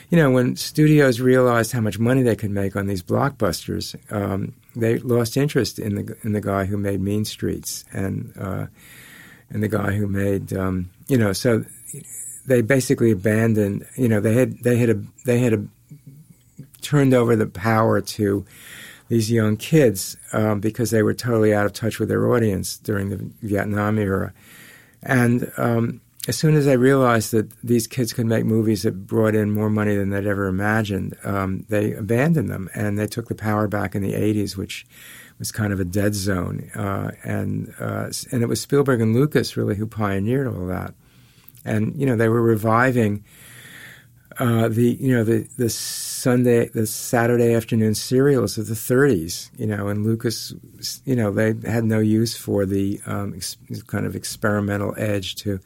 you 0.09 0.17
know, 0.17 0.29
when 0.31 0.55
studios 0.55 1.21
realized 1.21 1.71
how 1.71 1.81
much 1.81 1.99
money 1.99 2.23
they 2.23 2.35
could 2.35 2.51
make 2.51 2.75
on 2.75 2.87
these 2.87 3.03
blockbusters, 3.03 3.95
um, 4.11 4.53
they 4.75 4.97
lost 4.99 5.37
interest 5.37 5.79
in 5.79 5.95
the 5.95 6.17
in 6.23 6.33
the 6.33 6.41
guy 6.41 6.65
who 6.65 6.77
made 6.77 7.01
Mean 7.01 7.25
Streets 7.25 7.85
and 7.93 8.33
uh, 8.37 8.67
and 9.49 9.63
the 9.63 9.67
guy 9.67 9.91
who 9.91 10.07
made 10.07 10.53
um, 10.53 10.89
you 11.07 11.17
know. 11.17 11.33
So 11.33 11.63
they 12.45 12.61
basically 12.61 13.11
abandoned. 13.11 13.85
You 13.95 14.09
know, 14.09 14.19
they 14.19 14.33
had 14.33 14.63
they 14.63 14.77
had 14.77 14.89
a, 14.89 15.01
they 15.25 15.39
had 15.39 15.53
a, 15.53 15.63
turned 16.81 17.13
over 17.13 17.35
the 17.35 17.47
power 17.47 18.01
to 18.01 18.45
these 19.09 19.31
young 19.31 19.57
kids 19.57 20.15
um, 20.33 20.59
because 20.59 20.91
they 20.91 21.03
were 21.03 21.13
totally 21.13 21.53
out 21.53 21.65
of 21.65 21.73
touch 21.73 21.99
with 21.99 22.09
their 22.09 22.31
audience 22.31 22.77
during 22.77 23.09
the 23.09 23.17
Vietnam 23.41 23.97
era. 23.97 24.33
And 25.03 25.51
um, 25.57 26.01
as 26.27 26.37
soon 26.37 26.55
as 26.55 26.67
I 26.67 26.73
realized 26.73 27.31
that 27.31 27.49
these 27.61 27.87
kids 27.87 28.13
could 28.13 28.25
make 28.25 28.45
movies 28.45 28.83
that 28.83 29.07
brought 29.07 29.35
in 29.35 29.51
more 29.51 29.69
money 29.69 29.95
than 29.95 30.09
they'd 30.09 30.27
ever 30.27 30.47
imagined, 30.47 31.15
um, 31.23 31.65
they 31.69 31.93
abandoned 31.93 32.49
them 32.49 32.69
and 32.75 32.97
they 32.97 33.07
took 33.07 33.29
the 33.29 33.35
power 33.35 33.67
back 33.67 33.95
in 33.95 34.01
the 34.01 34.13
80s, 34.13 34.55
which 34.55 34.85
was 35.39 35.51
kind 35.51 35.71
of 35.71 35.79
a 35.79 35.85
dead 35.85 36.13
zone. 36.13 36.69
Uh, 36.75 37.11
and, 37.23 37.73
uh, 37.79 38.09
and 38.31 38.43
it 38.43 38.47
was 38.47 38.61
Spielberg 38.61 39.01
and 39.01 39.15
Lucas 39.15 39.55
really 39.55 39.75
who 39.75 39.87
pioneered 39.87 40.47
all 40.47 40.67
that. 40.67 40.93
And, 41.63 41.95
you 41.99 42.05
know, 42.05 42.15
they 42.15 42.29
were 42.29 42.41
reviving 42.41 43.23
uh, 44.39 44.69
the 44.69 44.97
you 44.99 45.13
know 45.13 45.23
the 45.23 45.47
the 45.57 45.69
Sunday 45.69 46.69
the 46.69 46.87
Saturday 46.87 47.53
afternoon 47.53 47.93
serials 47.93 48.57
of 48.57 48.67
the 48.67 48.73
30s. 48.73 49.49
You 49.57 49.67
know, 49.67 49.87
and 49.89 50.05
Lucas, 50.05 50.53
you 51.05 51.15
know, 51.15 51.31
they 51.31 51.53
had 51.69 51.83
no 51.83 51.99
use 51.99 52.37
for 52.37 52.65
the 52.65 53.01
um, 53.05 53.33
ex- 53.35 53.57
kind 53.87 54.05
of 54.05 54.15
experimental 54.15 54.95
edge 54.97 55.35
to 55.35 55.59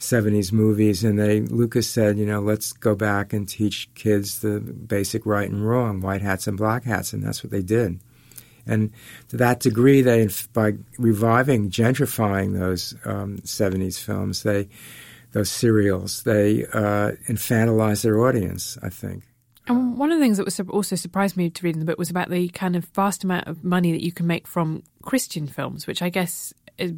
70s 0.00 0.50
movies, 0.50 1.04
and 1.04 1.18
they 1.18 1.40
Lucas 1.40 1.88
said, 1.88 2.18
you 2.18 2.26
know, 2.26 2.40
let's 2.40 2.72
go 2.72 2.94
back 2.94 3.32
and 3.32 3.48
teach 3.48 3.88
kids 3.94 4.40
the 4.40 4.60
basic 4.60 5.26
right 5.26 5.50
and 5.50 5.66
wrong, 5.66 6.00
white 6.00 6.22
hats 6.22 6.46
and 6.46 6.56
black 6.56 6.84
hats, 6.84 7.12
and 7.12 7.22
that's 7.22 7.44
what 7.44 7.50
they 7.50 7.62
did. 7.62 8.00
And 8.66 8.92
to 9.28 9.36
that 9.36 9.60
degree, 9.60 10.00
they 10.02 10.28
by 10.52 10.74
reviving, 10.98 11.70
gentrifying 11.70 12.58
those 12.58 12.94
um, 13.04 13.38
70s 13.38 14.02
films, 14.02 14.42
they 14.42 14.68
those 15.36 15.50
serials. 15.50 16.22
They 16.22 16.64
uh, 16.64 17.12
infantilize 17.28 18.02
their 18.02 18.20
audience, 18.20 18.78
I 18.82 18.88
think. 18.88 19.24
And 19.68 19.98
one 19.98 20.12
of 20.12 20.18
the 20.18 20.24
things 20.24 20.38
that 20.38 20.44
was 20.44 20.58
also 20.60 20.96
surprised 20.96 21.36
me 21.36 21.50
to 21.50 21.62
read 21.62 21.74
in 21.74 21.80
the 21.80 21.86
book 21.86 21.98
was 21.98 22.10
about 22.10 22.30
the 22.30 22.48
kind 22.48 22.76
of 22.76 22.84
vast 22.86 23.24
amount 23.24 23.46
of 23.48 23.64
money 23.64 23.92
that 23.92 24.02
you 24.02 24.12
can 24.12 24.26
make 24.26 24.46
from 24.46 24.82
Christian 25.02 25.46
films, 25.46 25.86
which 25.86 26.02
I 26.02 26.08
guess 26.08 26.54
is, 26.78 26.92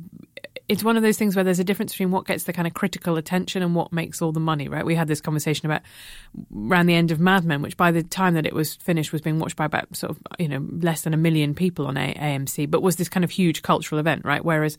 it's 0.68 0.84
one 0.84 0.96
of 0.96 1.02
those 1.02 1.16
things 1.16 1.34
where 1.34 1.44
there's 1.44 1.58
a 1.58 1.64
difference 1.64 1.92
between 1.92 2.10
what 2.10 2.26
gets 2.26 2.44
the 2.44 2.52
kind 2.52 2.68
of 2.68 2.74
critical 2.74 3.16
attention 3.16 3.62
and 3.62 3.74
what 3.74 3.92
makes 3.92 4.20
all 4.20 4.32
the 4.32 4.40
money, 4.40 4.68
right? 4.68 4.84
We 4.84 4.94
had 4.94 5.08
this 5.08 5.20
conversation 5.20 5.66
about 5.66 5.80
around 6.54 6.86
the 6.86 6.94
end 6.94 7.10
of 7.10 7.18
Mad 7.18 7.44
Men, 7.44 7.62
which 7.62 7.76
by 7.76 7.90
the 7.90 8.02
time 8.02 8.34
that 8.34 8.44
it 8.44 8.54
was 8.54 8.76
finished 8.76 9.12
was 9.12 9.22
being 9.22 9.38
watched 9.38 9.56
by 9.56 9.64
about 9.64 9.96
sort 9.96 10.10
of, 10.10 10.18
you 10.38 10.48
know, 10.48 10.64
less 10.82 11.02
than 11.02 11.14
a 11.14 11.16
million 11.18 11.54
people 11.54 11.86
on 11.86 11.94
AMC, 11.94 12.70
but 12.70 12.82
was 12.82 12.96
this 12.96 13.08
kind 13.08 13.24
of 13.24 13.30
huge 13.30 13.62
cultural 13.62 13.98
event, 13.98 14.24
right? 14.24 14.44
Whereas 14.44 14.76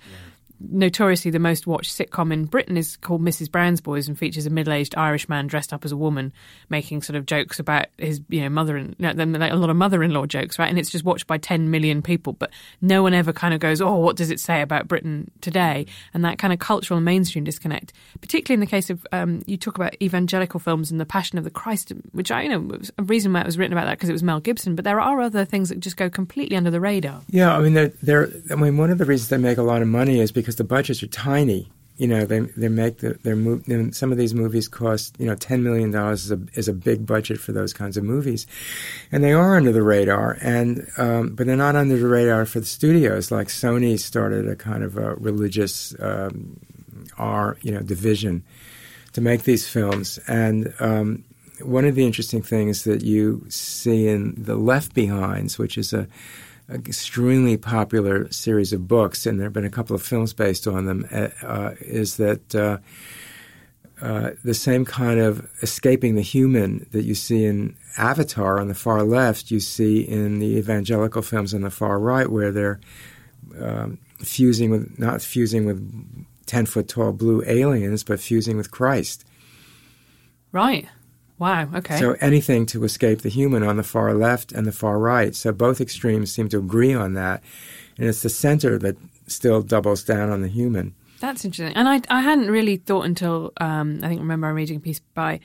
notoriously 0.59 1.31
the 1.31 1.39
most 1.39 1.67
watched 1.67 1.97
sitcom 1.97 2.33
in 2.33 2.45
Britain 2.45 2.77
is 2.77 2.97
called 2.97 3.21
Mrs. 3.21 3.51
Brown's 3.51 3.81
Boys 3.81 4.07
and 4.07 4.17
features 4.17 4.45
a 4.45 4.49
middle-aged 4.49 4.95
Irish 4.95 5.29
man 5.29 5.47
dressed 5.47 5.73
up 5.73 5.85
as 5.85 5.91
a 5.91 5.97
woman 5.97 6.33
making 6.69 7.01
sort 7.01 7.15
of 7.15 7.25
jokes 7.25 7.59
about 7.59 7.87
his, 7.97 8.21
you 8.29 8.41
know, 8.41 8.49
mother 8.49 8.75
and 8.75 8.95
you 8.99 9.13
know, 9.13 9.39
like 9.39 9.51
a 9.51 9.55
lot 9.55 9.69
of 9.69 9.75
mother-in-law 9.75 10.25
jokes, 10.25 10.59
right? 10.59 10.69
And 10.69 10.77
it's 10.77 10.89
just 10.89 11.05
watched 11.05 11.27
by 11.27 11.37
10 11.37 11.71
million 11.71 12.01
people, 12.01 12.33
but 12.33 12.51
no 12.81 13.03
one 13.03 13.13
ever 13.13 13.33
kind 13.33 13.53
of 13.53 13.59
goes, 13.59 13.81
"Oh, 13.81 13.95
what 13.95 14.15
does 14.15 14.29
it 14.29 14.39
say 14.39 14.61
about 14.61 14.87
Britain 14.87 15.31
today?" 15.41 15.85
And 16.13 16.25
that 16.25 16.37
kind 16.37 16.53
of 16.53 16.59
cultural 16.59 16.97
and 16.97 17.05
mainstream 17.05 17.43
disconnect, 17.43 17.93
particularly 18.21 18.55
in 18.55 18.59
the 18.59 18.67
case 18.67 18.89
of 18.89 19.05
um, 19.11 19.41
you 19.45 19.57
talk 19.57 19.75
about 19.75 19.95
evangelical 20.01 20.59
films 20.59 20.91
and 20.91 20.99
the 20.99 21.05
Passion 21.05 21.37
of 21.37 21.43
the 21.43 21.49
Christ, 21.49 21.93
which 22.11 22.31
I, 22.31 22.43
you 22.43 22.49
know, 22.49 22.59
was 22.59 22.91
a 22.97 23.03
reason 23.03 23.33
why 23.33 23.41
it 23.41 23.45
was 23.45 23.57
written 23.57 23.73
about 23.73 23.85
that 23.85 23.97
because 23.97 24.09
it 24.09 24.13
was 24.13 24.23
Mel 24.23 24.39
Gibson, 24.39 24.75
but 24.75 24.85
there 24.85 24.99
are 24.99 25.21
other 25.21 25.45
things 25.45 25.69
that 25.69 25.79
just 25.79 25.97
go 25.97 26.09
completely 26.09 26.55
under 26.55 26.71
the 26.71 26.79
radar. 26.79 27.21
Yeah, 27.29 27.55
I 27.55 27.61
mean, 27.61 27.73
they're, 27.73 27.93
they're 28.01 28.29
I 28.51 28.55
mean, 28.55 28.77
one 28.77 28.91
of 28.91 28.97
the 28.97 29.05
reasons 29.05 29.29
they 29.29 29.37
make 29.37 29.57
a 29.57 29.63
lot 29.63 29.81
of 29.81 29.87
money 29.87 30.19
is 30.19 30.31
because 30.31 30.48
the 30.55 30.63
budgets 30.63 31.03
are 31.03 31.07
tiny. 31.07 31.71
You 31.97 32.07
know, 32.07 32.25
they 32.25 32.39
they 32.39 32.69
make 32.69 32.99
the, 32.99 33.19
their 33.23 33.35
move. 33.35 33.65
Some 33.93 34.13
of 34.13 34.17
these 34.17 34.33
movies 34.33 34.69
cost 34.69 35.15
you 35.19 35.25
know 35.25 35.35
ten 35.35 35.63
million 35.63 35.91
dollars 35.91 36.25
is 36.25 36.31
a 36.31 36.39
is 36.53 36.67
a 36.69 36.73
big 36.73 37.05
budget 37.05 37.39
for 37.39 37.51
those 37.51 37.73
kinds 37.73 37.97
of 37.97 38.05
movies, 38.05 38.47
and 39.11 39.21
they 39.21 39.33
are 39.33 39.57
under 39.57 39.73
the 39.73 39.83
radar. 39.83 40.37
And 40.41 40.87
um, 40.97 41.35
but 41.35 41.45
they're 41.45 41.57
not 41.57 41.75
under 41.75 41.97
the 41.97 42.07
radar 42.07 42.45
for 42.45 42.61
the 42.61 42.65
studios. 42.65 43.31
Like 43.31 43.47
Sony 43.47 43.99
started 43.99 44.47
a 44.47 44.55
kind 44.55 44.83
of 44.83 44.97
a 44.97 45.15
religious 45.15 45.93
um, 45.99 46.59
R 47.17 47.57
you 47.61 47.73
know 47.73 47.81
division 47.81 48.43
to 49.13 49.21
make 49.21 49.43
these 49.43 49.67
films. 49.67 50.19
And 50.27 50.73
um, 50.79 51.25
one 51.61 51.85
of 51.85 51.95
the 51.95 52.05
interesting 52.05 52.41
things 52.41 52.83
that 52.83 53.03
you 53.03 53.45
see 53.49 54.07
in 54.07 54.41
the 54.41 54.55
Left 54.55 54.93
Behinds, 54.93 55.57
which 55.57 55.77
is 55.77 55.93
a 55.93 56.07
extremely 56.71 57.57
popular 57.57 58.31
series 58.31 58.73
of 58.73 58.87
books, 58.87 59.25
and 59.25 59.39
there 59.39 59.45
have 59.45 59.53
been 59.53 59.65
a 59.65 59.69
couple 59.69 59.95
of 59.95 60.01
films 60.01 60.33
based 60.33 60.67
on 60.67 60.85
them, 60.85 61.07
uh, 61.11 61.29
uh, 61.43 61.75
is 61.81 62.17
that 62.17 62.55
uh, 62.55 62.77
uh, 64.01 64.31
the 64.43 64.53
same 64.53 64.85
kind 64.85 65.19
of 65.19 65.49
escaping 65.61 66.15
the 66.15 66.21
human 66.21 66.87
that 66.91 67.03
you 67.03 67.15
see 67.15 67.45
in 67.45 67.75
Avatar 67.97 68.59
on 68.59 68.67
the 68.67 68.75
far 68.75 69.03
left, 69.03 69.51
you 69.51 69.59
see 69.59 70.01
in 70.01 70.39
the 70.39 70.57
evangelical 70.57 71.21
films 71.21 71.53
on 71.53 71.61
the 71.61 71.71
far 71.71 71.99
right, 71.99 72.29
where 72.29 72.51
they're 72.51 72.79
um, 73.59 73.97
fusing 74.19 74.69
with 74.69 74.99
not 74.99 75.21
fusing 75.21 75.65
with 75.65 75.79
ten 76.45 76.65
foot 76.65 76.87
tall 76.87 77.11
blue 77.11 77.43
aliens, 77.45 78.03
but 78.03 78.19
fusing 78.19 78.57
with 78.57 78.71
Christ. 78.71 79.25
Right. 80.51 80.87
Wow, 81.39 81.69
okay. 81.73 81.97
So 81.97 82.15
anything 82.19 82.65
to 82.67 82.83
escape 82.83 83.21
the 83.21 83.29
human 83.29 83.63
on 83.63 83.77
the 83.77 83.83
far 83.83 84.13
left 84.13 84.51
and 84.51 84.67
the 84.67 84.73
far 84.73 84.99
right. 84.99 85.33
So 85.33 85.53
both 85.53 85.79
extremes 85.79 86.31
seem 86.31 86.49
to 86.49 86.57
agree 86.57 86.93
on 86.93 87.13
that. 87.13 87.41
And 87.97 88.07
it's 88.07 88.21
the 88.21 88.29
center 88.29 88.77
that 88.79 88.97
still 89.27 89.61
doubles 89.61 90.03
down 90.03 90.29
on 90.29 90.41
the 90.41 90.49
human. 90.49 90.93
That's 91.21 91.45
interesting. 91.45 91.75
And 91.75 91.87
I, 91.87 92.01
I 92.09 92.21
hadn't 92.21 92.51
really 92.51 92.77
thought 92.77 93.05
until, 93.05 93.53
um, 93.57 93.99
I 94.03 94.09
think, 94.09 94.19
remember 94.19 94.47
I'm 94.47 94.55
reading 94.55 94.77
a 94.77 94.79
piece 94.81 94.99
by 95.13 95.39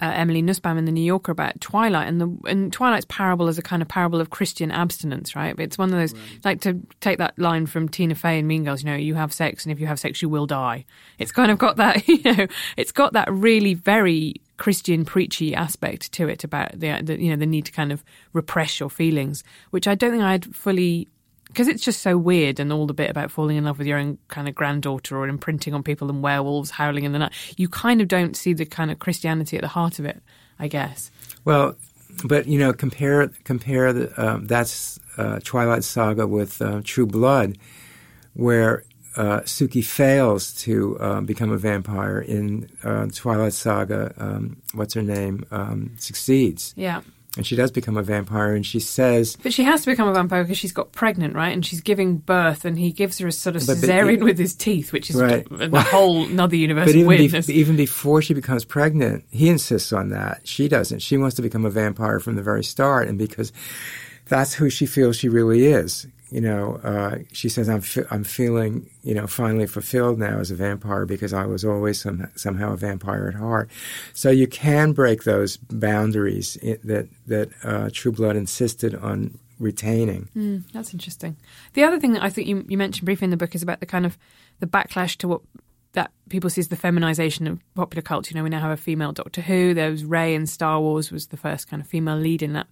uh, 0.00 0.12
Emily 0.14 0.42
Nussbaum 0.42 0.78
in 0.78 0.84
the 0.84 0.92
New 0.92 1.02
Yorker 1.02 1.32
about 1.32 1.60
Twilight, 1.60 2.06
and 2.06 2.20
the 2.20 2.38
and 2.48 2.72
Twilight's 2.72 3.06
parable 3.08 3.48
is 3.48 3.58
a 3.58 3.62
kind 3.62 3.82
of 3.82 3.88
parable 3.88 4.20
of 4.20 4.30
Christian 4.30 4.70
abstinence, 4.70 5.34
right? 5.34 5.58
It's 5.58 5.76
one 5.76 5.92
of 5.92 5.98
those 5.98 6.14
right. 6.14 6.44
like 6.44 6.60
to 6.60 6.80
take 7.00 7.18
that 7.18 7.36
line 7.36 7.66
from 7.66 7.88
Tina 7.88 8.14
Fey 8.14 8.38
in 8.38 8.46
Mean 8.46 8.64
Girls, 8.64 8.82
you 8.84 8.90
know, 8.90 8.96
you 8.96 9.14
have 9.14 9.32
sex, 9.32 9.64
and 9.64 9.72
if 9.72 9.80
you 9.80 9.88
have 9.88 9.98
sex, 9.98 10.22
you 10.22 10.28
will 10.28 10.46
die. 10.46 10.84
It's 11.18 11.32
kind 11.32 11.50
of 11.50 11.58
got 11.58 11.76
that, 11.76 12.06
you 12.08 12.32
know, 12.32 12.46
it's 12.76 12.92
got 12.92 13.14
that 13.14 13.32
really 13.32 13.74
very 13.74 14.34
Christian 14.58 15.04
preachy 15.04 15.54
aspect 15.54 16.12
to 16.12 16.28
it 16.28 16.44
about 16.44 16.72
the, 16.72 17.00
the 17.02 17.20
you 17.20 17.30
know 17.30 17.36
the 17.36 17.46
need 17.46 17.64
to 17.66 17.72
kind 17.72 17.92
of 17.92 18.04
repress 18.32 18.78
your 18.78 18.90
feelings, 18.90 19.42
which 19.70 19.88
I 19.88 19.94
don't 19.94 20.10
think 20.10 20.22
I'd 20.22 20.54
fully 20.54 21.08
because 21.46 21.68
it's 21.68 21.82
just 21.82 22.02
so 22.02 22.18
weird 22.18 22.60
and 22.60 22.72
all 22.72 22.86
the 22.86 22.92
bit 22.92 23.08
about 23.08 23.30
falling 23.30 23.56
in 23.56 23.64
love 23.64 23.78
with 23.78 23.86
your 23.86 23.98
own 23.98 24.18
kind 24.28 24.48
of 24.48 24.54
granddaughter 24.54 25.16
or 25.16 25.26
imprinting 25.26 25.72
on 25.72 25.82
people 25.82 26.10
and 26.10 26.22
werewolves 26.22 26.70
howling 26.70 27.04
in 27.04 27.12
the 27.12 27.18
night. 27.18 27.32
You 27.56 27.68
kind 27.68 28.02
of 28.02 28.08
don't 28.08 28.36
see 28.36 28.52
the 28.52 28.66
kind 28.66 28.90
of 28.90 28.98
Christianity 28.98 29.56
at 29.56 29.62
the 29.62 29.68
heart 29.68 29.98
of 29.98 30.04
it, 30.04 30.22
I 30.58 30.68
guess. 30.68 31.10
Well, 31.44 31.76
but 32.24 32.46
you 32.46 32.58
know, 32.58 32.72
compare 32.72 33.28
compare 33.44 33.92
the, 33.92 34.22
um, 34.22 34.46
that's 34.46 34.98
uh, 35.16 35.40
Twilight 35.42 35.84
Saga 35.84 36.26
with 36.26 36.60
uh, 36.60 36.82
True 36.84 37.06
Blood, 37.06 37.56
where 38.34 38.84
uh, 39.18 39.40
Sookie 39.40 39.84
fails 39.84 40.52
to 40.62 40.98
um, 41.00 41.26
become 41.26 41.50
a 41.50 41.58
vampire 41.58 42.20
in 42.20 42.70
uh, 42.84 43.06
Twilight 43.12 43.52
Saga. 43.52 44.14
Um, 44.16 44.62
what's 44.72 44.94
her 44.94 45.02
name? 45.02 45.44
Um, 45.50 45.96
succeeds. 45.98 46.72
Yeah 46.76 47.02
and 47.36 47.46
she 47.46 47.56
does 47.56 47.70
become 47.70 47.96
a 47.96 48.02
vampire 48.02 48.54
and 48.54 48.66
she 48.66 48.80
says 48.80 49.36
but 49.42 49.52
she 49.52 49.62
has 49.62 49.82
to 49.82 49.90
become 49.90 50.08
a 50.08 50.12
vampire 50.12 50.42
because 50.42 50.58
she's 50.58 50.72
got 50.72 50.90
pregnant 50.92 51.34
right 51.34 51.52
and 51.52 51.64
she's 51.64 51.80
giving 51.80 52.16
birth 52.16 52.64
and 52.64 52.78
he 52.78 52.90
gives 52.90 53.18
her 53.18 53.28
a 53.28 53.32
sort 53.32 53.54
of 53.54 53.62
cesarean 53.62 54.22
with 54.24 54.38
his 54.38 54.54
teeth 54.54 54.92
which 54.92 55.08
is 55.08 55.16
right. 55.16 55.48
the 55.50 55.68
well, 55.70 55.82
whole 55.82 56.26
another 56.26 56.56
universe 56.56 56.86
but 56.86 56.94
even, 56.94 57.42
be, 57.42 57.54
even 57.54 57.76
before 57.76 58.20
she 58.20 58.34
becomes 58.34 58.64
pregnant 58.64 59.24
he 59.30 59.48
insists 59.48 59.92
on 59.92 60.08
that 60.08 60.46
she 60.46 60.68
doesn't 60.68 61.00
she 61.00 61.16
wants 61.16 61.36
to 61.36 61.42
become 61.42 61.64
a 61.64 61.70
vampire 61.70 62.18
from 62.18 62.34
the 62.34 62.42
very 62.42 62.64
start 62.64 63.08
and 63.08 63.18
because 63.18 63.52
that's 64.26 64.54
who 64.54 64.68
she 64.68 64.84
feels 64.84 65.16
she 65.16 65.28
really 65.28 65.66
is 65.66 66.06
you 66.30 66.40
know, 66.40 66.76
uh, 66.84 67.18
she 67.32 67.48
says, 67.48 67.68
I'm, 67.68 67.82
I'm 68.10 68.24
feeling, 68.24 68.90
you 69.02 69.14
know, 69.14 69.26
finally 69.26 69.66
fulfilled 69.66 70.18
now 70.18 70.38
as 70.38 70.50
a 70.50 70.54
vampire 70.54 71.06
because 71.06 71.32
I 71.32 71.46
was 71.46 71.64
always 71.64 72.00
some, 72.00 72.28
somehow 72.36 72.72
a 72.72 72.76
vampire 72.76 73.28
at 73.28 73.34
heart. 73.34 73.70
So 74.12 74.30
you 74.30 74.46
can 74.46 74.92
break 74.92 75.24
those 75.24 75.56
boundaries 75.56 76.58
that, 76.84 77.08
that 77.26 77.50
uh, 77.64 77.90
True 77.92 78.12
Blood 78.12 78.36
insisted 78.36 78.94
on 78.94 79.38
retaining. 79.58 80.28
Mm, 80.36 80.64
that's 80.72 80.92
interesting. 80.92 81.36
The 81.72 81.84
other 81.84 81.98
thing 81.98 82.12
that 82.12 82.22
I 82.22 82.30
think 82.30 82.46
you, 82.46 82.64
you 82.68 82.76
mentioned 82.76 83.06
briefly 83.06 83.24
in 83.24 83.30
the 83.30 83.36
book 83.36 83.54
is 83.54 83.62
about 83.62 83.80
the 83.80 83.86
kind 83.86 84.04
of 84.04 84.18
the 84.60 84.66
backlash 84.66 85.16
to 85.18 85.28
what 85.28 85.40
that 85.92 86.12
people 86.28 86.50
see 86.50 86.60
as 86.60 86.68
the 86.68 86.76
feminization 86.76 87.46
of 87.46 87.60
popular 87.74 88.02
culture. 88.02 88.32
You 88.32 88.36
know, 88.36 88.44
we 88.44 88.50
now 88.50 88.60
have 88.60 88.70
a 88.70 88.76
female 88.76 89.12
Doctor 89.12 89.40
Who. 89.40 89.72
There 89.72 89.90
was 89.90 90.04
Rey 90.04 90.34
in 90.34 90.46
Star 90.46 90.80
Wars 90.80 91.10
was 91.10 91.28
the 91.28 91.36
first 91.36 91.68
kind 91.68 91.80
of 91.80 91.88
female 91.88 92.16
lead 92.16 92.42
in 92.42 92.52
that. 92.52 92.66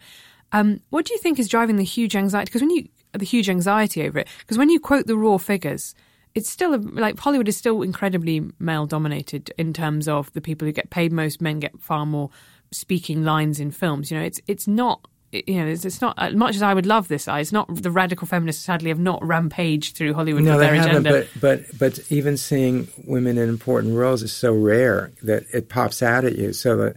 Um, 0.52 0.80
what 0.90 1.06
do 1.06 1.14
you 1.14 1.18
think 1.18 1.38
is 1.38 1.48
driving 1.48 1.76
the 1.76 1.84
huge 1.84 2.14
anxiety? 2.14 2.50
Because 2.50 2.62
when 2.62 2.70
you 2.70 2.88
the 3.18 3.26
huge 3.26 3.48
anxiety 3.48 4.06
over 4.06 4.20
it, 4.20 4.28
because 4.40 4.58
when 4.58 4.70
you 4.70 4.80
quote 4.80 5.06
the 5.06 5.16
raw 5.16 5.38
figures, 5.38 5.94
it's 6.34 6.50
still 6.50 6.74
a, 6.74 6.76
like 6.76 7.18
Hollywood 7.18 7.48
is 7.48 7.56
still 7.56 7.82
incredibly 7.82 8.42
male 8.58 8.86
dominated 8.86 9.50
in 9.58 9.72
terms 9.72 10.06
of 10.06 10.32
the 10.34 10.40
people 10.40 10.66
who 10.66 10.72
get 10.72 10.90
paid 10.90 11.12
most. 11.12 11.40
Men 11.40 11.60
get 11.60 11.80
far 11.80 12.04
more 12.04 12.30
speaking 12.70 13.24
lines 13.24 13.58
in 13.58 13.70
films. 13.70 14.10
You 14.10 14.18
know, 14.18 14.24
it's 14.24 14.40
it's 14.46 14.68
not 14.68 15.06
you 15.32 15.56
know, 15.60 15.66
it's, 15.66 15.84
it's, 15.84 16.00
not 16.00 16.14
as 16.18 16.34
much 16.34 16.54
as 16.54 16.62
I 16.62 16.72
would 16.72 16.86
love 16.86 17.08
this. 17.08 17.26
It's 17.28 17.52
not 17.52 17.82
the 17.82 17.90
radical 17.90 18.26
feminists 18.26 18.64
sadly 18.64 18.88
have 18.90 18.98
not 18.98 19.24
rampaged 19.24 19.96
through 19.96 20.14
Hollywood 20.14 20.44
no, 20.44 20.52
with 20.52 20.60
their 20.60 20.72
they 20.72 20.78
agenda. 20.78 21.10
Haven't, 21.10 21.40
but 21.40 21.68
but 21.68 21.78
but 21.78 22.12
even 22.12 22.36
seeing 22.36 22.88
women 23.04 23.38
in 23.38 23.48
important 23.48 23.96
roles 23.96 24.22
is 24.22 24.32
so 24.32 24.54
rare 24.54 25.12
that 25.22 25.44
it 25.52 25.68
pops 25.68 26.02
out 26.02 26.24
at 26.24 26.36
you. 26.36 26.52
So 26.52 26.76
that 26.76 26.96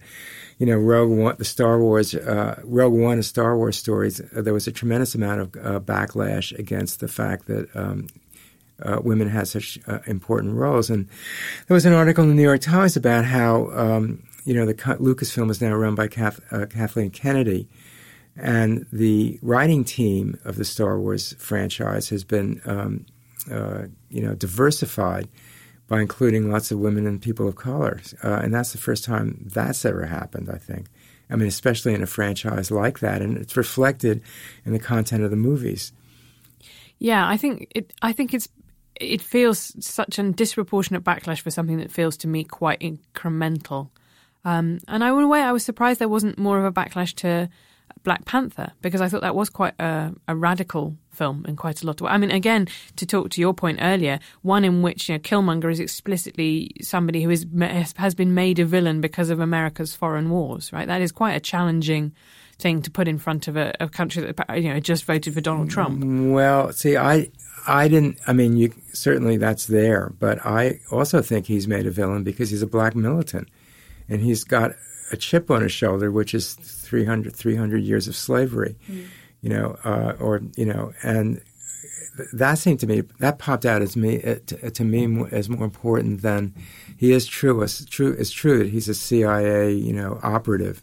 you 0.59 0.65
know, 0.65 0.77
Rogue 0.77 1.09
One, 1.09 1.35
the 1.37 1.45
Star 1.45 1.79
Wars, 1.79 2.13
uh, 2.13 2.61
Rogue 2.65 2.93
One 2.93 3.13
and 3.13 3.25
Star 3.25 3.55
Wars 3.57 3.77
stories, 3.77 4.19
uh, 4.19 4.41
there 4.41 4.53
was 4.53 4.67
a 4.67 4.73
tremendous 4.73 5.15
amount 5.15 5.39
of 5.39 5.55
uh, 5.55 5.79
backlash 5.79 6.57
against 6.59 6.99
the 6.99 7.07
fact 7.07 7.47
that 7.47 7.73
um, 7.75 8.07
uh, 8.83 8.99
women 9.01 9.29
had 9.29 9.47
such 9.47 9.79
uh, 9.87 9.99
important 10.05 10.55
roles. 10.55 10.89
And 10.89 11.07
there 11.67 11.75
was 11.75 11.85
an 11.85 11.93
article 11.93 12.25
in 12.25 12.29
the 12.29 12.35
New 12.35 12.43
York 12.43 12.59
Times 12.59 12.97
about 12.97 13.23
how, 13.23 13.71
um, 13.71 14.21
you 14.43 14.53
know, 14.53 14.65
the 14.65 14.73
Lucasfilm 14.73 15.49
is 15.49 15.61
now 15.61 15.73
run 15.73 15.95
by 15.95 16.09
Kath, 16.09 16.41
Kathleen 16.69 17.09
Kennedy. 17.09 17.69
And 18.35 18.85
the 18.91 19.39
writing 19.41 19.85
team 19.85 20.39
of 20.43 20.57
the 20.57 20.65
Star 20.65 20.99
Wars 20.99 21.35
franchise 21.39 22.09
has 22.09 22.25
been, 22.25 22.61
um, 22.65 23.05
you 24.09 24.21
know, 24.21 24.35
diversified 24.35 25.29
by 25.89 25.99
including 25.99 26.49
lots 26.49 26.71
of 26.71 26.79
women 26.79 27.05
and 27.05 27.21
people 27.21 27.47
of 27.47 27.55
color. 27.55 27.99
Uh, 28.23 28.39
and 28.43 28.53
that's 28.53 28.71
the 28.71 28.77
first 28.77 29.03
time 29.03 29.49
that's 29.51 29.83
ever 29.83 30.05
happened, 30.05 30.49
I 30.49 30.57
think. 30.57 30.87
I 31.29 31.35
mean, 31.35 31.47
especially 31.47 31.93
in 31.93 32.01
a 32.01 32.07
franchise 32.07 32.71
like 32.71 32.99
that, 32.99 33.21
and 33.21 33.37
it's 33.37 33.57
reflected 33.57 34.21
in 34.65 34.73
the 34.73 34.79
content 34.79 35.23
of 35.23 35.31
the 35.31 35.35
movies. 35.35 35.91
Yeah, 36.99 37.27
I 37.27 37.37
think 37.37 37.71
it. 37.75 37.93
I 38.01 38.13
think 38.13 38.33
it's. 38.33 38.47
It 38.95 39.21
feels 39.21 39.73
such 39.85 40.19
a 40.19 40.31
disproportionate 40.31 41.03
backlash 41.03 41.39
for 41.39 41.51
something 41.51 41.77
that 41.77 41.91
feels 41.91 42.17
to 42.17 42.27
me 42.27 42.43
quite 42.43 42.81
incremental. 42.81 43.89
Um, 44.43 44.79
and 44.87 45.03
I, 45.03 45.09
in 45.09 45.23
a 45.23 45.27
way, 45.27 45.41
I 45.41 45.53
was 45.53 45.63
surprised 45.63 46.01
there 46.01 46.09
wasn't 46.09 46.37
more 46.37 46.57
of 46.59 46.65
a 46.65 46.71
backlash 46.71 47.15
to 47.17 47.49
Black 48.03 48.25
Panther 48.25 48.71
because 48.81 49.01
I 49.01 49.09
thought 49.09 49.21
that 49.21 49.35
was 49.35 49.49
quite 49.49 49.73
a, 49.79 50.13
a 50.27 50.35
radical 50.35 50.95
film 51.11 51.45
in 51.47 51.55
quite 51.55 51.83
a 51.83 51.85
lot 51.85 51.99
of. 51.99 52.05
ways. 52.05 52.11
I 52.13 52.17
mean, 52.17 52.31
again, 52.31 52.67
to 52.95 53.05
talk 53.05 53.29
to 53.31 53.41
your 53.41 53.53
point 53.53 53.79
earlier, 53.81 54.19
one 54.41 54.63
in 54.63 54.81
which 54.81 55.09
you 55.09 55.15
know 55.15 55.19
Killmonger 55.19 55.71
is 55.71 55.79
explicitly 55.79 56.71
somebody 56.81 57.23
who 57.23 57.29
is 57.29 57.45
has 57.97 58.15
been 58.15 58.33
made 58.33 58.59
a 58.59 58.65
villain 58.65 59.01
because 59.01 59.29
of 59.29 59.39
America's 59.39 59.95
foreign 59.95 60.29
wars. 60.29 60.71
Right, 60.71 60.87
that 60.87 61.01
is 61.01 61.11
quite 61.11 61.33
a 61.33 61.39
challenging 61.39 62.13
thing 62.57 62.81
to 62.81 62.91
put 62.91 63.07
in 63.07 63.17
front 63.17 63.47
of 63.47 63.55
a, 63.55 63.73
a 63.79 63.87
country 63.87 64.21
that 64.21 64.61
you 64.61 64.73
know 64.73 64.79
just 64.79 65.05
voted 65.05 65.33
for 65.33 65.41
Donald 65.41 65.69
Trump. 65.69 66.03
Well, 66.33 66.71
see, 66.71 66.97
I 66.97 67.31
I 67.67 67.87
didn't. 67.87 68.19
I 68.27 68.33
mean, 68.33 68.57
you 68.57 68.73
certainly 68.93 69.37
that's 69.37 69.67
there, 69.67 70.13
but 70.19 70.45
I 70.45 70.79
also 70.91 71.21
think 71.21 71.45
he's 71.47 71.67
made 71.67 71.85
a 71.85 71.91
villain 71.91 72.23
because 72.23 72.49
he's 72.49 72.61
a 72.61 72.67
black 72.67 72.95
militant, 72.95 73.49
and 74.07 74.21
he's 74.21 74.43
got 74.43 74.71
a 75.11 75.17
chip 75.17 75.49
on 75.49 75.61
his 75.61 75.71
shoulder, 75.71 76.11
which 76.11 76.33
is 76.33 76.53
300, 76.53 77.35
300 77.35 77.77
years 77.77 78.07
of 78.07 78.15
slavery, 78.15 78.75
mm. 78.89 79.05
you 79.41 79.49
know, 79.49 79.77
uh, 79.83 80.13
or, 80.19 80.41
you 80.55 80.65
know, 80.65 80.93
and 81.03 81.41
that 82.33 82.57
seemed 82.57 82.79
to 82.81 82.87
me 82.87 83.01
that 83.19 83.39
popped 83.39 83.65
out 83.65 83.81
as 83.81 83.95
me 83.95 84.21
uh, 84.23 84.35
to, 84.45 84.71
to, 84.71 84.83
me 84.83 85.25
as 85.31 85.49
more 85.49 85.63
important 85.63 86.21
than 86.21 86.53
he 86.97 87.11
is 87.11 87.25
true. 87.25 87.61
It's 87.61 87.85
true. 87.85 88.15
It's 88.17 88.31
true 88.31 88.57
that 88.59 88.69
he's 88.69 88.89
a 88.89 88.93
CIA, 88.93 89.71
you 89.71 89.93
know, 89.93 90.19
operative. 90.21 90.81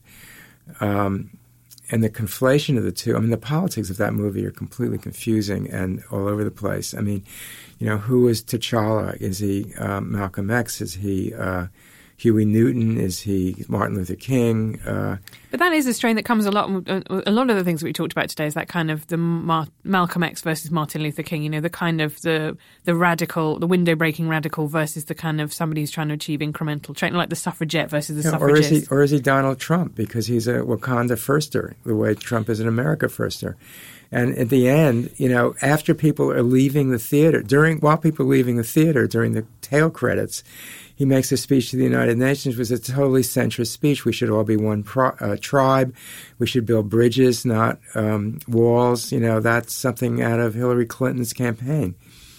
Um, 0.81 1.31
and 1.91 2.03
the 2.03 2.11
conflation 2.11 2.77
of 2.77 2.85
the 2.85 2.93
two. 2.93 3.16
I 3.16 3.20
mean, 3.20 3.31
the 3.31 3.37
politics 3.37 3.91
of 3.91 3.97
that 3.99 4.12
movie 4.12 4.45
are 4.45 4.51
completely 4.51 4.99
confusing 4.99 5.70
and 5.70 6.03
all 6.11 6.27
over 6.27 6.43
the 6.43 6.51
place. 6.51 6.95
I 6.95 7.01
mean, 7.01 7.24
you 7.79 7.87
know, 7.87 7.99
who 7.99 8.27
is 8.27 8.43
T'Challa? 8.43 9.16
Is 9.20 9.39
he 9.39 9.72
uh, 9.74 10.01
Malcolm 10.01 10.51
X? 10.51 10.81
Is 10.81 10.95
he 10.95 11.33
uh, 11.35 11.66
Huey 12.18 12.46
Newton? 12.46 12.98
Is 12.98 13.20
he 13.20 13.64
Martin 13.68 13.96
Luther 13.96 14.14
King? 14.14 14.80
Uh, 14.80 15.18
but 15.50 15.60
that 15.60 15.72
is 15.72 15.86
a 15.86 15.92
strain 15.92 16.16
that 16.16 16.24
comes 16.24 16.46
a 16.46 16.50
lot. 16.50 16.70
A 17.08 17.30
lot 17.30 17.50
of 17.50 17.56
the 17.56 17.64
things 17.64 17.80
that 17.80 17.86
we 17.86 17.92
talked 17.92 18.12
about 18.12 18.30
today 18.30 18.46
is 18.46 18.54
that 18.54 18.68
kind 18.68 18.90
of 18.90 19.06
the 19.08 19.18
Mar- 19.18 19.68
Malcolm 19.84 20.22
X 20.22 20.40
versus 20.40 20.70
Martin 20.70 21.02
Luther 21.02 21.22
King. 21.22 21.42
You 21.42 21.50
know, 21.50 21.60
the 21.60 21.70
kind 21.70 22.00
of 22.00 22.20
the 22.22 22.56
the 22.84 22.94
radical, 22.94 23.58
the 23.58 23.66
window 23.66 23.94
breaking 23.94 24.28
radical 24.28 24.66
versus 24.66 25.04
the 25.04 25.14
kind 25.14 25.40
of 25.40 25.52
somebody 25.52 25.82
who's 25.82 25.90
trying 25.90 26.08
to 26.08 26.14
achieve 26.14 26.40
incremental 26.40 26.96
change, 26.96 27.14
like 27.14 27.28
the 27.28 27.36
suffragette 27.36 27.90
versus 27.90 28.16
the 28.16 28.22
yeah, 28.22 28.30
suffragist. 28.30 28.70
Or 28.70 28.74
is 28.74 28.88
he 28.88 28.94
or 28.94 29.02
is 29.02 29.10
he 29.10 29.20
Donald 29.20 29.58
Trump 29.58 29.94
because 29.94 30.26
he's 30.26 30.48
a 30.48 30.60
Wakanda 30.60 31.18
firster, 31.18 31.74
the 31.84 31.94
way 31.94 32.14
Trump 32.14 32.48
is 32.48 32.60
an 32.60 32.68
America 32.68 33.06
firster. 33.06 33.56
And 34.12 34.38
at 34.38 34.50
the 34.50 34.68
end, 34.68 35.10
you 35.16 35.28
know, 35.28 35.54
after 35.60 35.94
people 35.94 36.30
are 36.30 36.42
leaving 36.42 36.90
the 36.90 36.98
theater, 36.98 37.42
during 37.42 37.78
while 37.78 37.96
people 37.96 38.24
are 38.24 38.28
leaving 38.28 38.56
the 38.56 38.64
theater 38.64 39.06
during 39.06 39.32
the 39.32 39.44
tail 39.62 39.90
credits, 39.90 40.44
he 40.97 41.05
makes 41.05 41.30
a 41.30 41.36
speech 41.36 41.70
to 41.70 41.76
the 41.76 41.84
United 41.84 42.16
Nations 42.16 42.57
was 42.57 42.70
a 42.70 42.78
totally 42.78 43.20
centrist 43.20 43.68
speech. 43.68 44.07
We 44.07 44.12
should 44.12 44.30
all 44.30 44.44
be 44.44 44.57
one 44.57 44.82
pro- 44.82 45.16
uh, 45.20 45.36
tribe. 45.38 45.94
We 46.38 46.47
should 46.47 46.64
build 46.64 46.88
bridges, 46.88 47.44
not 47.44 47.78
um, 47.94 48.38
walls. 48.49 49.12
You 49.12 49.20
know, 49.20 49.38
that's 49.38 49.74
something 49.74 50.22
out 50.22 50.40
of 50.40 50.55
Hillary 50.55 50.86
Clinton's 50.86 51.34
campaign. 51.34 51.94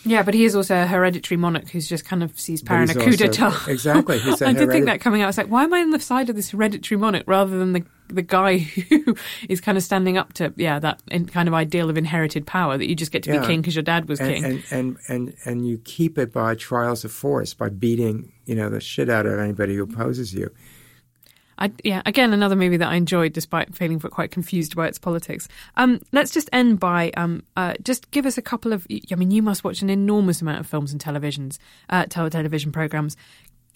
Yeah, 0.08 0.24
but 0.24 0.34
he 0.34 0.46
is 0.46 0.56
also 0.56 0.82
a 0.82 0.88
hereditary 0.88 1.38
monarch 1.38 1.70
who's 1.70 1.88
just 1.88 2.06
kind 2.06 2.24
of 2.24 2.40
sees 2.40 2.62
power 2.62 2.82
in 2.82 2.90
a 2.90 2.94
coup 2.94 3.16
d'etat. 3.16 3.66
Exactly. 3.68 4.20
I 4.42 4.54
did 4.54 4.70
think 4.70 4.86
that 4.86 5.02
coming 5.02 5.22
out. 5.22 5.26
I 5.26 5.28
was 5.28 5.38
like, 5.38 5.48
why 5.48 5.64
am 5.64 5.74
I 5.74 5.82
on 5.82 5.92
the 5.92 6.00
side 6.00 6.30
of 6.30 6.36
this 6.36 6.52
hereditary 6.52 7.00
monarch 7.00 7.24
rather 7.28 7.58
than 7.58 7.74
the 7.74 7.84
the 8.10 8.22
guy 8.22 8.58
who 8.90 9.16
is 9.50 9.62
kind 9.62 9.78
of 9.78 9.84
standing 9.84 10.18
up 10.18 10.34
to 10.34 10.54
yeah 10.56 10.80
that 10.80 11.02
kind 11.32 11.48
of 11.48 11.54
ideal 11.54 11.90
of 11.90 11.98
inherited 11.98 12.46
power 12.46 12.78
that 12.78 12.88
you 12.88 12.96
just 12.96 13.12
get 13.12 13.24
to 13.24 13.34
yeah. 13.34 13.42
be 13.42 13.48
king 13.48 13.62
because 13.62 13.76
your 13.76 13.84
dad 13.84 14.08
was 14.08 14.20
and, 14.20 14.30
king 14.30 14.46
and, 14.46 14.64
and 14.72 14.98
and 15.10 15.34
and 15.44 15.68
you 15.68 15.78
keep 15.80 16.18
it 16.18 16.32
by 16.32 16.56
trials 16.56 17.04
of 17.04 17.12
force 17.12 17.54
by 17.54 17.68
beating 17.68 18.32
you 18.46 18.56
know 18.56 18.70
the 18.70 18.80
shit 18.80 19.10
out 19.10 19.26
of 19.26 19.38
anybody 19.40 19.76
who 19.76 19.84
opposes 19.84 20.34
you 20.34 20.50
I, 21.58 21.72
yeah, 21.84 22.02
again, 22.06 22.34
another 22.34 22.56
movie 22.56 22.78
that 22.78 22.88
I 22.88 22.96
enjoyed 22.96 23.34
despite 23.34 23.76
feeling 23.76 24.00
quite 24.00 24.32
confused 24.32 24.76
by 24.76 24.88
its 24.88 25.00
politics. 25.00 25.48
Um, 25.76 26.02
let's 26.12 26.32
just 26.32 26.50
end 26.54 26.80
by 26.80 27.12
um, 27.18 27.44
uh, 27.56 27.74
just 27.82 28.12
give 28.12 28.26
us 28.26 28.38
a 28.38 28.42
couple 28.42 28.74
of. 28.74 28.86
I 29.12 29.16
mean, 29.16 29.32
you 29.32 29.42
must 29.42 29.64
watch 29.64 29.82
an 29.82 29.90
enormous 29.90 30.42
amount 30.42 30.60
of 30.60 30.68
films 30.68 30.92
and 30.92 31.02
televisions, 31.02 31.58
uh, 31.90 32.06
television 32.06 32.72
programs 32.72 33.18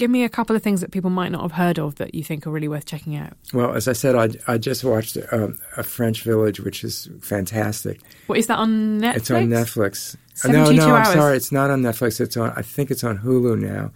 give 0.01 0.09
me 0.09 0.23
a 0.23 0.29
couple 0.29 0.55
of 0.55 0.63
things 0.63 0.81
that 0.81 0.89
people 0.89 1.11
might 1.11 1.31
not 1.31 1.43
have 1.43 1.51
heard 1.51 1.77
of 1.77 1.95
that 1.95 2.15
you 2.15 2.23
think 2.23 2.47
are 2.47 2.49
really 2.49 2.67
worth 2.67 2.85
checking 2.85 3.15
out. 3.15 3.33
Well, 3.53 3.73
as 3.73 3.87
I 3.87 3.93
said, 3.93 4.15
I, 4.15 4.29
I 4.51 4.57
just 4.57 4.83
watched 4.83 5.15
um, 5.31 5.59
a 5.77 5.83
French 5.83 6.23
Village, 6.23 6.59
which 6.59 6.83
is 6.83 7.07
fantastic. 7.21 8.01
What 8.25 8.39
is 8.39 8.47
that 8.47 8.57
on 8.57 8.99
Netflix? 8.99 9.15
It's 9.15 9.31
on 9.31 9.47
Netflix. 9.49 10.17
no, 10.45 10.71
no, 10.71 10.95
hours. 10.95 11.07
I'm 11.07 11.13
sorry, 11.13 11.37
it's 11.37 11.51
not 11.51 11.69
on 11.69 11.83
Netflix. 11.83 12.19
It's 12.19 12.35
on. 12.35 12.51
I 12.55 12.63
think 12.63 12.89
it's 12.89 13.03
on 13.03 13.19
Hulu 13.19 13.59
now. 13.59 13.91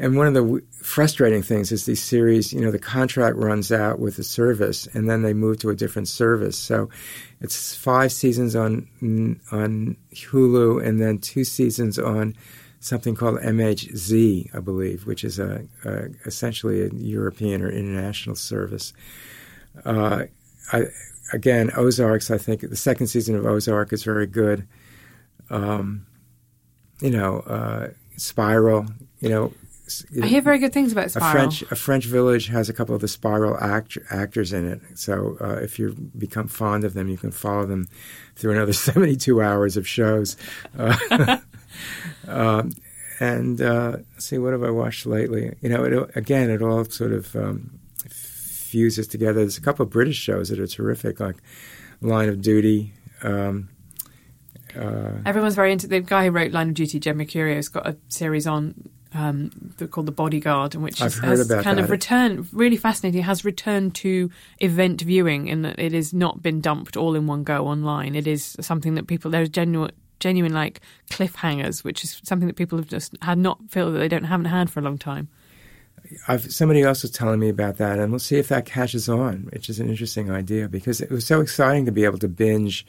And 0.00 0.16
one 0.16 0.26
of 0.26 0.32
the 0.32 0.40
w- 0.40 0.66
frustrating 0.72 1.42
things 1.42 1.70
is 1.70 1.84
these 1.84 2.02
series, 2.02 2.54
you 2.54 2.62
know, 2.62 2.70
the 2.70 2.78
contract 2.78 3.36
runs 3.36 3.70
out 3.70 3.98
with 3.98 4.16
the 4.16 4.24
service, 4.24 4.88
and 4.94 5.10
then 5.10 5.20
they 5.20 5.34
move 5.34 5.58
to 5.58 5.68
a 5.68 5.74
different 5.76 6.08
service. 6.08 6.58
So 6.58 6.88
it's 7.42 7.74
five 7.76 8.10
seasons 8.10 8.56
on 8.56 8.88
on 9.52 9.96
Hulu, 10.14 10.84
and 10.84 11.02
then 11.02 11.18
two 11.18 11.44
seasons 11.44 11.98
on 11.98 12.34
something 12.80 13.14
called 13.14 13.40
MHZ, 13.40 14.54
I 14.54 14.60
believe, 14.60 15.06
which 15.06 15.22
is 15.22 15.38
a, 15.38 15.66
a 15.84 16.06
essentially 16.24 16.80
a 16.80 16.88
European 16.94 17.60
or 17.60 17.70
international 17.70 18.36
service. 18.36 18.94
Uh, 19.84 20.24
I, 20.72 20.84
again, 21.34 21.72
Ozarks. 21.76 22.30
I 22.30 22.38
think 22.38 22.62
the 22.62 22.74
second 22.74 23.08
season 23.08 23.36
of 23.36 23.44
Ozark 23.44 23.92
is 23.92 24.02
very 24.02 24.26
good. 24.26 24.66
Um, 25.50 26.06
you 27.02 27.10
know, 27.10 27.40
uh, 27.40 27.88
Spiral. 28.16 28.86
You 29.20 29.28
know, 29.28 29.52
I 30.22 30.26
hear 30.26 30.40
very 30.40 30.58
good 30.58 30.72
things 30.72 30.92
about 30.92 31.10
Spiral. 31.10 31.28
A 31.28 31.32
French, 31.32 31.62
a 31.70 31.76
French 31.76 32.04
Village 32.06 32.48
has 32.48 32.68
a 32.68 32.72
couple 32.72 32.94
of 32.94 33.00
the 33.00 33.08
Spiral 33.08 33.56
act, 33.58 33.98
actors 34.10 34.52
in 34.52 34.66
it. 34.66 34.80
So 34.94 35.36
uh, 35.40 35.54
if 35.62 35.78
you 35.78 35.94
become 36.16 36.48
fond 36.48 36.84
of 36.84 36.94
them, 36.94 37.08
you 37.08 37.16
can 37.16 37.30
follow 37.30 37.66
them 37.66 37.88
through 38.36 38.52
another 38.52 38.72
72 38.74 39.42
hours 39.42 39.76
of 39.76 39.86
shows. 39.86 40.36
Uh, 40.78 41.38
Um, 42.26 42.72
and 43.18 43.60
uh, 43.60 43.98
see, 44.18 44.38
what 44.38 44.52
have 44.52 44.62
I 44.62 44.70
watched 44.70 45.06
lately? 45.06 45.54
You 45.60 45.68
know, 45.68 45.84
it, 45.84 46.10
again, 46.16 46.50
it 46.50 46.62
all 46.62 46.84
sort 46.84 47.12
of 47.12 47.34
um, 47.36 47.78
fuses 48.08 49.06
together. 49.06 49.40
There's 49.40 49.58
a 49.58 49.62
couple 49.62 49.82
of 49.84 49.90
British 49.90 50.16
shows 50.16 50.48
that 50.48 50.58
are 50.58 50.66
terrific, 50.66 51.20
like 51.20 51.36
Line 52.00 52.28
of 52.28 52.40
Duty. 52.40 52.94
Um, 53.22 53.68
uh, 54.76 55.12
Everyone's 55.26 55.54
very 55.54 55.72
into 55.72 55.86
the 55.86 56.00
guy 56.00 56.26
who 56.26 56.30
wrote 56.30 56.52
Line 56.52 56.68
of 56.68 56.74
Duty. 56.74 56.98
Jed 56.98 57.16
Mercurio 57.16 57.56
has 57.56 57.68
got 57.68 57.86
a 57.86 57.96
series 58.08 58.46
on 58.46 58.88
um, 59.14 59.50
called 59.90 60.06
The 60.06 60.12
Bodyguard, 60.12 60.74
which 60.74 61.02
I've 61.02 61.14
has 61.18 61.48
kind 61.48 61.78
that. 61.78 61.78
of 61.78 61.90
returned, 61.90 62.48
really 62.52 62.76
fascinating. 62.76 63.22
Has 63.22 63.44
returned 63.44 63.94
to 63.96 64.30
event 64.58 65.00
viewing 65.00 65.48
in 65.48 65.62
that 65.62 65.78
it 65.78 65.92
has 65.92 66.14
not 66.14 66.42
been 66.42 66.60
dumped 66.60 66.96
all 66.96 67.14
in 67.14 67.26
one 67.26 67.42
go 67.42 67.66
online. 67.66 68.14
It 68.14 68.26
is 68.26 68.56
something 68.60 68.94
that 68.94 69.06
people, 69.06 69.30
there's 69.30 69.48
genuine, 69.48 69.92
genuine 70.20 70.52
like 70.52 70.80
cliffhangers, 71.10 71.82
which 71.82 72.04
is 72.04 72.20
something 72.24 72.46
that 72.46 72.56
people 72.56 72.78
have 72.78 72.88
just 72.88 73.16
had 73.22 73.38
not 73.38 73.58
feel 73.68 73.90
that 73.90 73.98
they 73.98 74.08
don't 74.08 74.24
haven't 74.24 74.46
had 74.46 74.70
for 74.70 74.80
a 74.80 74.82
long 74.82 74.98
time. 74.98 75.28
I've, 76.28 76.52
somebody 76.52 76.82
else 76.82 77.02
was 77.02 77.10
telling 77.10 77.40
me 77.40 77.48
about 77.48 77.76
that, 77.76 77.98
and 77.98 78.10
we'll 78.12 78.18
see 78.18 78.36
if 78.36 78.48
that 78.48 78.64
catches 78.64 79.08
on, 79.08 79.48
which 79.52 79.68
is 79.68 79.80
an 79.80 79.88
interesting 79.88 80.30
idea 80.30 80.68
because 80.68 81.00
it 81.00 81.10
was 81.10 81.26
so 81.26 81.40
exciting 81.40 81.84
to 81.86 81.92
be 81.92 82.04
able 82.04 82.18
to 82.18 82.28
binge 82.28 82.86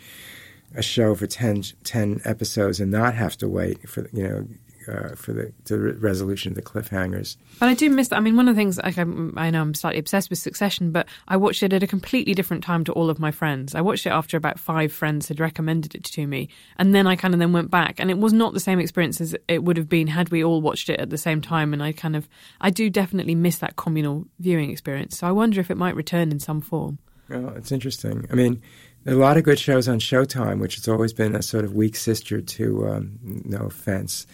a 0.76 0.82
show 0.82 1.16
for 1.16 1.28
10, 1.28 1.64
10 1.84 2.22
episodes 2.24 2.80
and 2.80 2.92
not 2.92 3.14
have 3.16 3.38
to 3.38 3.48
wait 3.50 3.90
for 3.90 4.08
you 4.14 4.24
know 4.24 4.48
uh, 4.88 5.16
for 5.16 5.34
the, 5.34 5.52
the 5.66 5.78
resolution 5.78 6.52
of 6.52 6.56
the 6.56 6.62
cliffhangers. 6.62 7.38
But 7.60 7.70
I 7.70 7.74
do 7.74 7.90
miss 7.90 8.10
that. 8.10 8.18
I 8.18 8.20
mean, 8.20 8.36
one 8.36 8.48
of 8.48 8.56
the 8.56 8.60
things 8.60 8.78
like 8.78 8.98
I'm, 8.98 9.38
i 9.38 9.50
know 9.50 9.62
I'm 9.62 9.74
slightly 9.74 10.00
obsessed 10.00 10.30
with 10.30 10.40
Succession, 10.40 10.92
but 10.92 11.08
I 11.28 11.38
watched 11.38 11.64
it 11.64 11.74
at 11.74 11.84
a 11.84 11.88
completely 11.88 12.34
different 12.34 12.64
time 12.64 12.84
to 12.86 12.94
all 12.94 13.10
of 13.10 13.20
my 13.20 13.32
friends. 13.32 13.76
I 13.76 13.82
watched 13.82 14.06
it 14.06 14.12
after 14.12 14.38
about 14.38 14.60
five 14.60 14.92
friends 14.92 15.28
had 15.28 15.40
recommended 15.40 15.96
it 15.96 16.04
to 16.06 16.26
me, 16.28 16.50
and 16.78 16.94
then 16.96 17.08
I 17.08 17.16
kind 17.16 17.34
of 17.34 17.40
then 17.40 17.54
went 17.54 17.72
back, 17.72 18.00
and 18.00 18.10
it 18.10 18.18
was 18.18 18.34
not 18.34 18.54
the 18.54 18.60
same 18.60 18.80
experience 18.80 19.22
as 19.22 19.36
it 19.48 19.64
would 19.64 19.78
have 19.78 19.90
been 19.90 20.08
had 20.08 20.30
we 20.30 20.44
all 20.44 20.62
watched 20.62 20.90
it 20.90 21.00
at 21.00 21.10
the 21.10 21.18
same 21.18 21.42
time. 21.42 21.74
And 21.74 21.82
I 21.84 21.92
kind 21.92 22.16
of, 22.16 22.28
I 22.60 22.70
do 22.70 22.90
definitely 22.90 23.36
miss 23.36 23.60
that 23.60 23.76
communal 23.76 24.26
viewing 24.40 24.72
experience. 24.72 25.18
So 25.18 25.28
I 25.28 25.32
wonder 25.32 25.60
if 25.60 25.72
it 25.72 25.78
might 25.78 25.96
return 25.96 26.32
in 26.32 26.40
some 26.40 26.62
form. 26.62 27.00
Well, 27.30 27.54
it's 27.56 27.72
interesting. 27.72 28.28
I 28.30 28.36
mean, 28.36 28.62
a 29.06 29.14
lot 29.14 29.38
of 29.38 29.44
good 29.44 29.60
shows 29.60 29.88
on 29.88 30.00
Showtime, 30.00 30.60
which 30.60 30.76
has 30.76 30.88
always 30.88 31.14
been 31.14 31.36
a 31.36 31.42
sort 31.42 31.64
of 31.64 31.74
weak 31.74 31.96
sister 31.96 32.42
to, 32.42 32.88
um, 32.88 33.20
no 33.24 33.60
offense, 33.60 34.28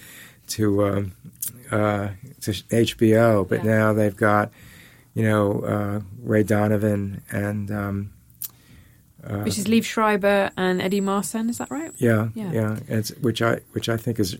to 0.47 0.85
um, 0.85 1.11
uh, 1.71 2.09
to 2.41 2.51
HBO, 2.51 3.47
but 3.47 3.63
yeah. 3.63 3.71
now 3.77 3.93
they've 3.93 4.15
got 4.15 4.51
you 5.13 5.23
know 5.23 5.61
uh, 5.61 6.01
Ray 6.21 6.43
Donovan 6.43 7.21
and 7.31 7.71
um, 7.71 8.13
uh, 9.23 9.39
which 9.39 9.57
is 9.57 9.65
Liev 9.65 9.83
Schreiber 9.83 10.51
and 10.57 10.81
Eddie 10.81 11.01
Marsan. 11.01 11.49
Is 11.49 11.57
that 11.57 11.69
right? 11.69 11.91
Yeah, 11.97 12.29
yeah. 12.33 12.51
yeah. 12.51 12.79
It's, 12.87 13.09
which 13.17 13.41
I 13.41 13.59
which 13.71 13.89
I 13.89 13.97
think 13.97 14.17
has 14.17 14.37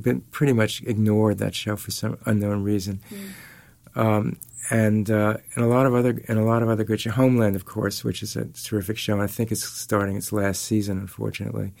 been 0.00 0.22
pretty 0.30 0.52
much 0.52 0.82
ignored 0.82 1.38
that 1.38 1.54
show 1.54 1.76
for 1.76 1.90
some 1.90 2.18
unknown 2.24 2.62
reason. 2.62 3.00
Mm. 3.10 4.00
Um, 4.00 4.36
and 4.70 5.10
uh, 5.10 5.36
and 5.54 5.64
a 5.64 5.68
lot 5.68 5.86
of 5.86 5.94
other 5.94 6.20
and 6.28 6.38
a 6.38 6.44
lot 6.44 6.62
of 6.62 6.68
other 6.68 6.84
good 6.84 7.00
shows. 7.00 7.14
Homeland, 7.14 7.56
of 7.56 7.64
course, 7.64 8.04
which 8.04 8.22
is 8.22 8.36
a 8.36 8.46
terrific 8.46 8.96
show. 8.96 9.14
and 9.14 9.22
I 9.22 9.26
think 9.26 9.50
it's 9.50 9.64
starting 9.64 10.16
its 10.16 10.32
last 10.32 10.62
season, 10.62 10.98
unfortunately, 10.98 11.72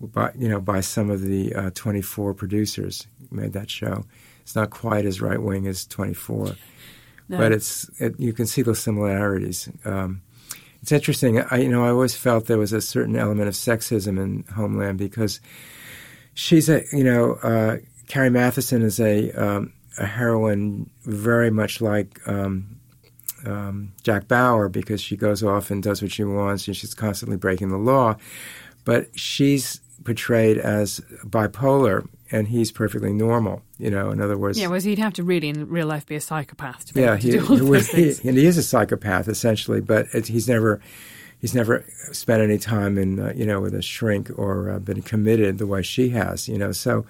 by 0.00 0.32
you 0.38 0.48
know 0.48 0.60
by 0.60 0.80
some 0.80 1.10
of 1.10 1.22
the 1.22 1.54
uh, 1.54 1.70
24 1.74 2.34
producers 2.34 3.06
made 3.30 3.52
that 3.52 3.70
show. 3.70 4.04
It's 4.42 4.54
not 4.54 4.70
quite 4.70 5.04
as 5.04 5.20
right 5.20 5.42
wing 5.42 5.66
as 5.66 5.86
24, 5.86 6.54
no. 7.28 7.36
but 7.36 7.50
it's 7.50 7.90
it, 8.00 8.14
you 8.18 8.32
can 8.32 8.46
see 8.46 8.62
those 8.62 8.78
similarities. 8.78 9.68
Um, 9.84 10.22
it's 10.82 10.92
interesting. 10.92 11.40
I 11.40 11.56
you 11.56 11.68
know 11.68 11.84
I 11.84 11.90
always 11.90 12.14
felt 12.14 12.46
there 12.46 12.58
was 12.58 12.72
a 12.72 12.80
certain 12.80 13.16
element 13.16 13.48
of 13.48 13.54
sexism 13.54 14.20
in 14.22 14.44
Homeland 14.54 14.98
because 14.98 15.40
she's 16.34 16.68
a 16.68 16.84
you 16.92 17.02
know 17.02 17.32
uh, 17.42 17.78
Carrie 18.06 18.30
Mathison 18.30 18.84
is 18.84 19.00
a 19.00 19.32
um, 19.32 19.72
a 19.75 19.75
heroine 20.04 20.90
very 21.04 21.50
much 21.50 21.80
like. 21.80 22.26
Um, 22.28 22.76
um, 23.44 23.92
Jack 24.02 24.26
Bauer 24.26 24.68
because 24.68 25.00
she 25.00 25.16
goes 25.16 25.42
off 25.42 25.70
and 25.70 25.82
does 25.82 26.02
what 26.02 26.10
she 26.10 26.24
wants 26.24 26.66
and 26.66 26.76
she's 26.76 26.94
constantly 26.94 27.36
breaking 27.36 27.68
the 27.68 27.76
law. 27.76 28.16
But 28.84 29.08
she's 29.18 29.80
portrayed 30.04 30.58
as 30.58 31.00
bipolar 31.24 32.08
and 32.30 32.48
he's 32.48 32.72
perfectly 32.72 33.12
normal. 33.12 33.62
You 33.78 33.90
know, 33.90 34.10
in 34.10 34.20
other 34.20 34.38
words, 34.38 34.58
yeah. 34.58 34.68
Whereas 34.68 34.84
he'd 34.84 34.98
have 34.98 35.12
to 35.14 35.22
really, 35.22 35.48
in 35.48 35.68
real 35.68 35.86
life, 35.86 36.06
be 36.06 36.16
a 36.16 36.20
psychopath. 36.20 36.86
To 36.86 36.94
be 36.94 37.00
yeah, 37.02 37.14
able 37.14 37.58
to 37.58 37.72
he, 37.72 37.80
he, 37.80 38.12
he, 38.12 38.28
and 38.28 38.38
he 38.38 38.46
is 38.46 38.56
a 38.56 38.62
psychopath 38.62 39.28
essentially, 39.28 39.80
but 39.80 40.06
it, 40.12 40.26
he's 40.28 40.48
never 40.48 40.80
he's 41.40 41.54
never 41.54 41.84
spent 42.12 42.42
any 42.42 42.58
time 42.58 42.98
in 42.98 43.20
uh, 43.20 43.32
you 43.36 43.46
know 43.46 43.60
with 43.60 43.74
a 43.74 43.82
shrink 43.82 44.30
or 44.36 44.70
uh, 44.70 44.78
been 44.78 45.02
committed 45.02 45.58
the 45.58 45.66
way 45.66 45.82
she 45.82 46.10
has. 46.10 46.48
You 46.48 46.58
know, 46.58 46.72
so 46.72 47.04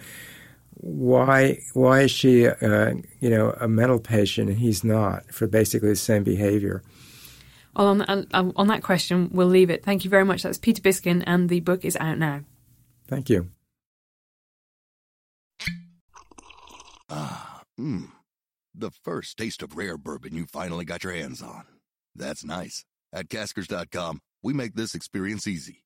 why 0.78 1.58
why 1.72 2.02
is 2.02 2.10
she 2.10 2.46
uh, 2.46 2.94
you 3.20 3.30
know 3.30 3.56
a 3.60 3.68
mental 3.68 3.98
patient 3.98 4.50
and 4.50 4.58
he's 4.58 4.84
not 4.84 5.32
for 5.32 5.46
basically 5.46 5.90
the 5.90 5.96
same 5.96 6.22
behavior? 6.22 6.82
Well, 7.74 7.88
on, 7.88 8.26
on, 8.32 8.52
on 8.56 8.68
that 8.68 8.82
question, 8.82 9.28
we'll 9.32 9.48
leave 9.48 9.68
it. 9.68 9.84
Thank 9.84 10.04
you 10.04 10.10
very 10.10 10.24
much. 10.24 10.42
That's 10.42 10.56
Peter 10.56 10.80
Biskind, 10.80 11.24
and 11.26 11.50
the 11.50 11.60
book 11.60 11.84
is 11.84 11.94
out 11.96 12.16
now. 12.16 12.40
Thank 13.06 13.28
you. 13.28 13.50
Ah, 17.10 17.62
mmm. 17.78 18.08
The 18.74 18.90
first 18.90 19.38
taste 19.38 19.62
of 19.62 19.76
rare 19.76 19.96
bourbon 19.96 20.34
you 20.34 20.46
finally 20.46 20.84
got 20.84 21.04
your 21.04 21.12
hands 21.12 21.40
on. 21.40 21.64
That's 22.14 22.44
nice. 22.44 22.84
At 23.12 23.28
Caskers.com, 23.28 24.20
we 24.42 24.52
make 24.52 24.74
this 24.74 24.94
experience 24.94 25.46
easy. 25.46 25.85